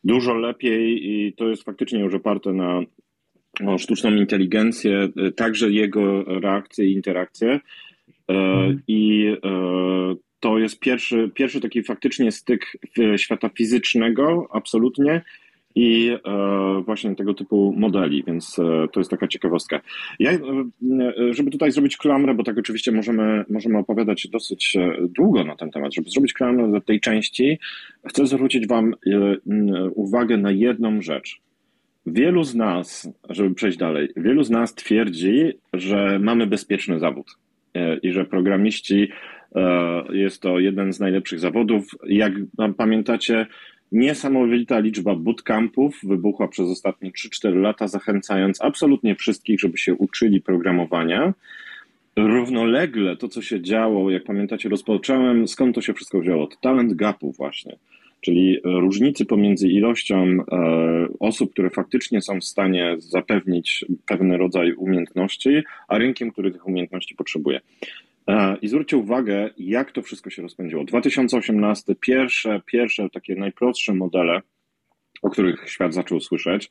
dużo 0.04 0.34
lepiej 0.34 1.10
i 1.10 1.34
to 1.34 1.50
jest 1.50 1.64
faktycznie 1.64 2.00
już 2.00 2.14
oparte 2.14 2.54
na 2.54 2.82
sztuczną 3.78 4.16
inteligencję, 4.16 5.10
także 5.36 5.72
jego 5.72 6.24
reakcje 6.24 6.86
i 6.86 6.94
interakcje. 6.94 7.60
Mhm. 8.28 8.82
I 8.88 9.32
to 10.40 10.60
jest 10.60 10.80
pierwszy, 10.80 11.32
pierwszy 11.34 11.62
taki 11.62 11.84
faktycznie 11.84 12.32
styk 12.32 12.78
świata 13.18 13.50
fizycznego, 13.50 14.48
absolutnie, 14.54 15.22
i 15.78 16.10
e, 16.10 16.82
właśnie 16.86 17.16
tego 17.16 17.34
typu 17.34 17.74
modeli, 17.78 18.24
więc 18.28 18.60
e, 18.60 18.88
to 18.94 19.00
jest 19.00 19.12
taka 19.12 19.28
ciekawostka. 19.28 19.82
Ja, 20.20 20.32
e, 20.32 20.40
żeby 21.32 21.52
tutaj 21.52 21.72
zrobić 21.72 21.98
klamrę, 21.98 22.34
bo 22.34 22.44
tak 22.44 22.58
oczywiście 22.58 22.92
możemy, 22.92 23.46
możemy 23.50 23.78
opowiadać 23.78 24.28
dosyć 24.28 24.78
długo 25.02 25.44
na 25.44 25.56
ten 25.56 25.72
temat, 25.72 25.94
żeby 25.94 26.10
zrobić 26.10 26.34
klamrę 26.34 26.72
do 26.72 26.82
tej 26.82 27.00
części, 27.00 27.60
chcę 28.08 28.28
zwrócić 28.28 28.68
Wam 28.68 28.94
uwagę 29.96 30.38
na 30.38 30.52
jedną 30.52 31.02
rzecz. 31.02 31.42
Wielu 32.06 32.44
z 32.44 32.56
nas, 32.56 33.10
żeby 33.30 33.56
przejść 33.56 33.78
dalej, 33.78 34.10
wielu 34.16 34.44
z 34.44 34.50
nas 34.50 34.76
twierdzi, 34.76 35.54
że 35.74 36.20
mamy 36.20 36.48
bezpieczny 36.48 37.00
zawód 37.00 37.28
i 38.04 38.12
że 38.12 38.26
programiści 38.26 39.10
E, 39.10 39.37
jest 40.14 40.42
to 40.42 40.60
jeden 40.60 40.94
z 40.94 41.00
najlepszych 41.00 41.40
zawodów. 41.40 41.88
Jak 42.08 42.34
pamiętacie, 42.78 43.46
niesamowita 43.92 44.80
liczba 44.80 45.16
bootcampów 45.16 46.00
wybuchła 46.04 46.48
przez 46.48 46.70
ostatnie 46.70 47.12
3-4 47.12 47.56
lata, 47.56 47.88
zachęcając 47.88 48.62
absolutnie 48.62 49.16
wszystkich, 49.16 49.60
żeby 49.60 49.78
się 49.78 49.94
uczyli 49.94 50.42
programowania. 50.42 51.34
Równolegle 52.16 53.18
to, 53.18 53.28
co 53.28 53.42
się 53.42 53.62
działo, 53.62 54.12
jak 54.12 54.24
pamiętacie, 54.24 54.70
rozpocząłem, 54.70 55.48
skąd 55.48 55.76
to 55.76 55.82
się 55.82 55.94
wszystko 55.94 56.20
wzięło? 56.20 56.44
Od 56.44 56.60
talent 56.62 56.94
gapu 56.94 57.32
właśnie, 57.32 57.76
czyli 58.22 58.60
różnicy 58.64 59.26
pomiędzy 59.26 59.68
ilością 59.68 60.26
e, 60.26 61.08
osób, 61.20 61.54
które 61.54 61.70
faktycznie 61.70 62.22
są 62.22 62.40
w 62.40 62.46
stanie 62.46 62.96
zapewnić 62.98 63.86
pewien 64.06 64.32
rodzaj 64.32 64.74
umiejętności, 64.74 65.64
a 65.88 65.98
rynkiem, 65.98 66.32
który 66.32 66.52
tych 66.52 66.68
umiejętności 66.68 67.16
potrzebuje. 67.16 67.60
E, 68.28 68.58
I 68.62 68.68
zwróćcie 68.68 68.98
uwagę, 68.98 69.50
jak 69.58 69.92
to 69.92 70.02
wszystko 70.02 70.30
się 70.30 70.42
rozpędziło. 70.42 70.84
2018, 70.84 71.96
pierwsze, 71.96 72.62
pierwsze 72.66 73.10
takie 73.10 73.36
najprostsze 73.36 73.94
modele, 73.94 74.42
o 75.22 75.30
których 75.30 75.70
świat 75.70 75.94
zaczął 75.94 76.20
słyszeć. 76.20 76.70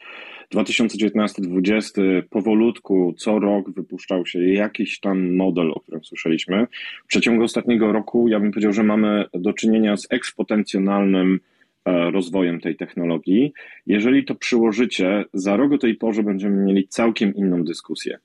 2019-2020 0.55 2.23
powolutku, 2.31 3.15
co 3.19 3.39
rok 3.39 3.71
wypuszczał 3.71 4.27
się 4.27 4.45
jakiś 4.45 5.01
tam 5.01 5.35
model, 5.35 5.71
o 5.71 5.81
którym 5.81 6.05
słyszeliśmy. 6.05 6.67
W 7.05 7.07
przeciągu 7.07 7.45
ostatniego 7.45 7.93
roku, 7.93 8.29
ja 8.29 8.41
bym 8.41 8.51
powiedział, 8.51 8.73
że 8.73 8.83
mamy 8.83 9.25
do 9.35 9.53
czynienia 9.53 9.97
z 9.97 10.07
eksponencjonalnym 10.11 11.41
e, 11.85 12.11
rozwojem 12.11 12.61
tej 12.61 12.77
technologii. 12.77 13.53
Jeżeli 13.87 14.25
to 14.25 14.35
przyłożycie, 14.35 15.25
za 15.33 15.57
rok 15.57 15.73
o 15.73 15.79
tej 15.79 15.95
porze 15.95 16.23
będziemy 16.23 16.65
mieli 16.65 16.89
całkiem 16.89 17.35
inną 17.35 17.65
dyskusję. 17.65 18.19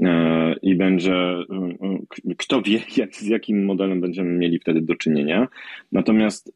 E, 0.00 0.54
i 0.62 0.74
będzie, 0.74 1.14
e, 1.14 1.44
kto 2.38 2.62
wie, 2.62 2.80
jak, 2.96 3.14
z 3.14 3.26
jakim 3.26 3.64
modelem 3.64 4.00
będziemy 4.00 4.30
mieli 4.30 4.58
wtedy 4.58 4.80
do 4.80 4.94
czynienia. 4.94 5.48
Natomiast 5.92 6.52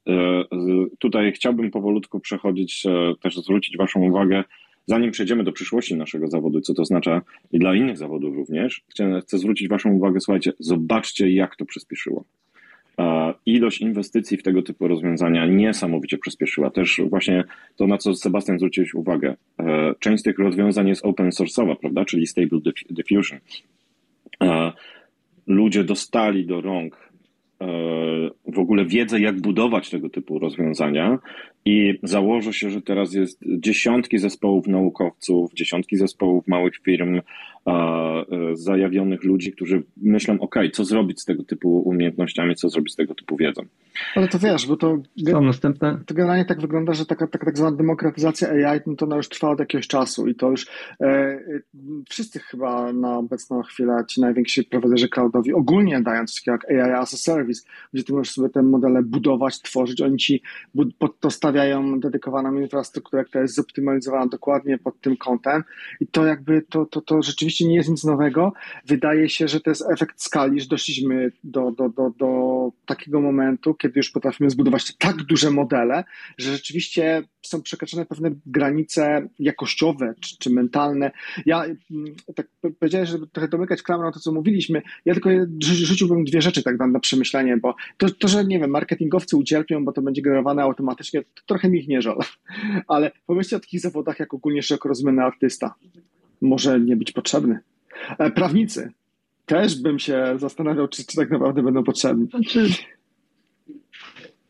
tutaj 0.98 1.32
chciałbym 1.32 1.70
powolutku 1.70 2.20
przechodzić, 2.20 2.84
też 3.22 3.36
zwrócić 3.36 3.76
Waszą 3.76 4.00
uwagę, 4.00 4.44
zanim 4.86 5.10
przejdziemy 5.10 5.44
do 5.44 5.52
przyszłości 5.52 5.96
naszego 5.96 6.28
zawodu, 6.28 6.60
co 6.60 6.74
to 6.74 6.82
oznacza 6.82 7.22
i 7.52 7.58
dla 7.58 7.74
innych 7.74 7.98
zawodów 7.98 8.36
również, 8.36 8.82
chcę, 8.88 9.20
chcę 9.20 9.38
zwrócić 9.38 9.68
Waszą 9.68 9.92
uwagę, 9.92 10.20
słuchajcie, 10.20 10.52
zobaczcie, 10.58 11.30
jak 11.30 11.56
to 11.56 11.64
przyspieszyło 11.64 12.24
ilość 13.46 13.80
inwestycji 13.80 14.36
w 14.36 14.42
tego 14.42 14.62
typu 14.62 14.88
rozwiązania 14.88 15.46
niesamowicie 15.46 16.18
przyspieszyła. 16.18 16.70
Też 16.70 17.00
właśnie 17.10 17.44
to, 17.76 17.86
na 17.86 17.98
co 17.98 18.14
Sebastian 18.14 18.58
zwróciłeś 18.58 18.94
uwagę. 18.94 19.34
E, 19.58 19.94
część 19.98 20.20
z 20.20 20.22
tych 20.22 20.38
rozwiązań 20.38 20.88
jest 20.88 21.04
open 21.04 21.28
source'owa, 21.28 21.76
prawda, 21.76 22.04
czyli 22.04 22.26
Stable 22.26 22.58
Diffusion. 22.90 23.38
Ludzie 25.46 25.84
dostali 25.84 26.46
do 26.46 26.60
rąk 26.60 27.10
e, 27.60 27.66
w 28.46 28.58
ogóle 28.58 28.84
wiedzę, 28.84 29.20
jak 29.20 29.40
budować 29.40 29.90
tego 29.90 30.10
typu 30.10 30.38
rozwiązania 30.38 31.18
i 31.64 31.98
założę 32.02 32.52
się, 32.52 32.70
że 32.70 32.82
teraz 32.82 33.14
jest 33.14 33.40
dziesiątki 33.46 34.18
zespołów 34.18 34.66
naukowców, 34.66 35.54
dziesiątki 35.54 35.96
zespołów 35.96 36.48
małych 36.48 36.74
firm, 36.84 37.20
E, 37.61 37.61
zajawionych 38.52 39.24
ludzi, 39.24 39.52
którzy 39.52 39.82
myślą, 39.96 40.40
ok, 40.40 40.56
co 40.72 40.84
zrobić 40.84 41.20
z 41.20 41.24
tego 41.24 41.44
typu 41.44 41.78
umiejętnościami, 41.78 42.54
co 42.54 42.68
zrobić 42.68 42.92
z 42.92 42.96
tego 42.96 43.14
typu 43.14 43.36
wiedzą. 43.36 43.62
Ale 44.14 44.28
to 44.28 44.38
wiesz, 44.38 44.66
bo 44.66 44.76
to, 44.76 44.98
następne? 45.40 45.98
to 46.06 46.14
generalnie 46.14 46.44
tak 46.44 46.60
wygląda, 46.60 46.92
że 46.92 47.06
taka, 47.06 47.26
taka 47.26 47.46
tak 47.46 47.56
zwana 47.56 47.76
demokratyzacja 47.76 48.48
AI, 48.48 48.80
no 48.86 48.96
to 48.96 49.06
ona 49.06 49.16
już 49.16 49.28
trwa 49.28 49.50
od 49.50 49.58
jakiegoś 49.58 49.88
czasu 49.88 50.28
i 50.28 50.34
to 50.34 50.50
już 50.50 50.66
e, 51.00 51.04
e, 51.04 51.40
wszyscy 52.08 52.38
chyba 52.38 52.92
na 52.92 53.16
obecną 53.18 53.62
chwilę, 53.62 54.04
ci 54.08 54.20
najwięksi 54.20 54.64
prowaderzy 54.64 55.08
cloudowi 55.08 55.52
ogólnie 55.52 56.00
dają 56.00 56.26
coś 56.26 56.44
takiego 56.44 56.58
jak 56.70 56.86
AI 56.86 56.92
as 56.92 57.14
a 57.14 57.16
service, 57.16 57.62
gdzie 57.92 58.04
ty 58.04 58.12
możesz 58.12 58.34
sobie 58.34 58.48
te 58.48 58.62
modele 58.62 59.02
budować, 59.02 59.60
tworzyć, 59.60 60.00
oni 60.00 60.16
ci 60.16 60.42
pod 60.98 61.20
to 61.20 61.30
stawiają 61.30 62.00
dedykowaną 62.00 62.54
infrastrukturę, 62.54 63.24
która 63.24 63.42
jest 63.42 63.54
zoptymalizowana 63.54 64.26
dokładnie 64.26 64.78
pod 64.78 65.00
tym 65.00 65.16
kątem 65.16 65.64
i 66.00 66.06
to 66.06 66.26
jakby 66.26 66.62
to, 66.62 66.86
to, 66.86 67.00
to 67.00 67.22
rzeczywiście 67.22 67.51
oczywiście 67.52 67.68
nie 67.68 67.76
jest 67.76 67.88
nic 67.88 68.04
nowego. 68.04 68.52
Wydaje 68.86 69.28
się, 69.28 69.48
że 69.48 69.60
to 69.60 69.70
jest 69.70 69.84
efekt 69.92 70.22
skali, 70.22 70.60
że 70.60 70.68
doszliśmy 70.68 71.32
do, 71.44 71.70
do, 71.70 71.88
do, 71.88 72.10
do 72.18 72.28
takiego 72.86 73.20
momentu, 73.20 73.74
kiedy 73.74 73.92
już 73.96 74.10
potrafimy 74.10 74.50
zbudować 74.50 74.96
tak 74.96 75.16
duże 75.16 75.50
modele, 75.50 76.04
że 76.38 76.52
rzeczywiście 76.52 77.22
są 77.42 77.62
przekraczane 77.62 78.06
pewne 78.06 78.30
granice 78.46 79.28
jakościowe 79.38 80.14
czy, 80.20 80.38
czy 80.38 80.50
mentalne. 80.50 81.10
Ja 81.46 81.64
mm, 81.64 81.76
tak 82.36 82.46
powiedziałem, 82.78 83.06
żeby 83.06 83.26
trochę 83.26 83.48
domykać 83.48 83.82
klamrą 83.82 84.12
to, 84.12 84.20
co 84.20 84.32
mówiliśmy, 84.32 84.82
ja 85.04 85.14
tylko 85.14 85.30
rzuciłbym 85.62 86.24
dwie 86.24 86.42
rzeczy 86.42 86.62
tak 86.62 86.78
na 86.78 87.00
przemyślenie, 87.00 87.56
bo 87.56 87.74
to, 87.96 88.10
to, 88.10 88.28
że 88.28 88.44
nie 88.44 88.58
wiem, 88.60 88.70
marketingowcy 88.70 89.36
ucierpią, 89.36 89.84
bo 89.84 89.92
to 89.92 90.02
będzie 90.02 90.22
generowane 90.22 90.62
automatycznie, 90.62 91.22
to 91.22 91.42
trochę 91.46 91.68
mi 91.68 91.78
ich 91.78 91.88
nie 91.88 92.02
żal. 92.02 92.18
Ale 92.88 93.10
pomyślcie 93.26 93.56
o 93.56 93.60
takich 93.60 93.80
zawodach 93.80 94.20
jak 94.20 94.34
ogólnie 94.34 94.62
szeroko 94.62 94.88
rozumiany 94.88 95.22
artysta 95.22 95.74
może 96.42 96.80
nie 96.80 96.96
być 96.96 97.12
potrzebny. 97.12 97.58
E, 98.18 98.30
prawnicy. 98.30 98.90
Też 99.46 99.82
bym 99.82 99.98
się 99.98 100.34
zastanawiał, 100.38 100.88
czy, 100.88 101.06
czy 101.06 101.16
tak 101.16 101.30
naprawdę 101.30 101.62
będą 101.62 101.84
potrzebni. 101.84 102.26
Znaczy, 102.26 102.68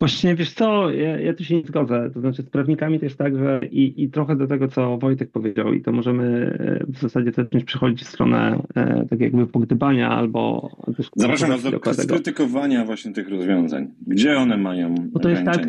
Właśnie 0.03 0.35
wiesz 0.35 0.53
co, 0.53 0.91
ja, 0.91 1.21
ja, 1.21 1.35
tu 1.35 1.45
się 1.45 1.57
nie 1.57 1.63
zgodzę. 1.67 2.11
To 2.15 2.21
znaczy 2.21 2.43
z 2.43 2.51
prawnikami 2.51 2.99
to 2.99 3.05
jest 3.05 3.19
tak, 3.19 3.39
że 3.39 3.61
i, 3.71 4.03
i 4.03 4.11
trochę 4.11 4.37
do 4.37 4.47
tego, 4.47 4.69
co 4.69 4.99
Wojtek 4.99 5.31
powiedział, 5.31 5.73
i 5.73 5.83
to 5.83 5.93
możemy 5.93 6.25
e, 6.61 6.93
w 6.93 6.99
zasadzie 6.99 7.33
też 7.33 7.65
przechodzić 7.65 8.03
w 8.03 8.09
stronę 8.09 8.63
e, 8.75 9.07
tak 9.11 9.21
jakby 9.21 9.47
pogdybania 9.47 10.11
albo 10.11 10.71
Zapraszam 11.17 11.51
do 11.51 11.95
skrytykowania 11.95 12.85
właśnie 12.85 13.13
tych 13.13 13.29
rozwiązań. 13.29 13.89
Gdzie 14.07 14.39
one 14.39 14.57
mają 14.57 14.95
Bo 15.13 15.21
to 15.21 15.29
jest 15.29 15.45
tak, 15.45 15.67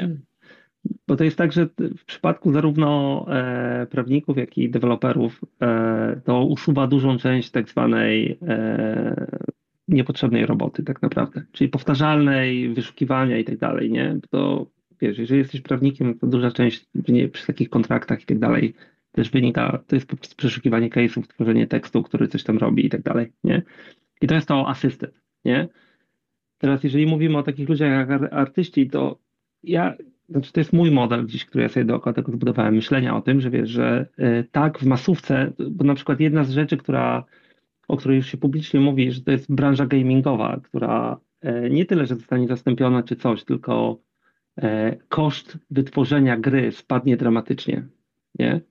bo 1.07 1.15
to 1.15 1.23
jest 1.23 1.37
tak, 1.37 1.51
że 1.51 1.67
w 1.97 2.05
przypadku 2.05 2.51
zarówno 2.51 3.25
e, 3.29 3.87
prawników, 3.91 4.37
jak 4.37 4.57
i 4.57 4.69
deweloperów 4.69 5.41
e, 5.61 6.21
to 6.25 6.45
usuwa 6.45 6.87
dużą 6.87 7.17
część 7.17 7.51
tak 7.51 7.69
zwanej 7.69 8.37
e, 8.47 9.27
niepotrzebnej 9.87 10.45
roboty 10.45 10.83
tak 10.83 11.01
naprawdę, 11.01 11.43
czyli 11.51 11.69
powtarzalnej, 11.69 12.69
wyszukiwania 12.73 13.37
i 13.37 13.43
tak 13.43 13.57
dalej, 13.57 13.91
nie? 13.91 14.19
To 14.29 14.67
wiesz, 15.01 15.17
jeżeli 15.17 15.39
jesteś 15.39 15.61
prawnikiem, 15.61 16.19
to 16.19 16.27
duża 16.27 16.51
część 16.51 16.85
nie, 17.07 17.27
przy 17.29 17.47
takich 17.47 17.69
kontraktach 17.69 18.21
i 18.21 18.25
tak 18.25 18.39
dalej 18.39 18.73
też 19.11 19.29
wynika, 19.29 19.83
to 19.87 19.95
jest 19.95 20.07
po 20.07 20.17
prostu 20.17 20.35
przeszukiwanie 20.35 20.89
case'ów, 20.89 21.27
tworzenie 21.27 21.67
tekstu, 21.67 22.03
który 22.03 22.27
coś 22.27 22.43
tam 22.43 22.57
robi 22.57 22.85
i 22.85 22.89
tak 22.89 23.01
dalej, 23.01 23.31
nie? 23.43 23.61
I 24.21 24.27
to 24.27 24.35
jest 24.35 24.47
to 24.47 24.67
asystent, 24.69 25.13
nie? 25.45 25.67
Teraz 26.57 26.83
jeżeli 26.83 27.05
mówimy 27.05 27.37
o 27.37 27.43
takich 27.43 27.69
ludziach 27.69 28.09
jak 28.09 28.33
artyści, 28.33 28.89
to 28.89 29.19
ja 29.63 29.95
znaczy 30.29 30.51
to 30.53 30.59
jest 30.59 30.73
mój 30.73 30.91
model 30.91 31.25
gdzieś, 31.25 31.45
który 31.45 31.63
ja 31.63 31.69
sobie 31.69 31.85
dookoła 31.85 32.13
tego 32.13 32.31
zbudowałem, 32.31 32.75
myślenia 32.75 33.15
o 33.15 33.21
tym, 33.21 33.41
że 33.41 33.49
wiesz, 33.49 33.69
że 33.69 34.07
y, 34.19 34.47
tak 34.51 34.79
w 34.79 34.85
masówce, 34.85 35.53
bo 35.71 35.83
na 35.83 35.95
przykład 35.95 36.19
jedna 36.19 36.43
z 36.43 36.51
rzeczy, 36.51 36.77
która, 36.77 37.23
o 37.87 37.97
której 37.97 38.17
już 38.17 38.27
się 38.27 38.37
publicznie 38.37 38.79
mówi, 38.79 39.11
że 39.11 39.21
to 39.21 39.31
jest 39.31 39.53
branża 39.53 39.85
gamingowa, 39.85 40.59
która 40.63 41.19
y, 41.45 41.69
nie 41.69 41.85
tyle, 41.85 42.05
że 42.05 42.15
zostanie 42.15 42.47
zastąpiona 42.47 43.03
czy 43.03 43.15
coś, 43.15 43.43
tylko 43.43 43.99
y, 44.59 44.63
koszt 45.09 45.57
wytworzenia 45.71 46.37
gry 46.37 46.71
spadnie 46.71 47.17
dramatycznie, 47.17 47.87
nie? 48.39 48.61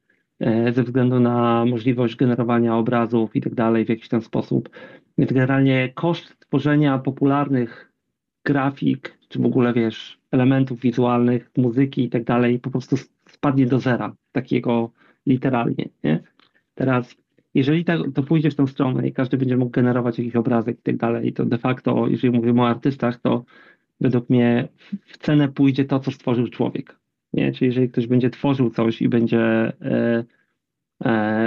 Ze 0.73 0.83
względu 0.83 1.21
na 1.21 1.65
możliwość 1.65 2.17
generowania 2.17 2.77
obrazów 2.77 3.37
i 3.37 3.41
tak 3.41 3.55
dalej 3.55 3.85
w 3.85 3.89
jakiś 3.89 4.09
tam 4.09 4.23
sposób. 4.23 4.71
Więc 5.19 5.33
generalnie 5.33 5.93
koszt 5.95 6.41
tworzenia 6.41 6.99
popularnych 6.99 7.92
grafik, 8.45 9.19
czy 9.29 9.39
w 9.39 9.47
ogóle 9.47 9.73
wiesz, 9.73 10.19
elementów 10.31 10.81
wizualnych, 10.81 11.51
muzyki 11.57 12.05
i 12.05 12.11
tak 12.11 12.25
dalej, 12.25 12.59
po 12.59 12.71
prostu 12.71 12.97
spadnie 13.29 13.67
do 13.67 13.79
zera, 13.79 14.15
takiego 14.33 14.91
literalnie. 15.27 15.89
Nie? 16.05 16.21
Teraz, 16.75 17.17
jeżeli 17.55 17.85
tak, 17.85 18.01
to 18.15 18.23
pójdzie 18.23 18.51
w 18.51 18.55
tą 18.55 18.67
stronę 18.67 19.09
i 19.09 19.13
każdy 19.13 19.37
będzie 19.37 19.57
mógł 19.57 19.71
generować 19.71 20.19
jakiś 20.19 20.37
obrazek 20.37 20.79
i 20.79 20.83
tak 20.83 20.97
dalej, 20.97 21.33
to 21.33 21.45
de 21.45 21.59
facto, 21.59 22.09
jeżeli 22.09 22.37
mówimy 22.37 22.63
o 22.63 22.69
artystach, 22.69 23.21
to 23.21 23.45
według 24.01 24.31
mnie 24.31 24.69
w 25.07 25.19
cenę 25.19 25.49
pójdzie 25.49 25.85
to, 25.85 26.01
co 26.01 26.11
stworzył 26.11 26.49
człowiek. 26.49 26.97
Nie? 27.33 27.53
Czyli 27.53 27.67
jeżeli 27.67 27.89
ktoś 27.89 28.07
będzie 28.07 28.31
tworzył 28.31 28.71
coś 28.71 29.03
i 29.03 29.09
będzie 29.09 29.73
E, 29.81 30.25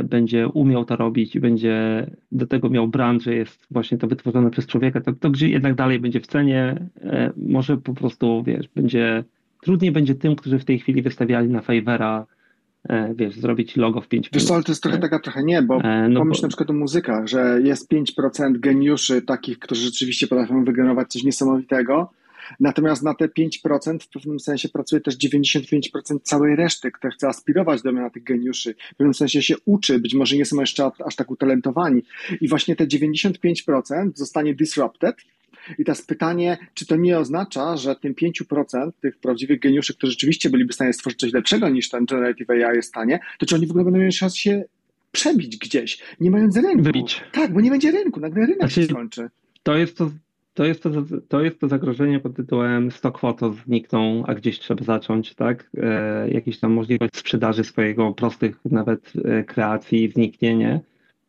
będzie 0.04 0.48
umiał 0.48 0.86
to 0.86 0.96
robić 0.96 1.36
i 1.36 1.40
będzie 1.40 2.08
do 2.32 2.48
tego 2.48 2.70
miał 2.70 2.88
brand, 2.88 3.24
że 3.24 3.36
jest 3.36 3.68
właśnie 3.72 3.98
to 3.98 4.08
wytworzone 4.08 4.52
przez 4.52 4.68
człowieka, 4.68 5.02
to, 5.02 5.14
to 5.14 5.30
gdzie 5.30 5.50
jednak 5.50 5.76
dalej 5.76 6.00
będzie 6.00 6.20
w 6.20 6.28
cenie, 6.28 6.90
e, 7.02 7.32
może 7.38 7.78
po 7.78 7.94
prostu, 7.94 8.44
wiesz, 8.44 8.68
będzie, 8.76 9.24
trudniej 9.62 9.92
będzie 9.92 10.16
tym, 10.16 10.36
którzy 10.36 10.60
w 10.60 10.66
tej 10.66 10.80
chwili 10.80 11.02
wystawiali 11.02 11.50
na 11.50 11.62
Fivera, 11.62 12.26
e, 12.90 13.14
wiesz, 13.16 13.36
zrobić 13.36 13.78
logo 13.78 14.02
w 14.02 14.08
5 14.08 14.30
Wiesz 14.34 14.44
co, 14.44 14.54
ale 14.54 14.64
to 14.64 14.72
jest 14.72 14.84
trochę 14.84 14.98
taka 14.98 15.20
trochę 15.20 15.44
nie, 15.44 15.62
bo 15.62 15.80
no 16.10 16.20
pomyśl 16.20 16.42
bo... 16.42 16.46
na 16.46 16.48
przykład 16.48 16.70
o 16.70 16.74
muzykach, 16.74 17.28
że 17.28 17.60
jest 17.64 17.92
5% 17.92 18.60
geniuszy 18.60 19.22
takich, 19.22 19.60
którzy 19.60 19.82
rzeczywiście 19.82 20.28
potrafią 20.28 20.66
wygenerować 20.66 21.08
coś 21.08 21.24
niesamowitego, 21.24 22.12
Natomiast 22.60 23.04
na 23.04 23.14
te 23.14 23.28
5% 23.28 24.00
w 24.00 24.10
pewnym 24.10 24.40
sensie 24.40 24.70
pracuje 24.70 25.02
też 25.02 25.18
95% 25.18 26.20
całej 26.24 26.56
reszty, 26.56 26.92
która 26.92 27.14
chce 27.14 27.28
aspirować 27.28 27.82
do 27.82 27.92
miana 27.92 28.10
tych 28.10 28.24
geniuszy. 28.24 28.76
W 28.94 28.96
pewnym 28.96 29.14
sensie 29.14 29.42
się 29.42 29.56
uczy, 29.66 30.00
być 30.00 30.14
może 30.14 30.36
nie 30.36 30.46
są 30.46 30.60
jeszcze 30.60 30.92
aż 31.06 31.16
tak 31.16 31.32
utalentowani. 31.32 32.04
I 32.42 32.48
właśnie 32.48 32.76
te 32.76 32.88
95% 32.88 34.12
zostanie 34.16 34.56
disrupted, 34.56 35.16
i 35.80 35.84
teraz 35.84 36.02
pytanie, 36.02 36.58
czy 36.74 36.86
to 36.86 36.96
nie 36.96 37.20
oznacza, 37.20 37.78
że 37.78 37.96
tym 37.96 38.14
5% 38.14 38.92
tych 39.02 39.18
prawdziwych 39.18 39.60
geniuszy, 39.60 39.94
którzy 39.94 40.12
rzeczywiście 40.12 40.50
byliby 40.50 40.72
w 40.72 40.76
stanie 40.76 40.94
stworzyć 40.94 41.20
coś 41.20 41.34
lepszego 41.34 41.70
niż 41.70 41.90
ten 41.90 42.06
Generative 42.06 42.50
AI 42.50 42.76
jest 42.76 42.88
w 42.88 42.92
stanie, 42.92 43.20
to 43.38 43.46
czy 43.46 43.56
oni 43.56 43.68
w 43.68 43.70
ogóle 43.70 43.86
będą 43.86 44.00
mieli 44.00 44.12
szansę 44.12 44.38
się 44.38 44.64
przebić 45.12 45.58
gdzieś, 45.58 46.04
nie 46.20 46.32
mając 46.32 46.58
rynku? 46.58 46.84
Wybić. 46.84 47.22
Tak, 47.32 47.54
bo 47.54 47.62
nie 47.62 47.70
będzie 47.70 47.92
rynku, 47.92 48.20
nagle 48.20 48.42
rynek 48.42 48.60
znaczy, 48.60 48.82
się 48.82 48.88
skończy. 48.88 49.30
To 49.64 49.78
jest 49.78 49.98
to 49.98 50.12
to 50.56 50.66
jest 50.66 50.84
to, 50.84 50.90
to 51.28 51.42
jest 51.42 51.60
to 51.60 51.68
zagrożenie 51.68 52.20
pod 52.20 52.36
tytułem 52.36 52.92
stock 52.92 53.20
photo 53.20 53.54
znikną, 53.54 54.24
a 54.28 54.36
gdzieś 54.36 54.60
trzeba 54.60 54.84
zacząć, 54.84 55.36
tak? 55.36 55.70
E, 55.78 56.30
jakieś 56.30 56.60
tam 56.60 56.74
możliwość 56.74 57.18
sprzedaży 57.18 57.64
swojego 57.64 58.14
prostych 58.14 58.60
nawet 58.66 59.14
e, 59.26 59.44
kreacji 59.44 60.10
zniknie, 60.10 60.56
nie? 60.56 60.80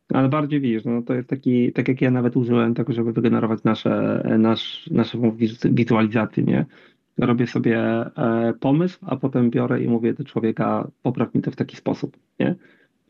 Ale 0.08 0.28
bardziej 0.28 0.60
widzisz, 0.60 0.84
no 0.84 1.02
to 1.02 1.14
jest 1.14 1.28
taki, 1.28 1.72
tak 1.72 1.88
jak 1.88 2.00
ja 2.00 2.10
nawet 2.10 2.36
użyłem 2.36 2.74
tego, 2.74 2.92
żeby 2.92 3.12
wygenerować 3.12 3.64
nasze, 3.64 4.22
nasz, 4.38 4.90
naszą 4.90 5.36
wizualizację, 5.64 6.42
nie? 6.42 6.66
Robię 7.18 7.46
sobie 7.46 7.80
e, 7.80 8.54
pomysł, 8.60 8.98
a 9.06 9.16
potem 9.16 9.50
biorę 9.50 9.82
i 9.82 9.88
mówię 9.88 10.14
do 10.14 10.24
człowieka, 10.24 10.88
popraw 11.02 11.34
mi 11.34 11.42
to 11.42 11.50
w 11.50 11.56
taki 11.56 11.76
sposób, 11.76 12.16
nie? 12.40 12.54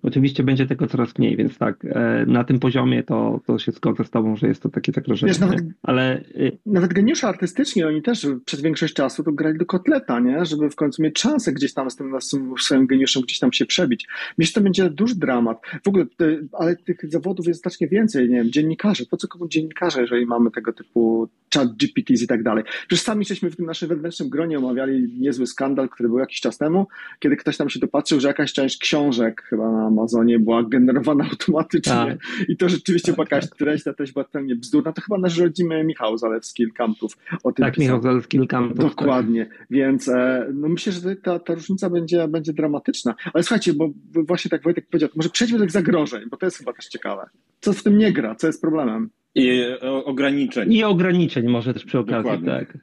Oczywiście 0.02 0.42
będzie 0.42 0.66
tego 0.66 0.86
coraz 0.86 1.18
mniej, 1.18 1.36
więc 1.36 1.58
tak, 1.58 1.84
e, 1.84 2.24
na 2.26 2.44
tym 2.44 2.58
poziomie 2.58 3.02
to, 3.02 3.40
to 3.46 3.58
się 3.58 3.72
zgodzę 3.72 4.04
z 4.04 4.10
Tobą, 4.10 4.36
że 4.36 4.48
jest 4.48 4.62
to 4.62 4.68
takie 4.68 4.92
zagrożenie. 4.92 5.32
Wiesz, 5.32 5.40
nawet, 5.40 5.64
ale... 5.82 6.20
Y, 6.20 6.58
nawet 6.66 6.92
geniusze 6.92 7.28
artystyczni, 7.28 7.84
oni 7.84 8.02
też 8.02 8.26
przez 8.44 8.60
większość 8.60 8.94
czasu 8.94 9.24
to 9.24 9.32
grali 9.32 9.58
do 9.58 9.66
kotleta, 9.66 10.20
nie? 10.20 10.44
żeby 10.44 10.70
w 10.70 10.76
końcu 10.76 11.02
mieć 11.02 11.18
szansę 11.18 11.52
gdzieś 11.52 11.74
tam 11.74 11.90
z 11.90 11.96
tym 11.96 12.14
swoim 12.58 12.86
geniuszem 12.86 13.22
gdzieś 13.22 13.38
tam 13.38 13.52
się 13.52 13.66
przebić. 13.66 14.08
Myślę, 14.38 14.48
że 14.48 14.54
to 14.54 14.60
będzie 14.60 14.90
duży 14.90 15.14
dramat. 15.14 15.60
W 15.84 15.88
ogóle, 15.88 16.04
ale 16.52 16.76
tych 16.76 17.10
zawodów 17.10 17.46
jest 17.46 17.62
znacznie 17.62 17.88
więcej, 17.88 18.28
nie 18.28 18.36
wiem, 18.36 18.52
dziennikarze. 18.52 19.04
Po 19.10 19.16
co 19.16 19.28
komu 19.28 19.48
dziennikarze, 19.48 20.00
jeżeli 20.00 20.26
mamy 20.26 20.50
tego 20.50 20.72
typu 20.72 21.28
chat 21.54 21.76
GPTs 21.76 22.22
i 22.22 22.26
tak 22.26 22.42
dalej? 22.42 22.64
Przecież 22.86 23.04
sami 23.04 23.24
żeśmy 23.24 23.50
w 23.50 23.56
tym 23.56 23.66
naszym 23.66 23.88
wewnętrznym 23.88 24.28
gronie 24.28 24.58
omawiali 24.58 25.12
niezły 25.18 25.46
skandal, 25.46 25.88
który 25.88 26.08
był 26.08 26.18
jakiś 26.18 26.40
czas 26.40 26.58
temu, 26.58 26.86
kiedy 27.18 27.36
ktoś 27.36 27.56
tam 27.56 27.68
się 27.68 27.80
dopatrzył, 27.80 28.20
że 28.20 28.28
jakaś 28.28 28.52
część 28.52 28.78
książek 28.78 29.42
chyba 29.42 29.72
na 29.72 29.85
Amazonie 29.86 30.38
była 30.38 30.62
generowana 30.62 31.24
automatycznie 31.30 31.92
tak. 31.92 32.18
i 32.48 32.56
to 32.56 32.68
rzeczywiście 32.68 33.12
była 33.12 33.26
jakaś 33.30 33.50
treść, 33.50 33.84
ta 33.84 33.94
treść 33.94 34.12
była 34.12 34.24
totalnie 34.24 34.56
bzdurna. 34.56 34.92
To 34.92 35.02
chyba 35.02 35.18
nasz 35.18 35.38
rodzimy 35.38 35.84
Michał 35.84 36.18
Zalewski 36.18 36.72
Kampów 36.72 37.12
o 37.44 37.52
tym 37.52 37.64
Tak, 37.64 37.74
pisał. 37.74 37.84
Michał 37.96 38.02
Zalewski 38.02 38.46
Kampów. 38.48 38.78
Tak. 38.78 38.88
Dokładnie, 38.88 39.46
tak. 39.46 39.66
więc 39.70 40.08
e, 40.08 40.46
no 40.54 40.68
myślę, 40.68 40.92
że 40.92 41.16
ta, 41.16 41.38
ta 41.38 41.54
różnica 41.54 41.90
będzie, 41.90 42.28
będzie 42.28 42.52
dramatyczna. 42.52 43.14
Ale 43.34 43.44
słuchajcie, 43.44 43.72
bo 43.72 43.88
właśnie 44.14 44.48
tak 44.48 44.62
Wojtek 44.62 44.86
powiedział, 44.86 45.08
może 45.16 45.28
przejdźmy 45.28 45.58
do 45.58 45.64
tych 45.64 45.72
zagrożeń, 45.72 46.22
bo 46.30 46.36
to 46.36 46.46
jest 46.46 46.58
chyba 46.58 46.72
też 46.72 46.86
ciekawe. 46.86 47.28
Co 47.60 47.72
w 47.72 47.82
tym 47.82 47.98
nie 47.98 48.12
gra, 48.12 48.34
co 48.34 48.46
jest 48.46 48.60
problemem? 48.60 49.10
I 49.34 49.62
ograniczeń. 50.04 50.72
I 50.72 50.84
ograniczeń 50.84 51.48
może 51.48 51.74
też 51.74 51.84
przy 51.84 51.98
okazji, 51.98 52.22
Dokładnie. 52.22 52.48
tak. 52.48 52.78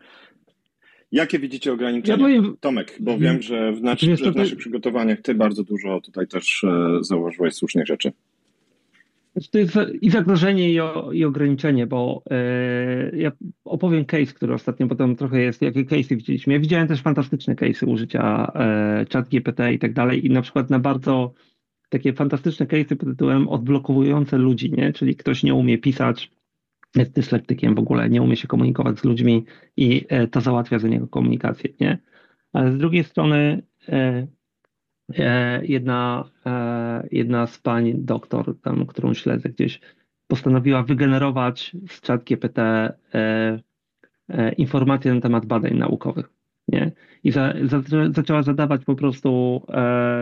Jakie 1.13 1.39
widzicie 1.39 1.73
ograniczenia? 1.73 2.17
Ja 2.17 2.23
powiem... 2.23 2.57
Tomek, 2.59 2.97
bo 2.99 3.17
wiem, 3.17 3.41
że 3.41 3.73
w, 3.73 3.81
nasz, 3.81 4.01
że 4.01 4.31
w 4.31 4.35
naszych 4.35 4.57
przygotowaniach 4.57 5.21
ty 5.21 5.35
bardzo 5.35 5.63
dużo 5.63 6.01
tutaj 6.01 6.27
też 6.27 6.63
e, 6.63 6.97
założyłeś 7.01 7.53
słusznych 7.53 7.87
rzeczy. 7.87 8.11
Znaczy, 9.33 9.51
to 9.51 9.57
jest 9.57 9.77
i 10.01 10.09
zagrożenie, 10.09 10.71
i, 10.71 10.79
o, 10.79 11.11
i 11.11 11.25
ograniczenie, 11.25 11.87
bo 11.87 12.23
e, 12.31 13.17
ja 13.17 13.31
opowiem 13.65 14.05
case, 14.05 14.33
który 14.33 14.53
ostatnio 14.53 14.87
potem 14.87 15.15
trochę 15.15 15.41
jest, 15.41 15.61
jakie 15.61 15.85
case'y 15.85 16.15
widzieliśmy. 16.15 16.53
Ja 16.53 16.59
widziałem 16.59 16.87
też 16.87 17.01
fantastyczne 17.01 17.55
case'y 17.55 17.89
użycia 17.89 18.51
e, 18.55 19.05
chat 19.13 19.29
GPT 19.29 19.73
i 19.73 19.79
tak 19.79 19.93
dalej 19.93 20.25
i 20.25 20.29
na 20.29 20.41
przykład 20.41 20.69
na 20.69 20.79
bardzo 20.79 21.33
takie 21.89 22.13
fantastyczne 22.13 22.65
case'y 22.65 22.95
pod 22.95 23.09
tytułem 23.09 23.47
odblokowujące 23.47 24.37
ludzi, 24.37 24.71
nie? 24.71 24.93
Czyli 24.93 25.15
ktoś 25.15 25.43
nie 25.43 25.53
umie 25.53 25.77
pisać, 25.77 26.31
jest 26.95 27.13
dyslektykiem 27.13 27.75
w 27.75 27.79
ogóle, 27.79 28.09
nie 28.09 28.21
umie 28.21 28.35
się 28.35 28.47
komunikować 28.47 28.99
z 28.99 29.03
ludźmi 29.03 29.45
i 29.77 30.05
e, 30.09 30.27
to 30.27 30.41
załatwia 30.41 30.79
za 30.79 30.87
niego 30.87 31.07
komunikację, 31.07 31.69
nie? 31.79 31.97
Ale 32.53 32.71
z 32.71 32.77
drugiej 32.77 33.03
strony 33.03 33.63
e, 33.89 34.27
e, 35.17 35.65
jedna, 35.65 36.29
jedna 37.11 37.47
z 37.47 37.57
pań 37.57 37.93
doktor, 37.97 38.55
tam, 38.61 38.85
którą 38.85 39.13
śledzę 39.13 39.49
gdzieś, 39.49 39.79
postanowiła 40.27 40.83
wygenerować 40.83 41.75
z 41.89 42.01
chat 42.01 42.23
GPT 42.23 42.93
informacje 44.57 45.13
na 45.13 45.21
temat 45.21 45.45
badań 45.45 45.77
naukowych. 45.77 46.29
Nie? 46.67 46.91
I 47.23 47.31
za, 47.31 47.53
za, 47.63 47.81
zaczęła 48.11 48.43
zadawać 48.43 48.85
po 48.85 48.95
prostu 48.95 49.61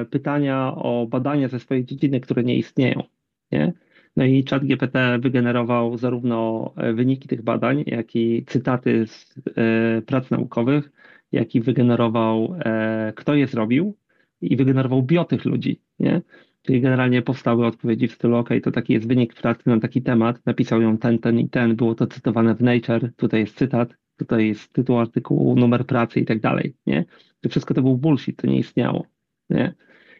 pytania 0.10 0.76
o 0.76 1.08
badania 1.10 1.48
ze 1.48 1.60
swojej 1.60 1.86
dziedziny, 1.86 2.20
które 2.20 2.44
nie 2.44 2.58
istnieją. 2.58 3.04
Nie? 3.52 3.74
No 4.16 4.26
i 4.26 4.44
ChatGPT 4.50 4.94
wygenerował 5.20 5.98
zarówno 5.98 6.74
e, 6.78 6.94
wyniki 6.94 7.28
tych 7.28 7.42
badań, 7.42 7.84
jak 7.88 8.16
i 8.16 8.46
cytaty 8.46 9.08
z 9.08 9.36
e, 9.58 10.02
prac 10.02 10.32
naukowych, 10.32 10.92
jak 11.32 11.56
i 11.56 11.62
wygenerował, 11.62 12.56
e, 12.66 13.14
kto 13.16 13.36
je 13.36 13.48
zrobił 13.48 13.98
i 14.42 14.56
wygenerował 14.56 15.04
bio 15.04 15.26
tych 15.26 15.46
ludzi, 15.46 15.82
nie? 16.00 16.22
Czyli 16.62 16.82
generalnie 16.82 17.22
powstały 17.22 17.66
odpowiedzi 17.66 18.08
w 18.08 18.12
stylu, 18.12 18.38
OK, 18.38 18.50
to 18.64 18.72
taki 18.72 18.94
jest 18.94 19.08
wynik 19.08 19.34
pracy 19.34 19.62
na 19.66 19.80
taki 19.80 20.02
temat, 20.02 20.46
napisał 20.46 20.82
ją 20.82 20.98
ten, 20.98 21.20
ten 21.20 21.40
i 21.40 21.50
ten, 21.50 21.76
było 21.76 21.96
to 21.96 22.08
cytowane 22.08 22.56
w 22.56 22.62
Nature, 22.62 23.12
tutaj 23.18 23.40
jest 23.40 23.58
cytat, 23.58 23.90
tutaj 24.18 24.48
jest 24.48 24.74
tytuł 24.74 24.98
artykułu, 24.98 25.56
numer 25.56 25.86
pracy 25.86 26.20
i 26.20 26.26
tak 26.26 26.40
dalej, 26.40 26.74
nie? 26.86 27.06
To 27.42 27.50
wszystko 27.50 27.74
to 27.74 27.82
był 27.82 27.98
bullshit, 27.98 28.42
to 28.42 28.48
nie 28.48 28.58
istniało, 28.58 29.06
nie? 29.50 29.74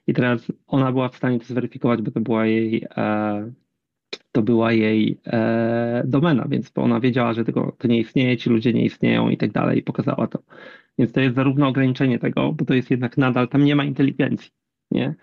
I 0.08 0.14
teraz 0.14 0.52
ona 0.68 0.92
była 0.92 1.10
w 1.10 1.16
stanie 1.16 1.40
to 1.40 1.46
zweryfikować, 1.46 2.02
bo 2.02 2.12
to 2.12 2.20
była 2.20 2.46
jej 2.46 2.86
e, 2.98 3.52
to 4.32 4.42
była 4.42 4.72
jej 4.72 5.20
e, 5.26 6.04
domena, 6.06 6.46
więc 6.50 6.72
ona 6.76 7.00
wiedziała, 7.00 7.34
że 7.34 7.46
tego, 7.46 7.76
to 7.78 7.88
nie 7.88 8.00
istnieje, 8.00 8.38
ci 8.38 8.50
ludzie 8.50 8.74
nie 8.74 8.86
istnieją 8.86 9.30
i 9.30 9.38
tak 9.38 9.52
dalej 9.52 9.80
i 9.80 9.84
pokazała 9.84 10.28
to. 10.28 10.40
Więc 11.00 11.12
to 11.12 11.22
jest 11.22 11.36
zarówno 11.36 11.68
ograniczenie 11.68 12.20
tego, 12.20 12.54
bo 12.54 12.66
to 12.66 12.74
jest 12.74 12.92
jednak 12.92 13.18
nadal, 13.18 13.48
tam 13.48 13.66
nie 13.66 13.76
ma 13.76 13.84
inteligencji, 13.84 14.52
nie? 14.92 15.16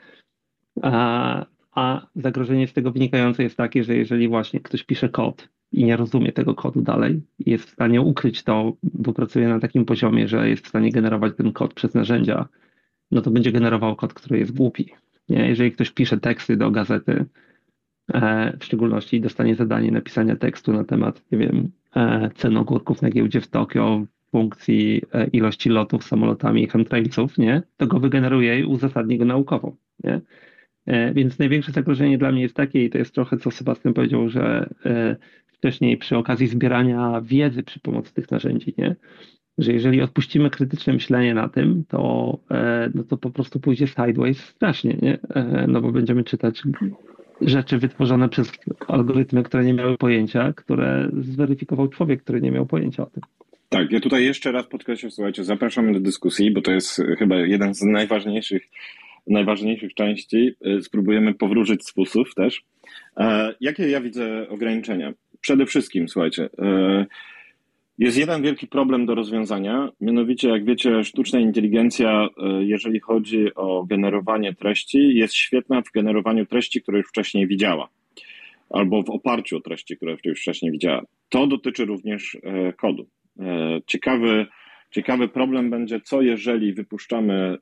A, 0.83 1.47
a 1.75 2.07
zagrożenie 2.17 2.67
z 2.67 2.73
tego 2.73 2.93
wynikające 2.93 3.43
jest 3.43 3.57
takie, 3.57 3.85
że 3.85 3.97
jeżeli 3.97 4.29
właśnie 4.29 4.61
ktoś 4.61 4.85
pisze 4.85 5.09
kod 5.09 5.49
i 5.73 5.85
nie 5.85 5.97
rozumie 5.97 6.33
tego 6.33 6.55
kodu 6.55 6.83
dalej 6.83 7.23
jest 7.39 7.65
w 7.65 7.73
stanie 7.73 8.01
ukryć 8.01 8.45
to, 8.45 8.73
bo 8.83 9.13
pracuje 9.13 9.49
na 9.49 9.61
takim 9.61 9.85
poziomie, 9.85 10.29
że 10.29 10.49
jest 10.49 10.65
w 10.65 10.69
stanie 10.69 10.93
generować 10.93 11.33
ten 11.37 11.53
kod 11.53 11.75
przez 11.75 11.95
narzędzia, 11.95 12.49
no 13.11 13.21
to 13.21 13.31
będzie 13.31 13.53
generował 13.53 13.97
kod, 13.97 14.15
który 14.15 14.39
jest 14.39 14.57
głupi. 14.57 14.91
Nie? 15.29 15.49
Jeżeli 15.49 15.73
ktoś 15.73 15.91
pisze 15.91 16.19
teksty 16.19 16.57
do 16.57 16.71
gazety, 16.71 17.25
w 18.61 18.65
szczególności 18.65 19.21
dostanie 19.21 19.55
zadanie 19.55 19.91
napisania 19.91 20.37
tekstu 20.37 20.73
na 20.73 20.85
temat, 20.85 21.23
nie 21.33 21.39
wiem, 21.39 21.71
e, 21.97 22.31
cen 22.35 22.57
ogórków 22.57 23.03
na 23.03 23.11
giełdzie 23.11 23.41
w 23.41 23.49
Tokio, 23.49 24.05
funkcji 24.31 25.03
e, 25.13 25.27
ilości 25.27 25.69
lotów 25.69 26.05
samolotami 26.05 26.63
i 26.63 26.69
chemtrailsów, 26.69 27.39
nie? 27.39 27.63
To 27.77 27.87
go 27.87 28.01
wygeneruje 28.01 28.61
i 28.61 28.65
uzasadni 28.65 29.19
go 29.19 29.25
naukowo, 29.25 29.77
nie? 30.05 30.21
Więc 31.15 31.39
największe 31.39 31.73
zagrożenie 31.73 32.19
dla 32.19 32.33
mnie 32.33 32.43
jest 32.43 32.55
takie, 32.55 32.85
i 32.85 32.91
to 32.91 32.99
jest 32.99 33.15
trochę 33.15 33.37
co 33.37 33.51
Sebastian 33.51 33.95
powiedział, 33.95 34.29
że 34.29 34.69
wcześniej 35.47 35.97
przy 35.97 36.17
okazji 36.17 36.47
zbierania 36.47 37.21
wiedzy 37.25 37.63
przy 37.63 37.81
pomocy 37.81 38.15
tych 38.15 38.31
narzędzi, 38.31 38.75
nie? 38.79 38.97
że 39.59 39.73
jeżeli 39.73 40.03
odpuścimy 40.03 40.51
krytyczne 40.51 40.93
myślenie 40.93 41.35
na 41.35 41.49
tym, 41.49 41.85
to, 41.89 42.39
no 42.95 43.05
to 43.05 43.17
po 43.17 43.31
prostu 43.31 43.61
pójdzie 43.61 43.87
sideways 43.87 44.45
strasznie, 44.45 44.97
nie? 45.03 45.19
no 45.69 45.81
bo 45.81 45.93
będziemy 45.93 46.25
czytać 46.25 46.63
rzeczy 47.41 47.79
wytworzone 47.79 48.29
przez 48.29 48.53
algorytmy, 48.89 49.43
które 49.43 49.65
nie 49.65 49.75
miały 49.75 49.99
pojęcia, 49.99 50.53
które 50.53 51.11
zweryfikował 51.21 51.89
człowiek, 51.89 52.23
który 52.23 52.41
nie 52.41 52.51
miał 52.51 52.67
pojęcia 52.67 53.03
o 53.03 53.07
tym. 53.07 53.23
Tak, 53.69 53.93
ja 53.93 54.01
tutaj 54.01 54.25
jeszcze 54.25 54.53
raz 54.53 54.67
podkreślę, 54.67 55.11
słuchajcie, 55.11 55.45
zapraszamy 55.45 55.93
do 55.93 56.01
dyskusji, 56.01 56.51
bo 56.51 56.63
to 56.63 56.73
jest 56.73 57.03
chyba 57.19 57.37
jeden 57.37 57.75
z 57.75 57.83
najważniejszych, 57.83 58.63
najważniejszych 59.27 59.95
części. 59.95 60.55
Spróbujemy 60.83 61.35
powróżyć 61.35 61.85
z 61.85 61.93
fusów 61.93 62.35
też. 62.35 62.63
E, 63.17 63.55
jakie 63.61 63.89
ja 63.89 64.01
widzę 64.01 64.49
ograniczenia? 64.49 65.13
Przede 65.41 65.67
wszystkim, 65.67 66.09
słuchajcie, 66.09 66.49
e, 66.59 67.07
jest 67.99 68.19
jeden 68.19 68.43
wielki 68.43 68.67
problem 68.67 69.07
do 69.07 69.15
rozwiązania, 69.15 69.89
mianowicie, 70.01 70.49
jak 70.49 70.65
wiecie, 70.65 71.05
sztuczna 71.05 71.41
inteligencja, 71.41 72.29
e, 72.39 72.65
jeżeli 72.65 73.01
chodzi 73.01 73.55
o 73.55 73.85
generowanie 73.85 74.55
treści, 74.55 75.17
jest 75.17 75.35
świetna 75.35 75.83
w 75.83 75.93
generowaniu 75.93 76.47
treści, 76.47 76.83
które 76.83 76.99
już 76.99 77.09
wcześniej 77.09 77.47
widziała, 77.47 77.89
albo 78.71 79.03
w 79.03 79.11
oparciu 79.11 79.57
o 79.57 79.61
treści, 79.61 79.97
które 79.97 80.17
już 80.25 80.41
wcześniej 80.41 80.73
widziała. 80.73 81.03
To 81.29 81.47
dotyczy 81.47 81.85
również 81.85 82.39
e, 82.43 82.73
kodu. 82.73 83.07
E, 83.41 83.81
ciekawy, 83.87 84.47
ciekawy 84.91 85.29
problem 85.29 85.71
będzie, 85.71 86.01
co 86.01 86.23
jeżeli 86.23 86.73
wypuszczamy 86.73 87.59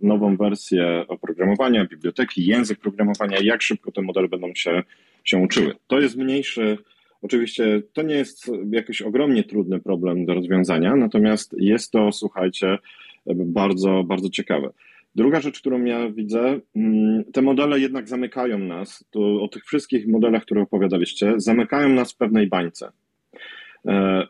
nową 0.00 0.36
wersję 0.36 1.04
oprogramowania, 1.08 1.86
biblioteki, 1.86 2.46
język 2.46 2.80
programowania, 2.80 3.38
jak 3.42 3.62
szybko 3.62 3.92
te 3.92 4.02
modele 4.02 4.28
będą 4.28 4.54
się, 4.54 4.82
się 5.24 5.38
uczyły. 5.38 5.74
To 5.86 6.00
jest 6.00 6.16
mniejszy 6.16 6.78
Oczywiście 7.22 7.82
to 7.92 8.02
nie 8.02 8.14
jest 8.14 8.50
jakiś 8.72 9.02
ogromnie 9.02 9.44
trudny 9.44 9.80
problem 9.80 10.26
do 10.26 10.34
rozwiązania, 10.34 10.96
natomiast 10.96 11.54
jest 11.58 11.90
to, 11.92 12.12
słuchajcie, 12.12 12.78
bardzo, 13.26 14.04
bardzo 14.04 14.30
ciekawe. 14.30 14.70
Druga 15.14 15.40
rzecz, 15.40 15.60
którą 15.60 15.84
ja 15.84 16.10
widzę, 16.10 16.60
mm, 16.76 17.24
te 17.32 17.42
modele 17.42 17.80
jednak 17.80 18.08
zamykają 18.08 18.58
nas, 18.58 19.04
to 19.10 19.42
o 19.42 19.48
tych 19.48 19.64
wszystkich 19.64 20.08
modelach, 20.08 20.42
które 20.42 20.62
opowiadaliście, 20.62 21.34
zamykają 21.36 21.88
nas 21.88 22.12
w 22.12 22.16
pewnej 22.16 22.46
bańce. 22.46 22.92
E, 23.86 24.26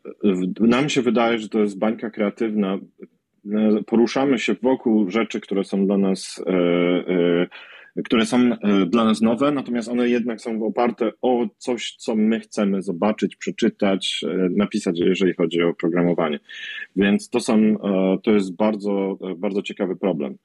nam 0.61 0.89
się 0.89 1.03
wydaje, 1.03 1.39
że 1.39 1.49
to 1.49 1.59
jest 1.61 1.79
bańka 1.79 2.11
kreatywna. 2.11 2.79
E, 3.53 3.83
poruszamy 3.87 4.39
się 4.39 4.55
wokół 4.63 5.11
rzeczy, 5.11 5.41
które 5.41 5.65
są 5.65 5.87
dla 5.87 5.99
nas 5.99 6.45
e, 6.47 7.47
które 8.05 8.27
są 8.27 8.39
e, 8.39 8.87
dla 8.87 9.05
nas 9.05 9.21
nowe, 9.21 9.53
natomiast 9.53 9.89
one 9.89 10.09
jednak 10.09 10.41
są 10.41 10.65
oparte 10.65 11.13
o 11.23 11.47
coś, 11.59 11.95
co 11.99 12.15
my 12.15 12.41
chcemy 12.41 12.83
zobaczyć, 12.83 13.37
przeczytać, 13.37 14.25
e, 14.29 14.49
napisać, 14.57 14.99
jeżeli 14.99 15.35
chodzi 15.35 15.63
o 15.63 15.75
programowanie. 15.75 16.41
Więc 16.97 17.29
to, 17.29 17.41
są, 17.41 17.55
e, 17.55 18.19
to 18.23 18.31
jest 18.31 18.57
bardzo, 18.57 19.19
bardzo 19.37 19.63
ciekawy 19.63 19.97
problem. 19.97 20.37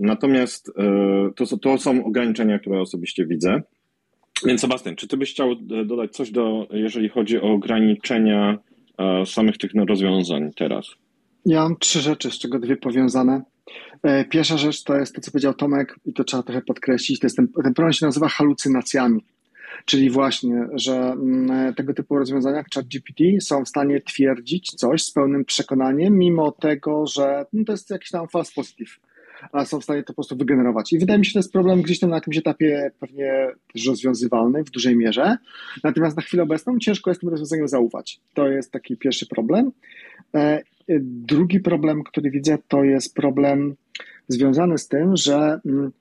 Natomiast 0.00 0.72
to, 1.36 1.58
to 1.58 1.78
są 1.78 2.04
ograniczenia, 2.04 2.58
które 2.58 2.80
osobiście 2.80 3.26
widzę. 3.26 3.62
Więc 4.46 4.60
Sebastian, 4.60 4.96
czy 4.96 5.08
ty 5.08 5.16
byś 5.16 5.30
chciał 5.30 5.54
dodać 5.84 6.12
coś 6.12 6.30
do, 6.30 6.68
jeżeli 6.70 7.08
chodzi 7.08 7.40
o 7.40 7.42
ograniczenia 7.42 8.58
samych 9.24 9.58
tych 9.58 9.70
rozwiązań 9.88 10.50
teraz? 10.56 10.86
Ja 11.46 11.62
mam 11.62 11.76
trzy 11.76 12.00
rzeczy, 12.00 12.30
z 12.30 12.38
czego 12.38 12.58
dwie 12.58 12.76
powiązane. 12.76 13.42
E, 14.02 14.24
pierwsza 14.24 14.58
rzecz 14.58 14.82
to 14.82 14.96
jest 14.96 15.14
to, 15.14 15.20
co 15.20 15.30
powiedział 15.30 15.54
Tomek, 15.54 15.96
i 16.06 16.12
to 16.12 16.24
trzeba 16.24 16.42
trochę 16.42 16.62
podkreślić. 16.62 17.20
To 17.20 17.26
jest 17.26 17.36
ten, 17.36 17.48
ten 17.48 17.74
problem 17.74 17.92
się 17.92 18.06
nazywa 18.06 18.28
halucynacjami. 18.28 19.24
Czyli 19.84 20.10
właśnie, 20.10 20.68
że 20.72 20.96
mm, 20.96 21.74
tego 21.74 21.94
typu 21.94 22.18
rozwiązania 22.18 22.56
jak 22.56 22.66
ChatGPT 22.74 23.22
są 23.40 23.64
w 23.64 23.68
stanie 23.68 24.00
twierdzić 24.00 24.70
coś 24.70 25.02
z 25.02 25.12
pełnym 25.12 25.44
przekonaniem, 25.44 26.18
mimo 26.18 26.52
tego, 26.52 27.06
że 27.06 27.46
no 27.52 27.64
to 27.64 27.72
jest 27.72 27.90
jakiś 27.90 28.10
tam 28.10 28.28
false 28.28 28.52
positive 28.54 28.98
a 29.52 29.64
są 29.64 29.80
w 29.80 29.84
stanie 29.84 30.02
to 30.02 30.06
po 30.06 30.14
prostu 30.14 30.36
wygenerować. 30.36 30.92
I 30.92 30.98
wydaje 30.98 31.18
mi 31.18 31.24
się, 31.24 31.28
że 31.28 31.32
to 31.32 31.38
jest 31.38 31.52
problem 31.52 31.82
gdzieś 31.82 31.98
tam 31.98 32.10
na 32.10 32.16
jakimś 32.16 32.36
etapie 32.36 32.90
pewnie 33.00 33.48
też 33.72 33.86
rozwiązywalny 33.86 34.64
w 34.64 34.70
dużej 34.70 34.96
mierze. 34.96 35.36
Natomiast 35.84 36.16
na 36.16 36.22
chwilę 36.22 36.42
obecną 36.42 36.78
ciężko 36.78 37.10
jest 37.10 37.20
tym 37.20 37.30
rozwiązaniem 37.30 37.68
zaufać. 37.68 38.20
To 38.34 38.48
jest 38.48 38.72
taki 38.72 38.96
pierwszy 38.96 39.26
problem. 39.26 39.72
Drugi 41.00 41.60
problem, 41.60 42.04
który 42.04 42.30
widzę, 42.30 42.58
to 42.68 42.84
jest 42.84 43.14
problem 43.14 43.74
związany 44.28 44.78
z 44.78 44.88
tym, 44.88 45.16
że 45.16 45.60
mm, 45.66 45.92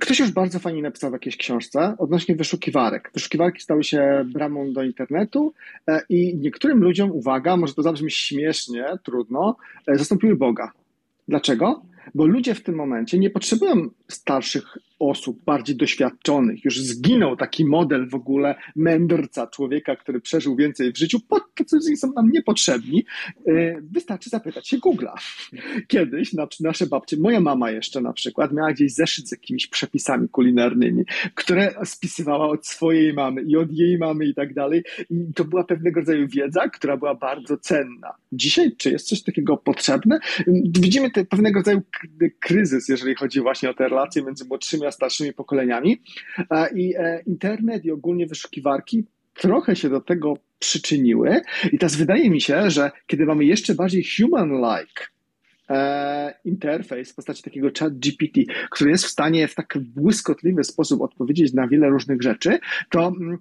Ktoś 0.00 0.18
już 0.18 0.30
bardzo 0.30 0.58
fajnie 0.58 0.82
napisał 0.82 1.10
w 1.10 1.12
jakiejś 1.12 1.36
książce 1.36 1.94
odnośnie 1.98 2.36
wyszukiwarek. 2.36 3.10
Wyszukiwarki 3.14 3.62
stały 3.62 3.84
się 3.84 4.24
bramą 4.32 4.72
do 4.72 4.82
internetu 4.82 5.54
e, 5.88 6.02
i 6.08 6.36
niektórym 6.36 6.78
ludziom, 6.78 7.10
uwaga, 7.10 7.56
może 7.56 7.74
to 7.74 7.82
zabrzmi 7.82 8.10
śmiesznie, 8.10 8.84
trudno, 9.02 9.56
e, 9.86 9.98
zastąpiły 9.98 10.36
Boga. 10.36 10.72
Dlaczego? 11.28 11.82
Bo 12.14 12.26
ludzie 12.26 12.54
w 12.54 12.62
tym 12.62 12.74
momencie 12.74 13.18
nie 13.18 13.30
potrzebują 13.30 13.88
starszych 14.08 14.78
osób, 14.98 15.44
bardziej 15.44 15.76
doświadczonych. 15.76 16.64
Już 16.64 16.80
zginął 16.80 17.36
taki 17.36 17.64
model 17.64 18.08
w 18.08 18.14
ogóle 18.14 18.54
mędrca, 18.76 19.46
człowieka, 19.46 19.96
który 19.96 20.20
przeżył 20.20 20.56
więcej 20.56 20.92
w 20.92 20.98
życiu, 20.98 21.20
po 21.28 21.40
co 21.66 21.80
są 21.96 22.12
nam 22.12 22.30
niepotrzebni. 22.30 23.04
E, 23.48 23.80
wystarczy 23.82 24.30
zapytać 24.30 24.68
się 24.68 24.78
Google'a. 24.78 25.14
Kiedyś 25.86 26.32
nasze 26.60 26.86
babcie, 26.86 27.16
moja 27.16 27.40
mama 27.40 27.70
jeszcze 27.70 28.00
na 28.00 28.12
przykład, 28.12 28.52
miała 28.52 28.72
gdzieś 28.72 28.94
zeszyt 28.94 29.28
z 29.28 29.32
jakimiś 29.32 29.66
przepisami 29.66 30.28
kulinarnymi, 30.28 31.04
które 31.34 31.74
spisywała 31.84 32.48
od 32.48 32.66
swojej 32.66 33.12
mamy 33.12 33.42
i 33.42 33.56
od 33.56 33.72
jej 33.72 33.98
mamy 33.98 34.26
i 34.26 34.34
tak 34.34 34.54
dalej. 34.54 34.82
I 35.10 35.32
to 35.34 35.44
była 35.44 35.64
pewnego 35.64 36.00
rodzaju 36.00 36.28
wiedza, 36.28 36.68
która 36.68 36.96
była 36.96 37.14
bardzo 37.14 37.56
cenna. 37.56 38.14
Dzisiaj, 38.32 38.76
czy 38.76 38.90
jest 38.90 39.08
coś 39.08 39.22
takiego 39.22 39.56
potrzebne? 39.56 40.18
Widzimy 40.64 41.10
te, 41.10 41.24
pewnego 41.24 41.58
rodzaju 41.58 41.82
kryzys, 42.40 42.88
jeżeli 42.88 43.14
chodzi 43.14 43.40
właśnie 43.40 43.70
o 43.70 43.74
te 43.74 43.88
relacje 43.88 44.22
między 44.22 44.44
młodszymi 44.44 44.86
a 44.86 44.90
starszymi 44.94 45.32
pokoleniami. 45.32 46.02
I 46.74 46.94
e, 46.96 47.22
internet 47.26 47.84
i 47.84 47.90
ogólnie 47.90 48.26
wyszukiwarki 48.26 49.04
trochę 49.34 49.76
się 49.76 49.88
do 49.88 50.00
tego 50.00 50.34
przyczyniły. 50.58 51.40
I 51.72 51.78
teraz 51.78 51.96
wydaje 51.96 52.30
mi 52.30 52.40
się, 52.40 52.70
że 52.70 52.90
kiedy 53.06 53.26
mamy 53.26 53.44
jeszcze 53.44 53.74
bardziej 53.74 54.04
human-like 54.04 55.02
e, 55.70 56.34
interfejs 56.44 57.12
w 57.12 57.14
postaci 57.14 57.42
takiego 57.42 57.68
chat 57.78 57.98
GPT, 57.98 58.40
który 58.70 58.90
jest 58.90 59.04
w 59.04 59.08
stanie 59.08 59.48
w 59.48 59.54
tak 59.54 59.78
błyskotliwy 59.78 60.64
sposób 60.64 61.02
odpowiedzieć 61.02 61.52
na 61.52 61.68
wiele 61.68 61.88
różnych 61.88 62.22
rzeczy, 62.22 62.58
to 62.90 63.06
mm, 63.06 63.38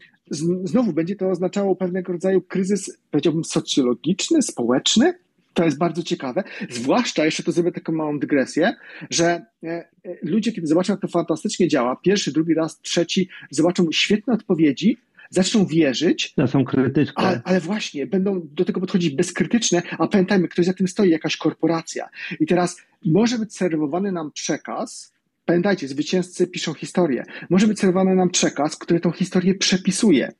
znowu 0.64 0.93
będzie 0.93 1.16
to 1.16 1.30
oznaczało 1.30 1.76
pewnego 1.76 2.14
rodzaju 2.14 2.41
kryzys, 2.41 2.97
powiedziałbym, 3.12 3.43
socjologiczny, 3.43 4.41
społeczny, 4.41 5.14
to 5.54 5.66
jest 5.66 5.78
bardzo 5.78 6.04
ciekawe, 6.04 6.43
zwłaszcza, 6.70 7.26
jeszcze 7.26 7.43
to 7.43 7.51
zrobię 7.51 7.72
taką 7.72 7.93
małą 7.93 8.20
dygresję, 8.20 8.74
że 9.10 9.26
e, 9.64 9.68
e, 9.68 9.88
ludzie, 10.22 10.51
kiedy 10.51 10.68
zobaczą, 10.68 10.93
jak 10.93 11.01
to 11.01 11.08
fantastycznie 11.08 11.68
działa, 11.68 11.95
pierwszy, 11.95 12.32
drugi 12.32 12.54
raz, 12.54 12.82
trzeci, 12.82 13.30
zobaczą 13.51 13.91
świetne 13.91 14.34
odpowiedzi, 14.34 14.97
zaczną 15.30 15.66
wierzyć. 15.66 16.34
To 16.34 16.47
są 16.47 16.66
krytyczne. 16.66 17.14
Ale, 17.16 17.41
ale, 17.43 17.60
właśnie, 17.60 18.08
będą 18.08 18.41
do 18.51 18.66
tego 18.66 18.80
podchodzić 18.80 19.16
bezkrytyczne, 19.16 19.82
a 19.97 20.08
pamiętajmy, 20.08 20.47
ktoś 20.47 20.66
za 20.66 20.74
tym 20.74 20.88
stoi, 20.88 21.10
jakaś 21.10 21.38
korporacja. 21.38 22.10
I 22.39 22.45
teraz 22.45 22.78
może 23.06 23.39
być 23.39 23.56
serwowany 23.56 24.12
nam 24.12 24.32
przekaz, 24.32 25.12
Pamiętajcie, 25.46 25.88
zwycięzcy 25.88 26.48
piszą 26.48 26.74
historię. 26.74 27.24
Może 27.50 27.68
być 27.68 27.80
serwowany 27.80 28.16
nam 28.16 28.30
przekaz, 28.30 28.76
który 28.78 29.00
tą 29.00 29.12
historię 29.12 29.56
przepisuje. 29.56 30.32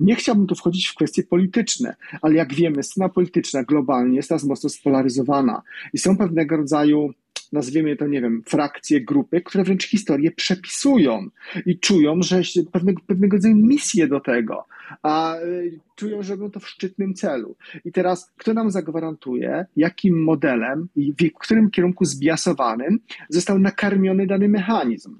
Nie 0.00 0.16
chciałbym 0.16 0.46
tu 0.46 0.54
wchodzić 0.54 0.88
w 0.88 0.94
kwestie 0.94 1.22
polityczne, 1.22 1.96
ale 2.22 2.34
jak 2.34 2.54
wiemy, 2.54 2.82
scena 2.82 3.08
polityczna 3.08 3.64
globalnie 3.64 4.16
jest 4.16 4.28
teraz 4.28 4.44
mocno 4.44 4.70
spolaryzowana 4.70 5.62
i 5.92 5.98
są 5.98 6.16
pewnego 6.16 6.56
rodzaju 6.56 7.10
nazwijmy 7.52 7.96
to, 7.96 8.06
nie 8.06 8.20
wiem, 8.20 8.42
frakcje, 8.46 9.00
grupy, 9.00 9.40
które 9.40 9.64
wręcz 9.64 9.84
historię 9.84 10.30
przepisują 10.30 11.28
i 11.66 11.78
czują, 11.78 12.22
że 12.22 12.40
pewnego, 12.72 13.02
pewnego 13.06 13.36
rodzaju 13.36 13.56
misję 13.56 14.08
do 14.08 14.20
tego, 14.20 14.66
a 15.02 15.36
y, 15.36 15.78
czują, 15.96 16.22
że 16.22 16.34
robią 16.34 16.50
to 16.50 16.60
w 16.60 16.68
szczytnym 16.68 17.14
celu. 17.14 17.56
I 17.84 17.92
teraz, 17.92 18.32
kto 18.36 18.54
nam 18.54 18.70
zagwarantuje, 18.70 19.66
jakim 19.76 20.22
modelem 20.22 20.88
i 20.96 21.12
w 21.12 21.38
którym 21.38 21.70
kierunku 21.70 22.04
zbiasowanym 22.04 22.98
został 23.28 23.58
nakarmiony 23.58 24.26
dany 24.26 24.48
mechanizm. 24.48 25.16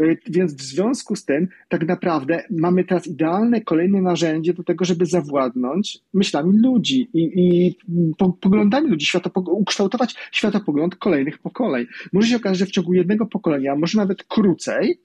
Y, 0.00 0.18
więc 0.26 0.54
w 0.54 0.62
związku 0.62 1.16
z 1.16 1.24
tym, 1.24 1.48
tak 1.68 1.86
naprawdę 1.86 2.42
mamy 2.50 2.84
teraz 2.84 3.06
idealne 3.06 3.60
kolejne 3.60 4.02
narzędzie 4.02 4.54
do 4.54 4.64
tego, 4.64 4.84
żeby 4.84 5.06
zawładnąć 5.06 5.98
myślami 6.14 6.58
ludzi 6.58 7.08
i, 7.14 7.30
i 7.36 7.76
poglądami 8.40 8.90
ludzi, 8.90 9.06
ukształtować 9.46 10.14
światopogląd 10.32 10.96
kolejnych 10.96 11.38
pokoleń. 11.38 11.86
Może 12.12 12.28
się 12.28 12.36
okazać, 12.36 12.58
że 12.58 12.66
w 12.66 12.70
ciągu 12.70 12.94
jednego 12.94 13.26
pokolenia, 13.26 13.76
może 13.76 13.98
nawet 13.98 14.24
krócej, 14.24 15.00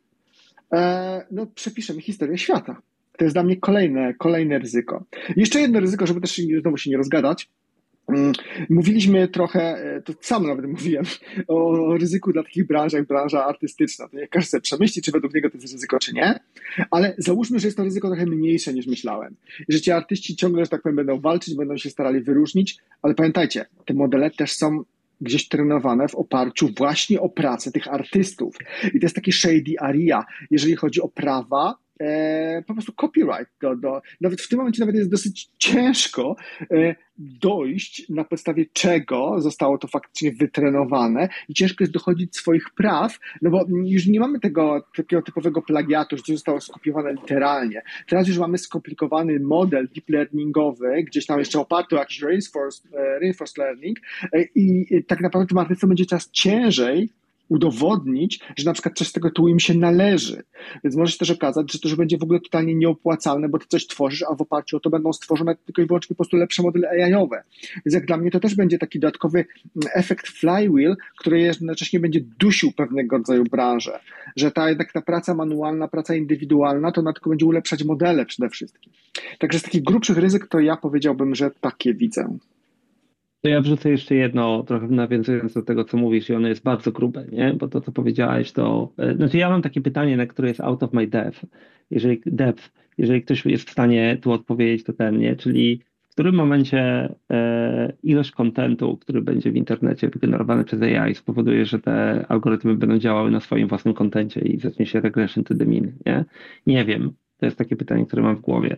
e, 0.73 1.25
no, 1.31 1.45
przepiszemy 1.45 2.01
historię 2.01 2.37
świata. 2.37 2.81
To 3.19 3.25
jest 3.25 3.35
dla 3.35 3.43
mnie 3.43 3.57
kolejne, 3.57 4.13
kolejne 4.13 4.59
ryzyko. 4.59 5.03
Jeszcze 5.35 5.61
jedno 5.61 5.79
ryzyko, 5.79 6.07
żeby 6.07 6.21
też 6.21 6.41
znowu 6.61 6.77
się 6.77 6.89
nie 6.89 6.97
rozgadać. 6.97 7.49
Mm, 8.07 8.33
mówiliśmy 8.69 9.27
trochę, 9.27 9.61
e, 9.61 10.01
to 10.01 10.13
sam 10.21 10.47
nawet 10.47 10.65
mówiłem, 10.65 11.05
o 11.47 11.97
ryzyku 11.97 12.33
dla 12.33 12.43
takich 12.43 12.67
branż 12.67 12.93
jak 12.93 13.07
branża 13.07 13.45
artystyczna. 13.45 14.07
To 14.07 14.17
nie 14.17 14.27
każdy 14.27 14.49
sobie 14.49 14.61
przemyśli, 14.61 15.01
czy 15.01 15.11
według 15.11 15.33
niego 15.33 15.49
to 15.49 15.57
jest 15.57 15.73
ryzyko, 15.73 15.99
czy 15.99 16.13
nie, 16.13 16.39
ale 16.91 17.15
załóżmy, 17.17 17.59
że 17.59 17.67
jest 17.67 17.77
to 17.77 17.83
ryzyko 17.83 18.07
trochę 18.07 18.25
mniejsze 18.25 18.73
niż 18.73 18.87
myślałem. 18.87 19.35
Że 19.69 19.81
ci 19.81 19.91
artyści 19.91 20.35
ciągle, 20.35 20.65
że 20.65 20.69
tak 20.69 20.81
powiem, 20.81 20.95
będą 20.95 21.19
walczyć, 21.19 21.55
będą 21.55 21.77
się 21.77 21.89
starali 21.89 22.21
wyróżnić, 22.21 22.77
ale 23.01 23.15
pamiętajcie, 23.15 23.65
te 23.85 23.93
modele 23.93 24.31
też 24.31 24.53
są 24.53 24.83
gdzieś 25.21 25.47
trenowane 25.47 26.07
w 26.07 26.15
oparciu 26.15 26.69
właśnie 26.77 27.21
o 27.21 27.29
pracę 27.29 27.71
tych 27.71 27.87
artystów. 27.87 28.57
I 28.93 28.99
to 28.99 29.05
jest 29.05 29.15
taki 29.15 29.31
shady 29.31 29.79
area, 29.79 30.25
jeżeli 30.51 30.75
chodzi 30.75 31.01
o 31.01 31.07
prawa 31.07 31.75
po 32.67 32.73
prostu 32.73 32.93
copyright. 32.93 33.51
Do, 33.61 33.75
do, 33.75 34.01
nawet 34.21 34.41
w 34.41 34.47
tym 34.47 34.59
momencie 34.59 34.79
nawet 34.79 34.95
jest 34.95 35.11
dosyć 35.11 35.49
ciężko 35.57 36.35
e, 36.71 36.95
dojść, 37.17 38.09
na 38.09 38.23
podstawie 38.23 38.65
czego 38.73 39.41
zostało 39.41 39.77
to 39.77 39.87
faktycznie 39.87 40.31
wytrenowane 40.31 41.29
i 41.49 41.53
ciężko 41.53 41.83
jest 41.83 41.93
dochodzić 41.93 42.35
swoich 42.35 42.69
praw, 42.69 43.19
no 43.41 43.49
bo 43.49 43.65
już 43.85 44.07
nie 44.07 44.19
mamy 44.19 44.39
tego 44.39 44.87
takiego 44.95 45.21
typowego 45.21 45.61
plagiatu, 45.61 46.17
że 46.17 46.23
to 46.23 46.33
zostało 46.33 46.61
skopiowane 46.61 47.13
literalnie. 47.13 47.81
Teraz 48.07 48.27
już 48.27 48.37
mamy 48.37 48.57
skomplikowany 48.57 49.39
model 49.39 49.87
deep 49.95 50.09
learningowy, 50.09 51.03
gdzieś 51.03 51.25
tam 51.25 51.39
jeszcze 51.39 51.59
oparty 51.59 51.95
o 51.95 51.99
jakiś 51.99 52.21
reinforced, 52.21 52.93
e, 52.93 53.19
reinforced 53.19 53.57
learning 53.57 53.97
e, 54.33 54.41
i 54.55 54.87
tak 55.07 55.21
naprawdę 55.21 55.47
tym 55.47 55.57
artystom 55.57 55.89
będzie 55.89 56.05
coraz 56.05 56.31
ciężej 56.31 57.09
udowodnić, 57.49 58.39
że 58.57 58.65
na 58.65 58.73
przykład 58.73 58.97
coś 58.97 59.07
z 59.07 59.11
tego 59.11 59.29
tytułu 59.29 59.47
im 59.47 59.59
się 59.59 59.73
należy. 59.73 60.43
Więc 60.83 60.95
może 60.95 61.11
się 61.11 61.17
też 61.17 61.31
okazać, 61.31 61.71
że 61.71 61.79
to 61.79 61.87
już 61.87 61.97
będzie 61.97 62.17
w 62.17 62.23
ogóle 62.23 62.39
totalnie 62.39 62.75
nieopłacalne, 62.75 63.49
bo 63.49 63.59
ty 63.59 63.65
coś 63.67 63.87
tworzysz, 63.87 64.23
a 64.31 64.35
w 64.35 64.41
oparciu 64.41 64.77
o 64.77 64.79
to 64.79 64.89
będą 64.89 65.13
stworzone 65.13 65.55
tylko 65.55 65.81
i 65.81 65.85
wyłącznie 65.85 66.13
po 66.13 66.17
prostu 66.17 66.37
lepsze 66.37 66.63
modele 66.63 66.89
AI-owe. 66.89 67.43
Więc 67.85 67.93
jak 67.93 68.05
dla 68.05 68.17
mnie 68.17 68.31
to 68.31 68.39
też 68.39 68.55
będzie 68.55 68.77
taki 68.77 68.99
dodatkowy 68.99 69.45
efekt 69.93 70.27
flywheel, 70.27 70.95
który 71.19 71.39
jednocześnie 71.41 71.99
będzie 71.99 72.21
dusił 72.39 72.71
pewnego 72.71 73.17
rodzaju 73.17 73.43
branżę. 73.43 73.99
Że 74.35 74.51
ta 74.51 74.69
jednak 74.69 74.91
ta 74.91 75.01
praca 75.01 75.33
manualna, 75.33 75.87
praca 75.87 76.15
indywidualna, 76.15 76.91
to 76.91 77.01
ona 77.01 77.13
tylko 77.13 77.29
będzie 77.29 77.45
ulepszać 77.45 77.83
modele 77.83 78.25
przede 78.25 78.49
wszystkim. 78.49 78.93
Także 79.39 79.59
z 79.59 79.63
takich 79.63 79.83
grubszych 79.83 80.17
ryzyk 80.17 80.47
to 80.47 80.59
ja 80.59 80.77
powiedziałbym, 80.77 81.35
że 81.35 81.51
takie 81.61 81.93
widzę. 81.93 82.37
To 83.41 83.49
ja 83.49 83.61
wrzucę 83.61 83.89
jeszcze 83.89 84.15
jedno, 84.15 84.63
trochę 84.63 84.87
nawiązując 84.87 85.53
do 85.53 85.61
tego, 85.61 85.83
co 85.83 85.97
mówisz, 85.97 86.29
i 86.29 86.33
ono 86.33 86.47
jest 86.47 86.63
bardzo 86.63 86.91
grube, 86.91 87.25
nie? 87.31 87.53
Bo 87.53 87.67
to, 87.67 87.81
co 87.81 87.91
powiedziałeś, 87.91 88.51
to. 88.51 88.93
E, 88.97 89.15
znaczy, 89.15 89.37
ja 89.37 89.49
mam 89.49 89.61
takie 89.61 89.81
pytanie, 89.81 90.17
na 90.17 90.25
które 90.25 90.47
jest 90.47 90.61
out 90.61 90.83
of 90.83 90.93
my 90.93 91.07
depth. 91.07 91.45
Jeżeli 91.91 92.21
depth, 92.25 92.71
jeżeli 92.97 93.21
ktoś 93.21 93.45
jest 93.45 93.69
w 93.69 93.71
stanie 93.71 94.17
tu 94.21 94.31
odpowiedzieć, 94.31 94.83
to 94.83 94.93
ten, 94.93 95.17
nie? 95.17 95.35
Czyli 95.35 95.81
w 96.09 96.11
którym 96.11 96.35
momencie 96.35 97.13
e, 97.31 97.93
ilość 98.03 98.31
kontentu, 98.31 98.97
który 98.97 99.21
będzie 99.21 99.51
w 99.51 99.55
internecie 99.55 100.09
wygenerowany 100.09 100.63
przez 100.63 100.81
AI, 100.81 101.15
spowoduje, 101.15 101.65
że 101.65 101.79
te 101.79 102.25
algorytmy 102.29 102.75
będą 102.75 102.97
działały 102.97 103.31
na 103.31 103.39
swoim 103.39 103.67
własnym 103.67 103.93
kontencie 103.93 104.41
i 104.41 104.59
zacznie 104.59 104.85
się 104.85 105.01
regression 105.01 105.43
to 105.43 105.55
the 105.55 105.65
mean, 105.65 105.91
nie? 106.05 106.25
Nie 106.67 106.85
wiem. 106.85 107.13
To 107.37 107.45
jest 107.45 107.57
takie 107.57 107.75
pytanie, 107.75 108.05
które 108.05 108.21
mam 108.23 108.35
w 108.35 108.41
głowie. 108.41 108.77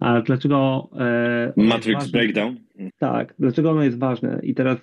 A 0.00 0.20
dlaczego. 0.20 0.88
E, 1.00 1.52
Matrix 1.56 2.10
Breakdown. 2.10 2.56
Tak, 2.98 3.34
dlaczego 3.38 3.70
ono 3.70 3.82
jest 3.82 3.98
ważne? 3.98 4.40
I 4.42 4.54
teraz 4.54 4.78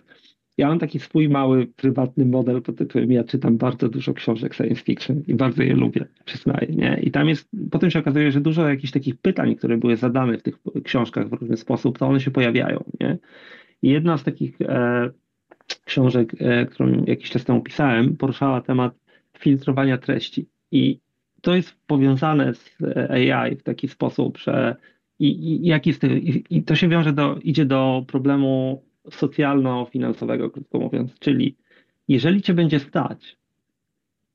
ja 0.58 0.68
mam 0.68 0.80
taki 0.80 1.00
swój 1.00 1.30
mały, 1.30 1.68
prywatny 1.76 2.26
model 2.26 2.62
pod 2.62 2.78
tytułem 2.78 3.12
ja 3.12 3.24
czytam 3.24 3.58
bardzo 3.58 3.90
dużo 3.90 4.14
książek 4.14 4.54
science 4.54 4.84
fiction 4.84 5.22
i 5.28 5.34
bardzo 5.36 5.64
je 5.64 5.76
lubię, 5.76 6.06
przyznaję, 6.26 6.68
nie? 6.70 7.00
I 7.04 7.12
tam 7.12 7.30
jest, 7.30 7.50
potem 7.72 7.92
się 7.92 8.00
okazuje, 8.00 8.32
że 8.32 8.42
dużo 8.42 8.70
jakichś 8.70 8.92
takich 8.92 9.16
pytań, 9.16 9.56
które 9.56 9.78
były 9.78 9.98
zadane 9.98 10.38
w 10.38 10.44
tych 10.44 10.58
książkach 10.84 11.30
w 11.30 11.34
różny 11.34 11.58
sposób, 11.58 11.98
to 11.98 12.08
one 12.08 12.20
się 12.20 12.32
pojawiają, 12.32 12.84
nie? 13.00 13.18
I 13.82 13.90
jedna 13.90 14.18
z 14.18 14.24
takich 14.24 14.62
e, 14.62 15.10
książek, 15.86 16.32
którą 16.72 17.04
jakiś 17.08 17.30
czas 17.30 17.46
temu 17.46 17.62
pisałem, 17.62 18.18
poruszała 18.18 18.62
temat 18.62 18.94
filtrowania 19.40 19.98
treści. 19.98 20.48
I 20.72 21.00
to 21.42 21.56
jest 21.56 21.76
powiązane 21.88 22.54
z 22.54 22.78
AI 23.10 23.56
w 23.56 23.64
taki 23.64 23.88
sposób, 23.88 24.38
że 24.38 24.76
i, 25.20 25.28
i, 25.28 25.68
jak 25.68 25.86
jest, 25.86 26.04
i, 26.04 26.44
i 26.50 26.64
to 26.64 26.76
się 26.76 26.90
wiąże 26.90 27.14
do, 27.14 27.36
idzie 27.36 27.66
do 27.66 28.06
problemu 28.08 28.82
socjalno-finansowego, 29.12 30.50
krótko 30.50 30.80
mówiąc, 30.80 31.20
czyli 31.20 31.56
jeżeli 32.08 32.42
cię 32.42 32.54
będzie 32.54 32.80
stać, 32.80 33.38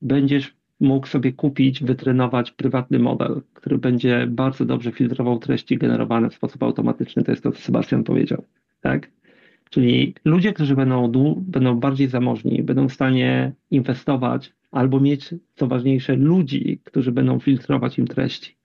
będziesz 0.01 0.55
mógł 0.79 1.07
sobie 1.07 1.33
kupić, 1.33 1.83
wytrenować 1.83 2.51
prywatny 2.51 2.99
model, 2.99 3.41
który 3.53 3.77
będzie 3.77 4.27
bardzo 4.29 4.65
dobrze 4.65 4.91
filtrował 4.91 5.39
treści 5.39 5.77
generowane 5.77 6.29
w 6.29 6.33
sposób 6.33 6.63
automatyczny. 6.63 7.23
To 7.23 7.31
jest 7.31 7.43
to, 7.43 7.51
co 7.51 7.61
Sebastian 7.61 8.03
powiedział. 8.03 8.43
Tak? 8.81 9.11
Czyli 9.69 10.15
ludzie, 10.25 10.53
którzy 10.53 10.75
będą, 10.75 11.11
będą 11.37 11.79
bardziej 11.79 12.07
zamożni, 12.07 12.63
będą 12.63 12.89
w 12.89 12.93
stanie 12.93 13.53
inwestować 13.71 14.53
albo 14.71 14.99
mieć, 14.99 15.29
co 15.55 15.67
ważniejsze, 15.67 16.15
ludzi, 16.15 16.79
którzy 16.83 17.11
będą 17.11 17.39
filtrować 17.39 17.99
im 17.99 18.07
treści. 18.07 18.55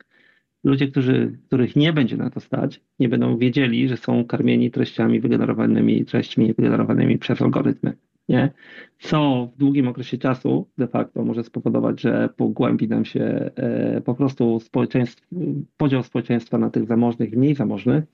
Ludzie, 0.64 0.88
którzy, 0.88 1.38
których 1.46 1.76
nie 1.76 1.92
będzie 1.92 2.16
na 2.16 2.30
to 2.30 2.40
stać, 2.40 2.80
nie 2.98 3.08
będą 3.08 3.38
wiedzieli, 3.38 3.88
że 3.88 3.96
są 3.96 4.24
karmieni 4.24 4.70
treściami 4.70 5.20
wygenerowanymi, 5.20 6.04
treściami 6.04 6.54
wygenerowanymi 6.54 7.18
przez 7.18 7.42
algorytmy 7.42 7.96
nie? 8.28 8.50
co 8.98 9.48
w 9.54 9.58
długim 9.58 9.88
okresie 9.88 10.18
czasu 10.18 10.68
de 10.78 10.86
facto 10.86 11.24
może 11.24 11.44
spowodować, 11.44 12.00
że 12.00 12.28
pogłębi 12.36 12.88
nam 12.88 13.04
się 13.04 13.50
e, 13.56 14.00
po 14.00 14.14
prostu 14.14 14.60
społeczeństw, 14.60 15.28
podział 15.76 16.02
społeczeństwa 16.02 16.58
na 16.58 16.70
tych 16.70 16.86
zamożnych 16.86 17.32
i 17.32 17.36
mniej 17.36 17.54
zamożnych, 17.54 18.04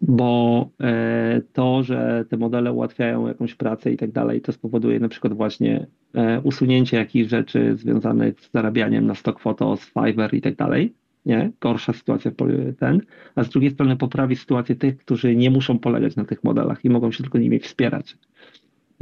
bo 0.00 0.70
e, 0.80 1.40
to, 1.52 1.82
że 1.82 2.24
te 2.28 2.36
modele 2.36 2.72
ułatwiają 2.72 3.28
jakąś 3.28 3.54
pracę 3.54 3.92
i 3.92 3.96
tak 3.96 4.12
dalej, 4.12 4.40
to 4.40 4.52
spowoduje 4.52 5.00
na 5.00 5.08
przykład 5.08 5.32
właśnie 5.32 5.86
e, 6.14 6.40
usunięcie 6.40 6.96
jakichś 6.96 7.30
rzeczy 7.30 7.76
związanych 7.76 8.40
z 8.40 8.52
zarabianiem 8.52 9.06
na 9.06 9.14
stock 9.14 9.40
photo, 9.40 9.76
z 9.76 9.92
Fiverr 9.92 10.34
i 10.34 10.40
tak 10.40 10.56
dalej. 10.56 10.94
Nie? 11.26 11.52
Gorsza 11.60 11.92
sytuacja 11.92 12.30
ten, 12.78 13.00
a 13.34 13.44
z 13.44 13.48
drugiej 13.48 13.70
strony 13.70 13.96
poprawi 13.96 14.36
sytuację 14.36 14.76
tych, 14.76 14.96
którzy 14.96 15.36
nie 15.36 15.50
muszą 15.50 15.78
polegać 15.78 16.16
na 16.16 16.24
tych 16.24 16.44
modelach 16.44 16.84
i 16.84 16.90
mogą 16.90 17.12
się 17.12 17.22
tylko 17.22 17.38
nimi 17.38 17.58
wspierać. 17.58 18.16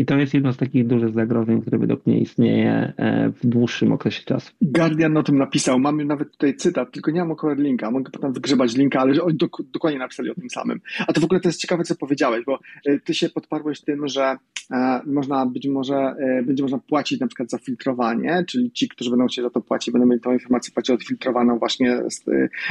I 0.01 0.07
to 0.07 0.19
jest 0.19 0.35
jedno 0.35 0.53
z 0.53 0.57
takich 0.57 0.87
dużych 0.87 1.15
zagrożeń, 1.15 1.63
które 1.63 1.79
według 1.79 2.07
mnie 2.07 2.21
istnieje 2.21 2.93
e, 2.97 3.31
w 3.31 3.47
dłuższym 3.47 3.93
okresie 3.93 4.25
czasu. 4.25 4.53
Guardian 4.63 5.17
o 5.17 5.23
tym 5.23 5.39
napisał. 5.39 5.79
Mamy 5.79 6.05
nawet 6.05 6.31
tutaj 6.31 6.57
cytat, 6.57 6.93
tylko 6.93 7.11
nie 7.11 7.21
mam 7.21 7.33
akurat 7.33 7.59
linka. 7.59 7.91
Mogę 7.91 8.11
potem 8.11 8.33
wygrzebać 8.33 8.77
linka, 8.77 9.01
ale 9.01 9.23
oni 9.23 9.37
dok 9.37 9.63
dokładnie 9.63 9.99
napisali 9.99 10.31
o 10.31 10.35
tym 10.35 10.51
samym. 10.51 10.81
A 11.07 11.13
to 11.13 11.21
w 11.21 11.25
ogóle 11.25 11.41
to 11.41 11.49
jest 11.49 11.61
ciekawe, 11.61 11.85
co 11.85 11.97
powiedziałeś, 11.97 12.45
bo 12.47 12.59
e, 12.87 12.99
ty 12.99 13.15
się 13.15 13.29
podparłeś 13.29 13.81
tym, 13.81 14.09
że 14.09 14.37
e, 14.71 15.01
można 15.07 15.47
być 15.47 15.67
może, 15.69 16.15
będzie 16.47 16.63
można 16.63 16.79
płacić 16.79 17.21
na 17.21 17.27
przykład 17.27 17.51
za 17.51 17.59
filtrowanie, 17.59 18.45
czyli 18.49 18.73
ci, 18.73 18.89
którzy 18.89 19.11
będą 19.11 19.27
chcieli 19.27 19.47
za 19.47 19.51
to 19.51 19.61
płacić, 19.61 19.93
będą 19.93 20.07
mieli 20.09 20.21
tą 20.21 20.33
informację 20.33 20.75
płacić 20.75 20.91
odfiltrowaną 20.91 21.59
właśnie, 21.59 21.99
z, 22.11 22.25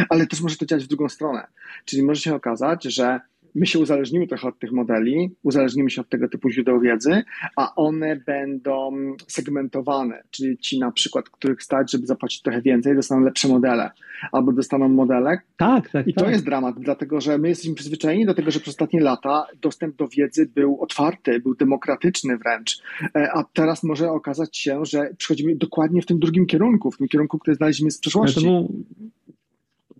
ale 0.09 0.27
też 0.27 0.41
może 0.41 0.57
to 0.57 0.65
działać 0.65 0.85
w 0.85 0.87
drugą 0.87 1.09
stronę. 1.09 1.47
Czyli 1.85 2.03
może 2.03 2.21
się 2.21 2.35
okazać, 2.35 2.83
że 2.83 3.19
my 3.55 3.65
się 3.65 3.79
uzależnimy 3.79 4.27
trochę 4.27 4.47
od 4.47 4.59
tych 4.59 4.71
modeli, 4.71 5.35
uzależnimy 5.43 5.89
się 5.89 6.01
od 6.01 6.09
tego 6.09 6.29
typu 6.29 6.49
źródeł 6.49 6.79
wiedzy, 6.79 7.23
a 7.55 7.75
one 7.75 8.15
będą 8.15 8.91
segmentowane, 9.27 10.23
czyli 10.31 10.57
ci 10.57 10.79
na 10.79 10.91
przykład, 10.91 11.29
których 11.29 11.63
stać, 11.63 11.91
żeby 11.91 12.05
zapłacić 12.05 12.41
trochę 12.41 12.61
więcej, 12.61 12.95
dostaną 12.95 13.21
lepsze 13.21 13.47
modele, 13.47 13.91
albo 14.31 14.51
dostaną 14.51 14.89
modele. 14.89 15.37
Tak, 15.57 15.89
tak. 15.89 16.07
I 16.07 16.13
to 16.13 16.21
tak. 16.21 16.31
jest 16.31 16.45
dramat, 16.45 16.75
dlatego 16.79 17.21
że 17.21 17.37
my 17.37 17.49
jesteśmy 17.49 17.75
przyzwyczajeni 17.75 18.25
do 18.25 18.33
tego, 18.33 18.51
że 18.51 18.59
przez 18.59 18.73
ostatnie 18.73 19.01
lata 19.01 19.47
dostęp 19.61 19.95
do 19.95 20.07
wiedzy 20.07 20.51
był 20.55 20.81
otwarty, 20.81 21.39
był 21.39 21.55
demokratyczny 21.55 22.37
wręcz, 22.37 22.81
e, 23.15 23.31
a 23.33 23.43
teraz 23.53 23.83
może 23.83 24.11
okazać 24.11 24.57
się, 24.57 24.85
że 24.85 25.09
przechodzimy 25.17 25.55
dokładnie 25.55 26.01
w 26.01 26.05
tym 26.05 26.19
drugim 26.19 26.45
kierunku, 26.45 26.91
w 26.91 26.97
tym 26.97 27.07
kierunku, 27.07 27.39
który 27.39 27.55
znaleźliśmy 27.55 27.91
z 27.91 27.99
przeszłości. 27.99 28.35
To 28.35 28.41
był, 28.41 28.83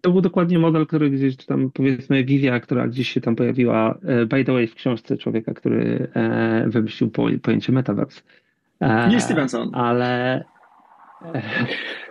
to 0.01 0.11
był 0.11 0.21
dokładnie 0.21 0.59
model, 0.59 0.87
który 0.87 1.09
gdzieś 1.09 1.35
tam, 1.35 1.71
powiedzmy, 1.73 2.23
wizja, 2.23 2.59
która 2.59 2.87
gdzieś 2.87 3.09
się 3.09 3.21
tam 3.21 3.35
pojawiła, 3.35 3.97
e, 4.03 4.25
by 4.25 4.45
the 4.45 4.53
way, 4.53 4.67
w 4.67 4.75
książce 4.75 5.17
człowieka, 5.17 5.53
który 5.53 6.07
e, 6.13 6.65
wymyślił 6.67 7.11
pojęcie 7.41 7.71
metaverse. 7.71 8.21
E, 8.79 9.09
Nie 9.09 9.21
Stevenson. 9.21 9.69
Ale. 9.73 10.43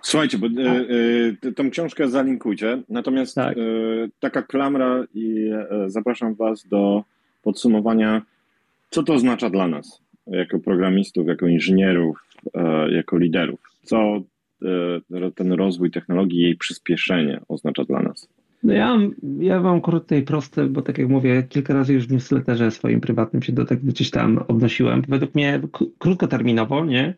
Słuchajcie, 0.03 0.39
bo 0.39 0.47
e, 0.47 1.53
tą 1.53 1.71
książkę 1.71 2.09
zalinkujcie. 2.09 2.83
Natomiast 2.89 3.35
tak. 3.35 3.57
taka 4.21 4.43
klamra 4.43 5.05
i 5.15 5.51
zapraszam 5.87 6.35
Was 6.35 6.69
do 6.69 7.05
podsumowania, 7.43 8.23
co 8.91 9.03
to 9.03 9.15
oznacza 9.15 9.51
dla 9.51 9.69
nas, 9.69 10.03
jako 10.27 10.59
programistów, 10.59 11.27
jako 11.27 11.47
inżynierów, 11.47 12.25
jako 12.91 13.19
liderów. 13.19 13.61
Co 13.83 14.21
ten 15.35 15.53
rozwój 15.53 15.91
technologii, 15.91 16.43
jej 16.43 16.57
przyspieszenie 16.57 17.41
oznacza 17.49 17.85
dla 17.85 18.03
nas? 18.03 18.29
No 18.63 18.73
ja, 18.73 18.99
ja 19.41 19.61
mam 19.61 19.81
krótkie 19.81 20.19
i 20.19 20.23
proste, 20.23 20.67
bo 20.67 20.83
tak 20.83 20.99
jak 20.99 21.09
mówię, 21.09 21.43
kilka 21.49 21.75
razy 21.75 21.95
już 21.95 22.07
w 22.07 22.13
newsletterze 22.13 22.71
swoim 22.71 23.01
prywatnym 23.01 23.43
się 23.43 23.53
do 23.53 23.65
tego 23.65 23.81
gdzieś 23.85 24.11
tam 24.11 24.45
odnosiłem. 24.49 25.03
Według 25.09 25.35
mnie 25.35 25.61
krótkoterminowo, 25.99 26.85
nie? 26.85 27.15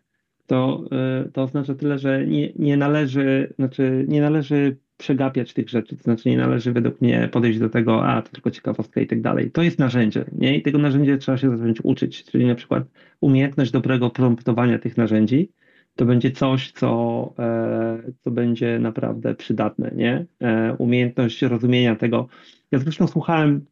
To, 0.46 0.84
e, 0.92 1.28
to 1.32 1.42
oznacza 1.42 1.74
tyle, 1.74 1.98
że 1.98 2.26
nie, 2.26 2.52
nie 2.56 2.76
należy, 2.76 3.52
znaczy 3.56 4.04
nie 4.08 4.20
należy 4.20 4.76
przegapiać 4.96 5.52
tych 5.52 5.68
rzeczy, 5.68 5.96
to 5.96 6.02
znaczy 6.02 6.28
nie 6.28 6.36
należy 6.36 6.72
według 6.72 7.00
mnie 7.00 7.28
podejść 7.32 7.58
do 7.58 7.68
tego, 7.68 8.06
a 8.06 8.22
to 8.22 8.30
tylko 8.30 8.50
ciekawostka 8.50 9.00
i 9.00 9.06
tak 9.06 9.20
dalej. 9.20 9.50
To 9.50 9.62
jest 9.62 9.78
narzędzie, 9.78 10.24
nie? 10.32 10.56
I 10.56 10.62
tego 10.62 10.78
narzędzia 10.78 11.18
trzeba 11.18 11.38
się 11.38 11.56
zacząć 11.58 11.80
uczyć, 11.82 12.24
czyli 12.24 12.46
na 12.46 12.54
przykład 12.54 12.84
umiejętność 13.20 13.70
dobrego 13.70 14.10
promptowania 14.10 14.78
tych 14.78 14.96
narzędzi, 14.96 15.50
to 15.96 16.04
będzie 16.06 16.30
coś, 16.30 16.72
co, 16.72 17.32
e, 17.38 18.12
co 18.20 18.30
będzie 18.30 18.78
naprawdę 18.78 19.34
przydatne, 19.34 19.90
nie? 19.94 20.26
E, 20.40 20.74
umiejętność 20.78 21.42
rozumienia 21.42 21.96
tego. 21.96 22.28
Ja 22.70 22.78
zresztą 22.78 23.06
słuchałem 23.06 23.66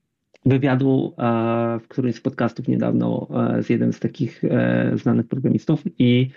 wywiadu 0.46 1.14
e, 1.18 1.22
w 1.80 1.88
którymś 1.88 2.16
z 2.16 2.20
podcastów 2.20 2.68
niedawno 2.68 3.28
z 3.60 3.70
jednym 3.70 3.92
z 3.92 4.00
takich 4.00 4.42
znanych 4.94 5.28
programistów 5.28 5.82
i 5.98 6.30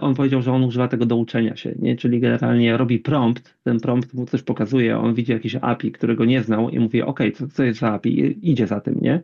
on 0.00 0.14
powiedział, 0.14 0.42
że 0.42 0.52
on 0.52 0.64
używa 0.64 0.88
tego 0.88 1.06
do 1.06 1.16
uczenia 1.16 1.56
się, 1.56 1.74
nie? 1.78 1.96
czyli 1.96 2.20
generalnie 2.20 2.76
robi 2.76 2.98
prompt, 2.98 3.54
ten 3.64 3.80
prompt 3.80 4.14
mu 4.14 4.26
coś 4.26 4.42
pokazuje, 4.42 4.98
on 4.98 5.14
widzi 5.14 5.32
jakiś 5.32 5.56
API, 5.60 5.92
którego 5.92 6.24
nie 6.24 6.42
znał 6.42 6.70
i 6.70 6.78
mówi, 6.78 7.02
ok, 7.02 7.20
co, 7.34 7.48
co 7.48 7.64
jest 7.64 7.80
za 7.80 7.92
API, 7.92 8.38
idzie 8.50 8.66
za 8.66 8.80
tym, 8.80 8.98
nie? 9.00 9.22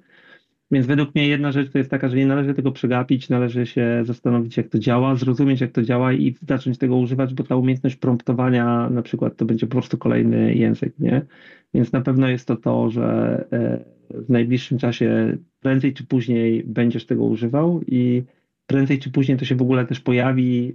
Więc 0.71 0.87
według 0.87 1.15
mnie 1.15 1.29
jedna 1.29 1.53
rzecz 1.53 1.71
to 1.71 1.79
jest 1.79 1.91
taka, 1.91 2.09
że 2.09 2.17
nie 2.17 2.27
należy 2.27 2.55
tego 2.55 2.73
przegapić, 2.73 3.29
należy 3.29 3.67
się 3.67 4.03
zastanowić, 4.05 4.57
jak 4.57 4.69
to 4.69 4.79
działa, 4.79 5.17
zrozumieć, 5.17 5.61
jak 5.61 5.73
to 5.73 5.83
działa 5.83 6.13
i 6.13 6.35
zacząć 6.49 6.79
tego 6.79 6.97
używać, 6.97 7.35
bo 7.35 7.45
ta 7.45 7.57
umiejętność 7.57 7.97
promptowania 7.97 8.91
na 8.91 9.03
przykład 9.03 9.37
to 9.37 9.45
będzie 9.45 9.67
po 9.67 9.73
prostu 9.73 9.99
kolejny 9.99 10.55
język, 10.55 10.99
nie? 10.99 11.27
Więc 11.75 11.93
na 11.93 12.01
pewno 12.01 12.29
jest 12.29 12.49
to 12.49 12.57
to, 12.57 12.91
że 12.91 13.05
e, 13.53 13.85
w 14.11 14.31
najbliższym 14.31 14.79
czasie 14.79 15.37
prędzej 15.61 15.95
czy 15.95 16.07
później 16.07 16.65
będziesz 16.67 17.07
tego 17.07 17.25
używał 17.25 17.81
i 17.87 18.23
prędzej 18.67 18.99
czy 18.99 19.11
później 19.11 19.39
to 19.39 19.45
się 19.45 19.55
w 19.55 19.63
ogóle 19.63 19.87
też 19.87 20.01
pojawi 20.01 20.69
e, 20.69 20.75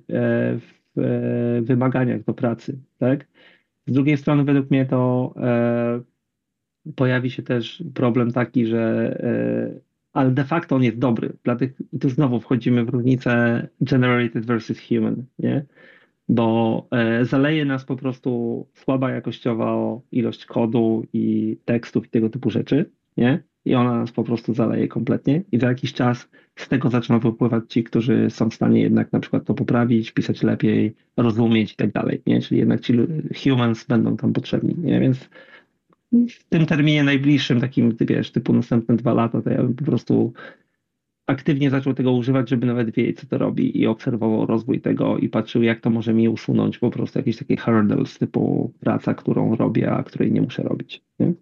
w 0.59 0.99
e, 0.99 1.61
wymaganiach 1.61 2.23
do 2.23 2.33
pracy, 2.33 2.79
tak? 2.97 3.27
Z 3.87 3.91
drugiej 3.91 4.17
strony 4.17 4.43
według 4.43 4.71
mnie 4.71 4.85
to 4.85 5.33
pojawi 6.95 7.31
się 7.31 7.43
też 7.43 7.83
problem 7.93 8.31
taki, 8.31 8.65
że 8.65 9.15
ale 10.13 10.31
de 10.31 10.43
facto 10.43 10.75
on 10.75 10.83
jest 10.83 10.97
dobry. 10.97 11.33
Dla 11.43 11.55
tych, 11.55 11.81
I 11.93 11.99
tu 11.99 12.09
znowu 12.09 12.39
wchodzimy 12.39 12.85
w 12.85 12.89
różnicę 12.89 13.67
generated 13.81 14.45
versus 14.45 14.79
human, 14.79 15.25
nie? 15.39 15.65
bo 16.29 16.87
e, 16.91 17.25
zaleje 17.25 17.65
nas 17.65 17.85
po 17.85 17.95
prostu 17.95 18.67
słaba 18.73 19.11
jakościowa 19.11 19.75
ilość 20.11 20.45
kodu 20.45 21.05
i 21.13 21.57
tekstów 21.65 22.07
i 22.07 22.09
tego 22.09 22.29
typu 22.29 22.49
rzeczy, 22.49 22.89
nie? 23.17 23.43
I 23.65 23.75
ona 23.75 23.97
nas 23.97 24.11
po 24.11 24.23
prostu 24.23 24.53
zaleje 24.53 24.87
kompletnie 24.87 25.43
i 25.51 25.59
za 25.59 25.67
jakiś 25.67 25.93
czas 25.93 26.29
z 26.55 26.67
tego 26.67 26.89
zaczną 26.89 27.19
wypływać 27.19 27.63
ci, 27.67 27.83
którzy 27.83 28.29
są 28.29 28.49
w 28.49 28.53
stanie 28.53 28.81
jednak 28.81 29.11
na 29.13 29.19
przykład 29.19 29.45
to 29.45 29.53
poprawić, 29.53 30.11
pisać 30.11 30.43
lepiej, 30.43 30.95
rozumieć 31.17 31.73
i 31.73 31.75
tak 31.75 31.91
dalej, 31.91 32.21
nie? 32.27 32.41
Czyli 32.41 32.59
jednak 32.59 32.81
ci 32.81 32.93
humans 33.43 33.85
będą 33.85 34.17
tam 34.17 34.33
potrzebni, 34.33 34.75
nie? 34.77 34.99
Więc 34.99 35.29
w 36.11 36.43
tym 36.49 36.65
terminie 36.65 37.03
najbliższym, 37.03 37.61
takim, 37.61 37.95
wiesz, 37.99 38.31
typu 38.31 38.53
następne 38.53 38.95
dwa 38.95 39.13
lata, 39.13 39.41
to 39.41 39.49
ja 39.49 39.57
bym 39.57 39.73
po 39.73 39.85
prostu 39.85 40.33
aktywnie 41.27 41.69
zaczął 41.69 41.93
tego 41.93 42.11
używać, 42.11 42.49
żeby 42.49 42.65
nawet 42.65 42.91
wiedzieć, 42.91 43.19
co 43.19 43.27
to 43.27 43.37
robi 43.37 43.81
i 43.81 43.87
obserwował 43.87 44.45
rozwój 44.45 44.81
tego 44.81 45.17
i 45.17 45.29
patrzył, 45.29 45.63
jak 45.63 45.79
to 45.79 45.89
może 45.89 46.13
mi 46.13 46.29
usunąć 46.29 46.77
po 46.77 46.89
prostu 46.89 47.19
jakieś 47.19 47.37
takie 47.37 47.57
hurdles 47.57 48.17
typu 48.17 48.73
praca, 48.79 49.13
którą 49.13 49.55
robię, 49.55 49.91
a 49.91 50.03
której 50.03 50.31
nie 50.31 50.41
muszę 50.41 50.63
robić. 50.63 51.01
Nie? 51.19 51.33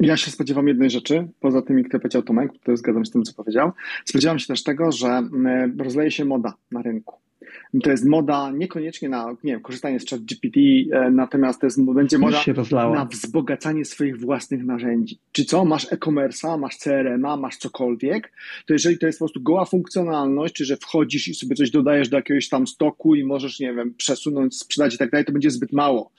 Ja 0.00 0.16
się 0.16 0.30
spodziewam 0.30 0.68
jednej 0.68 0.90
rzeczy, 0.90 1.28
poza 1.40 1.62
tymi, 1.62 1.84
które 1.84 2.00
powiedział 2.00 2.22
Tomek, 2.22 2.50
to 2.64 2.76
zgadzam 2.76 3.04
się 3.04 3.08
z 3.08 3.12
tym, 3.12 3.22
co 3.22 3.34
powiedział. 3.34 3.72
Spodziewam 4.04 4.38
się 4.38 4.46
też 4.46 4.62
tego, 4.62 4.92
że 4.92 5.08
mm, 5.08 5.80
rozleje 5.80 6.10
się 6.10 6.24
moda 6.24 6.54
na 6.70 6.82
rynku 6.82 7.20
To 7.82 7.90
jest 7.90 8.04
moda 8.04 8.50
niekoniecznie 8.50 9.08
na 9.08 9.36
nie 9.44 9.52
wiem, 9.52 9.60
korzystanie 9.60 10.00
z 10.00 10.06
ChatGPT, 10.06 10.60
e, 10.92 11.10
natomiast 11.10 11.60
to 11.60 11.66
jest, 11.66 11.84
będzie 11.84 12.18
moda 12.18 12.42
na 12.72 13.04
wzbogacanie 13.04 13.84
swoich 13.84 14.20
własnych 14.20 14.64
narzędzi. 14.64 15.18
Czy 15.32 15.44
co? 15.44 15.64
Masz 15.64 15.92
e-commerce'a, 15.92 16.58
masz 16.58 16.76
CRM-a, 16.76 17.36
masz 17.36 17.56
cokolwiek, 17.56 18.32
to 18.66 18.72
jeżeli 18.72 18.98
to 18.98 19.06
jest 19.06 19.18
po 19.18 19.24
prostu 19.24 19.42
goła 19.42 19.64
funkcjonalność, 19.64 20.54
czy 20.54 20.64
że 20.64 20.76
wchodzisz 20.76 21.28
i 21.28 21.34
sobie 21.34 21.56
coś 21.56 21.70
dodajesz 21.70 22.08
do 22.08 22.16
jakiegoś 22.16 22.48
tam 22.48 22.66
stoku 22.66 23.14
i 23.14 23.24
możesz, 23.24 23.60
nie 23.60 23.74
wiem, 23.74 23.94
przesunąć, 23.94 24.56
sprzedać 24.56 24.94
i 24.94 24.98
tak 24.98 25.10
dalej, 25.10 25.24
to 25.24 25.32
będzie 25.32 25.50
zbyt 25.50 25.72
mało. 25.72 26.10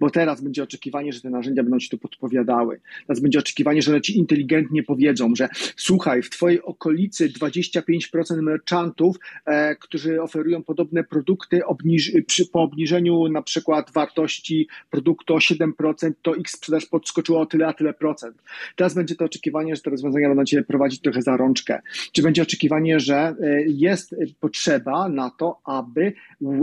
Bo 0.00 0.10
teraz 0.10 0.40
będzie 0.40 0.62
oczekiwanie, 0.62 1.12
że 1.12 1.20
te 1.20 1.30
narzędzia 1.30 1.62
będą 1.62 1.78
ci 1.78 1.88
to 1.88 1.98
podpowiadały. 1.98 2.80
Teraz 3.06 3.20
będzie 3.20 3.38
oczekiwanie, 3.38 3.82
że 3.82 3.90
one 3.90 4.00
ci 4.00 4.18
inteligentnie 4.18 4.82
powiedzą, 4.82 5.34
że 5.34 5.48
słuchaj, 5.76 6.22
w 6.22 6.30
twojej 6.30 6.62
okolicy 6.62 7.28
25% 7.28 8.42
merchantów, 8.42 9.16
e, 9.46 9.76
którzy 9.76 10.22
oferują 10.22 10.62
podobne 10.70 11.04
produkty, 11.04 11.66
obniż, 11.66 12.12
przy, 12.26 12.46
po 12.46 12.62
obniżeniu 12.62 13.28
na 13.28 13.42
przykład 13.42 13.90
wartości 13.92 14.68
produktu 14.90 15.34
o 15.34 15.38
7%, 15.38 16.12
to 16.22 16.34
ich 16.34 16.50
sprzedaż 16.50 16.86
podskoczyła 16.86 17.40
o 17.40 17.46
tyle, 17.46 17.66
a 17.66 17.72
tyle 17.72 17.94
procent. 17.94 18.42
Teraz 18.76 18.94
będzie 18.94 19.14
to 19.14 19.24
oczekiwanie, 19.24 19.76
że 19.76 19.82
te 19.82 19.90
rozwiązania 19.90 20.28
będą 20.28 20.44
cię 20.44 20.62
prowadzić 20.62 21.00
trochę 21.00 21.22
za 21.22 21.36
rączkę. 21.36 21.80
Czy 22.12 22.22
będzie 22.22 22.42
oczekiwanie, 22.42 23.00
że 23.00 23.34
e, 23.42 23.62
jest 23.66 24.14
potrzeba 24.40 25.08
na 25.08 25.30
to, 25.30 25.60
aby 25.64 26.12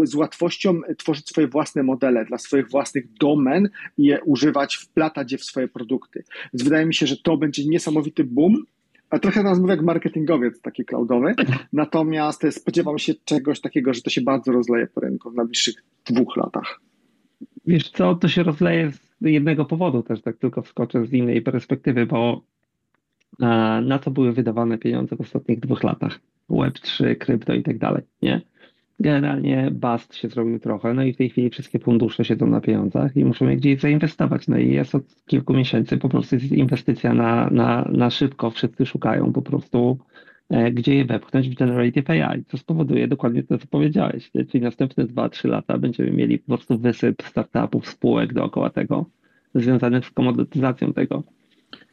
z 0.03 0.16
łatwością 0.16 0.82
tworzyć 0.97 1.30
swoje 1.30 1.47
własne 1.47 1.84
modele 1.84 2.26
dla 2.26 2.38
swoich 2.38 2.70
własnych 2.70 3.14
domen 3.14 3.70
i 3.97 4.03
je 4.03 4.22
używać, 4.24 4.76
wplatać 4.76 5.32
je 5.32 5.38
w 5.38 5.43
swoje 5.43 5.68
produkty. 5.68 6.24
Więc 6.53 6.64
wydaje 6.64 6.86
mi 6.86 6.93
się, 6.93 7.08
że 7.08 7.18
to 7.18 7.38
będzie 7.38 7.66
niesamowity 7.66 8.24
boom, 8.24 8.66
trochę 9.22 9.43
nas 9.43 9.60
mówię 9.60 9.72
jak 9.72 9.82
marketingowiec 9.82 10.62
taki 10.62 10.86
cloudowy, 10.86 11.34
natomiast 11.74 12.43
spodziewam 12.51 12.99
się 12.99 13.14
czegoś 13.26 13.62
takiego, 13.62 13.93
że 13.93 14.01
to 14.01 14.10
się 14.10 14.22
bardzo 14.22 14.51
rozleje 14.51 14.88
po 14.88 15.01
rynku 15.01 15.32
w 15.32 15.36
najbliższych 15.36 15.84
dwóch 16.05 16.38
latach. 16.38 16.80
Wiesz 17.66 17.89
co, 17.89 18.16
to 18.16 18.28
się 18.28 18.43
rozleje 18.43 18.91
z 18.91 19.16
jednego 19.22 19.66
powodu 19.66 20.03
też, 20.03 20.22
tak 20.22 20.38
tylko 20.38 20.62
wskoczę 20.62 21.05
z 21.05 21.14
innej 21.14 21.41
perspektywy, 21.41 22.05
bo 22.05 22.41
e, 23.41 23.45
na 23.82 23.99
co 23.99 24.12
były 24.12 24.34
wydawane 24.34 24.78
pieniądze 24.78 25.16
w 25.16 25.22
ostatnich 25.22 25.60
dwóch 25.60 25.84
latach? 25.84 26.20
Web3, 26.49 27.16
krypto 27.16 27.53
i 27.53 27.64
tak 27.64 27.78
dalej, 27.78 28.03
nie? 28.22 28.41
Generalnie 29.00 29.70
bust 29.72 30.16
się 30.16 30.30
zrobił 30.30 30.60
trochę, 30.60 30.93
no 30.93 31.04
i 31.04 31.14
w 31.14 31.18
tej 31.18 31.30
chwili 31.30 31.50
wszystkie 31.50 31.80
fundusze 31.80 32.26
siedzą 32.26 32.48
na 32.48 32.62
pieniądzach 32.62 33.18
i 33.18 33.26
muszą 33.26 33.50
je 33.50 33.56
gdzieś 33.56 33.80
zainwestować. 33.80 34.48
No 34.48 34.58
i 34.58 34.72
jest 34.72 34.95
od 34.95 35.04
kilku 35.26 35.54
miesięcy 35.54 35.98
po 35.98 36.10
prostu 36.10 36.36
jest 36.36 36.52
inwestycja 36.52 37.14
na, 37.14 37.50
na, 37.52 37.89
na 37.91 38.10
szybko, 38.10 38.52
wszyscy 38.52 38.86
szukają 38.86 39.34
po 39.34 39.41
prostu 39.41 39.98
e, 40.50 40.72
gdzie 40.72 40.95
je 40.95 41.06
wepchnąć 41.06 41.50
w 41.50 41.56
Generative 41.56 42.10
AI, 42.10 42.43
co 42.48 42.58
spowoduje 42.58 43.08
dokładnie 43.08 43.43
to, 43.43 43.58
co 43.58 43.68
powiedziałeś. 43.68 44.32
Czyli 44.32 44.64
następne 44.64 45.06
2-3 45.06 45.50
lata 45.50 45.78
będziemy 45.78 46.12
mieli 46.12 46.39
po 46.39 46.48
prostu 46.48 46.78
wysyp 46.78 47.24
startupów, 47.24 47.89
spółek 47.89 48.34
dookoła 48.34 48.70
tego, 48.70 49.06
związanych 49.56 50.06
z 50.06 50.12
komodytyzacją 50.12 50.93
tego. 50.93 51.24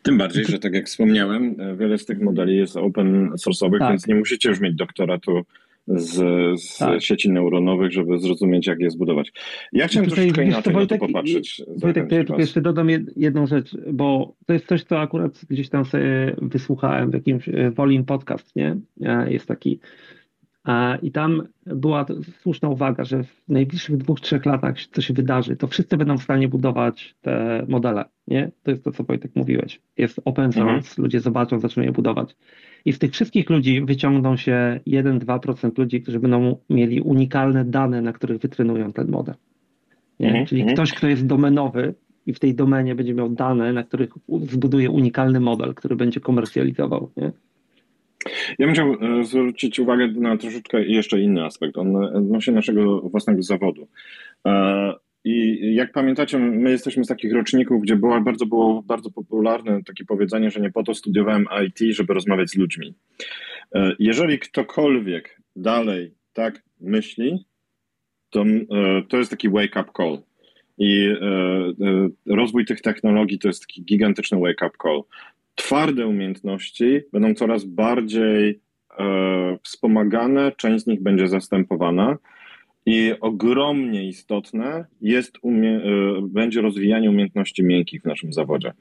Tym 0.02 0.18
bardziej, 0.18 0.44
że 0.44 0.58
tak 0.58 0.74
jak 0.74 0.86
wspomniałem, 0.86 1.54
e, 1.58 1.76
wiele 1.76 1.98
z 1.98 2.06
tych 2.06 2.20
modeli 2.20 2.56
jest 2.56 2.76
open 2.76 3.30
source'owych, 3.30 3.78
tak. 3.78 3.90
więc 3.90 4.06
nie 4.06 4.14
musicie 4.14 4.48
już 4.48 4.60
mieć 4.60 4.74
doktoratu 4.74 5.42
z, 5.86 6.12
z 6.60 6.78
tak. 6.78 7.02
sieci 7.02 7.30
neuronowych, 7.30 7.92
żeby 7.92 8.18
zrozumieć, 8.18 8.66
jak 8.66 8.80
je 8.80 8.90
zbudować. 8.90 9.32
Ja 9.72 9.88
chciałem 9.88 10.10
Tutaj, 10.10 10.24
troszeczkę 10.24 10.44
inaczej 10.44 10.72
to, 10.72 10.78
Wojtek, 10.78 11.00
na 11.00 11.06
to 11.06 11.12
popatrzeć. 11.12 11.62
Wojtek, 11.76 12.12
ja 12.12 12.18
tylko 12.18 12.38
jeszcze 12.38 12.60
dodam 12.60 12.88
jedną 13.16 13.46
rzecz, 13.46 13.76
bo 13.92 14.34
to 14.46 14.52
jest 14.52 14.66
coś, 14.66 14.84
co 14.84 15.00
akurat 15.00 15.40
gdzieś 15.50 15.68
tam 15.68 15.84
sobie 15.84 16.36
wysłuchałem 16.42 17.10
w 17.10 17.14
jakimś 17.14 17.48
e, 17.48 17.70
Wolin 17.70 18.04
podcast, 18.04 18.56
nie? 18.56 18.76
E, 19.02 19.32
jest 19.32 19.46
taki. 19.46 19.80
I 21.02 21.12
tam 21.12 21.48
była 21.66 22.06
słuszna 22.40 22.68
uwaga, 22.68 23.04
że 23.04 23.24
w 23.24 23.42
najbliższych 23.48 23.96
dwóch, 23.96 24.20
trzech 24.20 24.46
latach, 24.46 24.74
co 24.92 25.02
się 25.02 25.14
wydarzy, 25.14 25.56
to 25.56 25.66
wszyscy 25.66 25.96
będą 25.96 26.18
w 26.18 26.22
stanie 26.22 26.48
budować 26.48 27.14
te 27.22 27.64
modele. 27.68 28.04
Nie? 28.28 28.50
To 28.62 28.70
jest 28.70 28.84
to, 28.84 28.92
co 28.92 29.04
Wojtek 29.04 29.30
mówiłeś. 29.34 29.80
Jest 29.96 30.20
open 30.24 30.52
source, 30.52 30.70
mhm. 30.70 30.84
ludzie 30.98 31.20
zobaczą, 31.20 31.60
zaczną 31.60 31.82
je 31.82 31.92
budować. 31.92 32.36
I 32.84 32.92
z 32.92 32.98
tych 32.98 33.12
wszystkich 33.12 33.50
ludzi 33.50 33.84
wyciągną 33.84 34.36
się 34.36 34.80
1-2% 34.86 35.78
ludzi, 35.78 36.02
którzy 36.02 36.20
będą 36.20 36.56
mieli 36.70 37.00
unikalne 37.00 37.64
dane, 37.64 38.02
na 38.02 38.12
których 38.12 38.38
wytrenują 38.40 38.92
ten 38.92 39.10
model. 39.10 39.34
Mhm, 40.20 40.46
Czyli 40.46 40.60
mhm. 40.60 40.76
ktoś, 40.76 40.92
kto 40.92 41.08
jest 41.08 41.26
domenowy 41.26 41.94
i 42.26 42.34
w 42.34 42.38
tej 42.38 42.54
domenie 42.54 42.94
będzie 42.94 43.14
miał 43.14 43.28
dane, 43.28 43.72
na 43.72 43.82
których 43.82 44.10
zbuduje 44.28 44.90
unikalny 44.90 45.40
model, 45.40 45.74
który 45.74 45.96
będzie 45.96 46.20
komercjalizował. 46.20 47.10
Nie? 47.16 47.32
Ja 48.58 48.66
bym 48.66 48.74
chciał 48.74 48.92
e, 48.92 49.24
zwrócić 49.24 49.78
uwagę 49.78 50.08
na 50.08 50.36
troszeczkę 50.36 50.84
jeszcze 50.84 51.20
inny 51.20 51.44
aspekt. 51.44 51.78
On 51.78 51.96
odnosi 51.96 52.52
naszego 52.52 53.00
własnego 53.00 53.42
zawodu. 53.42 53.86
I 55.24 55.74
jak 55.74 55.92
pamiętacie, 55.92 56.38
my 56.38 56.70
jesteśmy 56.70 57.04
z 57.04 57.08
takich 57.08 57.32
roczników, 57.32 57.82
gdzie 57.82 57.96
było, 57.96 58.20
bardzo 58.20 58.46
było 58.46 58.82
bardzo 58.82 59.10
popularne 59.10 59.82
takie 59.82 60.04
powiedzenie, 60.04 60.50
że 60.50 60.60
nie 60.60 60.70
po 60.70 60.82
to 60.82 60.94
studiowałem 60.94 61.46
IT, 61.66 61.78
żeby 61.96 62.14
rozmawiać 62.14 62.50
z 62.50 62.56
ludźmi. 62.56 62.94
E, 63.74 63.92
jeżeli 63.98 64.38
ktokolwiek 64.38 65.40
dalej 65.56 66.14
tak 66.32 66.62
myśli, 66.80 67.44
to, 68.30 68.42
e, 68.42 69.02
to 69.08 69.16
jest 69.16 69.30
taki 69.30 69.48
wake-up 69.48 69.90
call. 69.96 70.18
I 70.78 71.08
e, 71.20 72.34
rozwój 72.34 72.64
tych 72.64 72.80
technologii 72.80 73.38
to 73.38 73.48
jest 73.48 73.60
taki 73.60 73.84
gigantyczny 73.84 74.38
wake-up 74.38 74.76
call. 74.82 75.02
Twarde 75.54 76.06
umiejętności 76.06 77.00
będą 77.12 77.34
coraz 77.34 77.64
bardziej 77.64 78.60
wspomagane, 79.62 80.52
część 80.56 80.84
z 80.84 80.86
nich 80.86 81.02
będzie 81.02 81.28
zastępowana 81.28 82.18
i 82.86 83.12
ogromnie 83.20 84.08
istotne 84.08 84.84
jest 85.00 85.38
umie- 85.42 85.80
e, 85.80 86.28
będzie 86.28 86.60
rozwijanie 86.60 87.10
umiejętności 87.10 87.64
miękkich 87.64 88.02
w 88.02 88.04
naszym 88.04 88.32
zawodzie. 88.32 88.72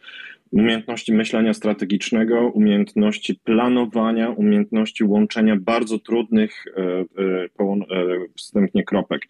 Umiejętności 0.51 1.13
myślenia 1.13 1.53
strategicznego, 1.53 2.47
umiejętności 2.47 3.35
planowania, 3.35 4.29
umiejętności 4.29 5.03
łączenia 5.03 5.55
bardzo 5.55 5.99
trudnych 5.99 6.65
e, 6.77 6.81
e, 7.21 8.19
wstępnie 8.37 8.83
kropek. 8.83 9.21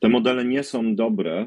Te 0.00 0.08
modele 0.08 0.44
nie 0.44 0.62
są 0.62 0.94
dobre 0.94 1.46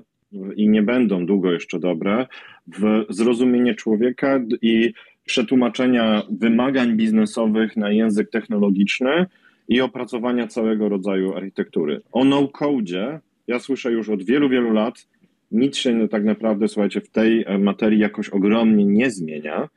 i 0.56 0.70
nie 0.70 0.84
będą 0.84 1.26
długo 1.26 1.52
jeszcze 1.52 1.80
dobre 1.80 2.28
w 2.68 3.06
zrozumienie 3.10 3.76
człowieka 3.76 4.40
i 4.62 4.94
przetłumaczenia 5.26 6.24
wymagań 6.32 6.98
biznesowych 6.98 7.78
na 7.78 7.92
język 7.92 8.30
technologiczny 8.30 9.26
i 9.72 9.82
opracowania 9.82 10.48
całego 10.48 10.90
rodzaju 10.90 11.34
architektury. 11.34 12.02
O 12.12 12.24
no-code 12.24 13.20
ja 13.48 13.60
słyszę 13.60 13.92
już 13.92 14.10
od 14.10 14.24
wielu, 14.24 14.50
wielu 14.50 14.74
lat. 14.74 15.08
Nic 15.52 15.78
się 15.78 16.08
tak 16.08 16.24
naprawdę, 16.24 16.68
słuchajcie, 16.68 17.02
w 17.02 17.10
tej 17.10 17.44
e, 17.48 17.58
materii 17.58 18.00
jakoś 18.00 18.30
ogromnie 18.30 18.86
nie 18.86 19.12
zmienia. 19.12 19.70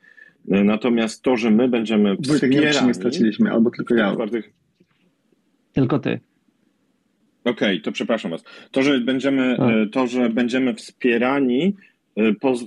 E, 0.51 0.65
natomiast 0.65 1.23
to, 1.23 1.37
że 1.37 1.51
my 1.51 1.69
będziemy 1.69 2.17
wspierani... 2.17 2.57
Wojtek, 2.57 2.81
nie, 2.83 2.87
nie 2.87 2.95
straciliśmy, 2.95 3.53
albo 3.53 3.71
tylko 3.71 3.95
ja. 3.95 4.13
Twardych... 4.15 4.53
Tylko 5.73 5.99
ty. 5.99 6.21
Okej, 7.45 7.69
okay, 7.69 7.81
to 7.81 7.93
przepraszam 7.93 8.31
was. 8.31 8.45
To, 8.71 8.83
że 8.83 9.01
będziemy, 9.01 9.43
e, 9.43 9.87
to, 9.93 10.07
że 10.07 10.31
będziemy 10.31 10.75
wspierani 10.75 11.75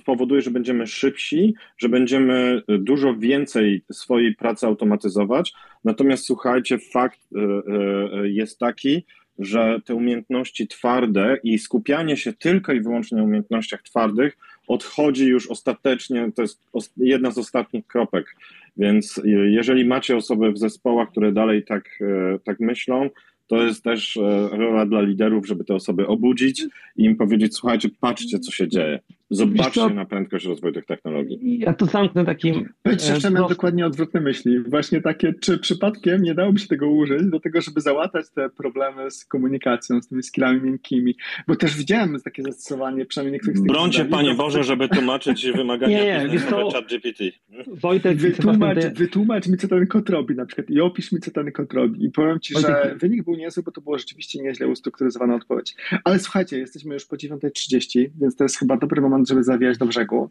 powoduje, 0.06 0.42
że 0.42 0.52
będziemy 0.52 0.88
szybsi, 0.88 1.54
że 1.78 1.90
będziemy 1.90 2.62
y, 2.70 2.78
dużo 2.78 3.16
więcej 3.16 3.82
swojej 3.92 4.36
pracy 4.36 4.66
automatyzować. 4.66 5.54
Natomiast 5.84 6.26
słuchajcie, 6.26 6.78
fakt 6.78 7.20
y, 7.32 8.30
jest 8.30 8.60
taki, 8.60 9.04
że 9.40 9.82
te 9.86 9.96
umiejętności 9.96 10.68
twarde 10.68 11.38
i 11.44 11.60
skupianie 11.60 12.18
się 12.18 12.34
tylko 12.34 12.74
i 12.74 12.82
wyłącznie 12.82 13.18
na 13.18 13.24
umiejętnościach 13.24 13.82
twardych 13.82 14.38
odchodzi 14.68 15.26
już 15.26 15.48
ostatecznie, 15.48 16.32
to 16.36 16.42
jest 16.42 16.62
jedna 16.98 17.32
z 17.32 17.38
ostatnich 17.38 17.88
kropek. 17.88 18.36
Więc 18.78 19.22
jeżeli 19.26 19.86
macie 19.86 20.16
osoby 20.16 20.52
w 20.52 20.58
zespołach, 20.58 21.10
które 21.10 21.32
dalej 21.32 21.64
tak, 21.64 22.00
tak 22.44 22.60
myślą, 22.60 23.10
to 23.48 23.64
jest 23.64 23.84
też 23.84 24.18
e, 24.18 24.50
rola 24.52 24.86
dla 24.86 25.02
liderów, 25.02 25.48
żeby 25.48 25.64
te 25.64 25.76
osoby 25.76 26.08
obudzić 26.08 26.66
i 26.96 27.04
im 27.04 27.16
powiedzieć, 27.16 27.56
słuchajcie, 27.56 27.90
patrzcie, 28.00 28.40
co 28.40 28.52
się 28.52 28.68
dzieje. 28.68 29.00
Zobaczcie 29.30 29.90
na 29.90 30.06
prędkość 30.06 30.46
rozwoju 30.46 30.74
tych 30.74 30.86
technologii. 30.86 31.60
Ja 31.60 31.74
to 31.74 31.86
zamknę 31.86 32.26
takim... 32.26 32.70
Jeszcze 32.86 33.32
miałem 33.32 33.50
dokładnie 33.50 33.86
odwrotne 33.86 34.22
myśli. 34.22 34.60
Właśnie 34.60 35.02
takie, 35.02 35.34
czy 35.34 35.58
przypadkiem 35.58 36.22
nie 36.22 36.34
dałoby 36.34 36.60
się 36.60 36.68
tego 36.68 36.90
użyć 36.90 37.30
do 37.30 37.40
tego, 37.40 37.62
żeby 37.62 37.82
załatać 37.82 38.26
te 38.30 38.50
problemy 38.50 39.12
z 39.12 39.26
komunikacją, 39.26 40.02
z 40.02 40.08
tymi 40.08 40.24
skillami 40.24 40.62
miękkimi, 40.62 41.16
bo 41.48 41.56
też 41.56 41.78
widziałem 41.78 42.22
takie 42.22 42.44
zastosowanie, 42.44 43.06
przynajmniej 43.06 43.34
niektórych 43.34 43.58
z 43.58 43.62
tych 43.62 43.72
Brońcie, 43.72 44.06
Panie 44.06 44.34
Boże, 44.34 44.64
żeby 44.64 44.90
tłumaczyć 44.90 45.52
wymagania 45.52 46.04
nie, 46.04 46.34
nie, 46.34 46.40
to... 46.40 46.72
chat 46.72 46.86
GPT. 46.90 47.24
Wojtek, 47.68 48.18
wytłumacz, 48.18 48.86
wytłumacz 48.96 49.48
mi, 49.48 49.58
co 49.58 49.68
ten 49.68 49.88
kod 49.88 50.10
robi 50.10 50.36
na 50.36 50.46
przykład 50.46 50.70
i 50.70 50.82
opisz 50.82 51.12
mi, 51.12 51.20
co 51.20 51.32
ten 51.32 51.52
kod 51.52 51.74
robi 51.74 52.06
i 52.06 52.12
powiem 52.12 52.40
Ci, 52.40 52.54
Wojtek. 52.54 52.72
że 52.72 52.96
wynik 52.96 53.24
był 53.24 53.36
niezły, 53.36 53.64
bo 53.64 53.72
to 53.72 53.82
było 53.82 53.98
rzeczywiście 53.98 54.42
nieźle 54.42 54.68
ustrukturyzowana 54.68 55.36
odpowiedź. 55.36 55.76
Ale 56.04 56.20
słuchajcie, 56.20 56.58
jesteśmy 56.58 56.94
już 56.94 57.06
po 57.06 57.16
9.30, 57.16 58.10
więc 58.22 58.36
to 58.36 58.44
jest 58.44 58.60
chyba 58.60 58.78
dobry 58.78 59.02
moment, 59.02 59.17
żeby 59.26 59.44
zawijać 59.44 59.78
do 59.78 59.86
brzegu. 59.86 60.30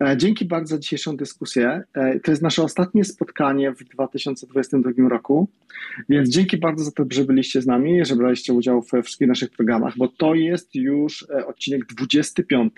E, 0.00 0.16
dzięki 0.16 0.44
bardzo 0.44 0.76
za 0.76 0.80
dzisiejszą 0.80 1.16
dyskusję. 1.16 1.82
E, 1.94 2.20
to 2.20 2.30
jest 2.32 2.42
nasze 2.42 2.62
ostatnie 2.62 3.04
spotkanie 3.04 3.72
w 3.72 3.84
2022 3.84 5.08
roku, 5.08 5.48
więc 6.08 6.28
dzięki 6.28 6.56
bardzo 6.56 6.84
za 6.84 6.90
to, 6.90 7.04
że 7.10 7.24
byliście 7.24 7.62
z 7.62 7.66
nami, 7.66 8.04
że 8.04 8.16
braliście 8.16 8.52
udział 8.52 8.82
we 8.92 9.02
wszystkich 9.02 9.28
naszych 9.28 9.50
programach, 9.50 9.96
bo 9.96 10.08
to 10.08 10.34
jest 10.34 10.74
już 10.74 11.26
e, 11.30 11.46
odcinek 11.46 11.86
25. 11.86 12.72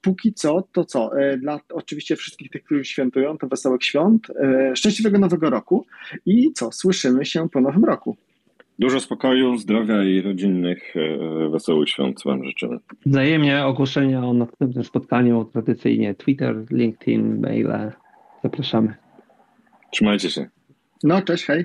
Póki 0.00 0.34
co, 0.34 0.68
to 0.72 0.84
co? 0.84 1.10
Dla 1.38 1.60
oczywiście 1.72 2.16
wszystkich 2.16 2.50
tych, 2.50 2.64
którzy 2.64 2.84
świętują, 2.84 3.38
to 3.38 3.48
wesołych 3.48 3.84
świąt, 3.84 4.26
szczęśliwego 4.74 5.18
nowego 5.18 5.50
roku 5.50 5.86
i 6.26 6.52
co? 6.52 6.72
Słyszymy 6.72 7.26
się 7.26 7.48
po 7.48 7.60
nowym 7.60 7.84
roku. 7.84 8.16
Dużo 8.78 9.00
spokoju, 9.00 9.56
zdrowia 9.56 10.04
i 10.04 10.20
rodzinnych, 10.22 10.96
e, 10.96 11.48
wesołych 11.50 11.88
świąt 11.90 12.22
Wam 12.24 12.44
życzymy. 12.44 12.78
Wzajemnie 13.06 13.64
ogłoszenia 13.64 14.24
o 14.24 14.32
następnym 14.32 14.84
spotkaniu, 14.84 15.44
tradycyjnie 15.44 16.14
Twitter, 16.14 16.64
LinkedIn, 16.70 17.40
maile. 17.40 17.92
Zapraszamy. 18.42 18.94
Trzymajcie 19.92 20.30
się. 20.30 20.46
No, 21.04 21.22
cześć, 21.22 21.44
hej. 21.44 21.64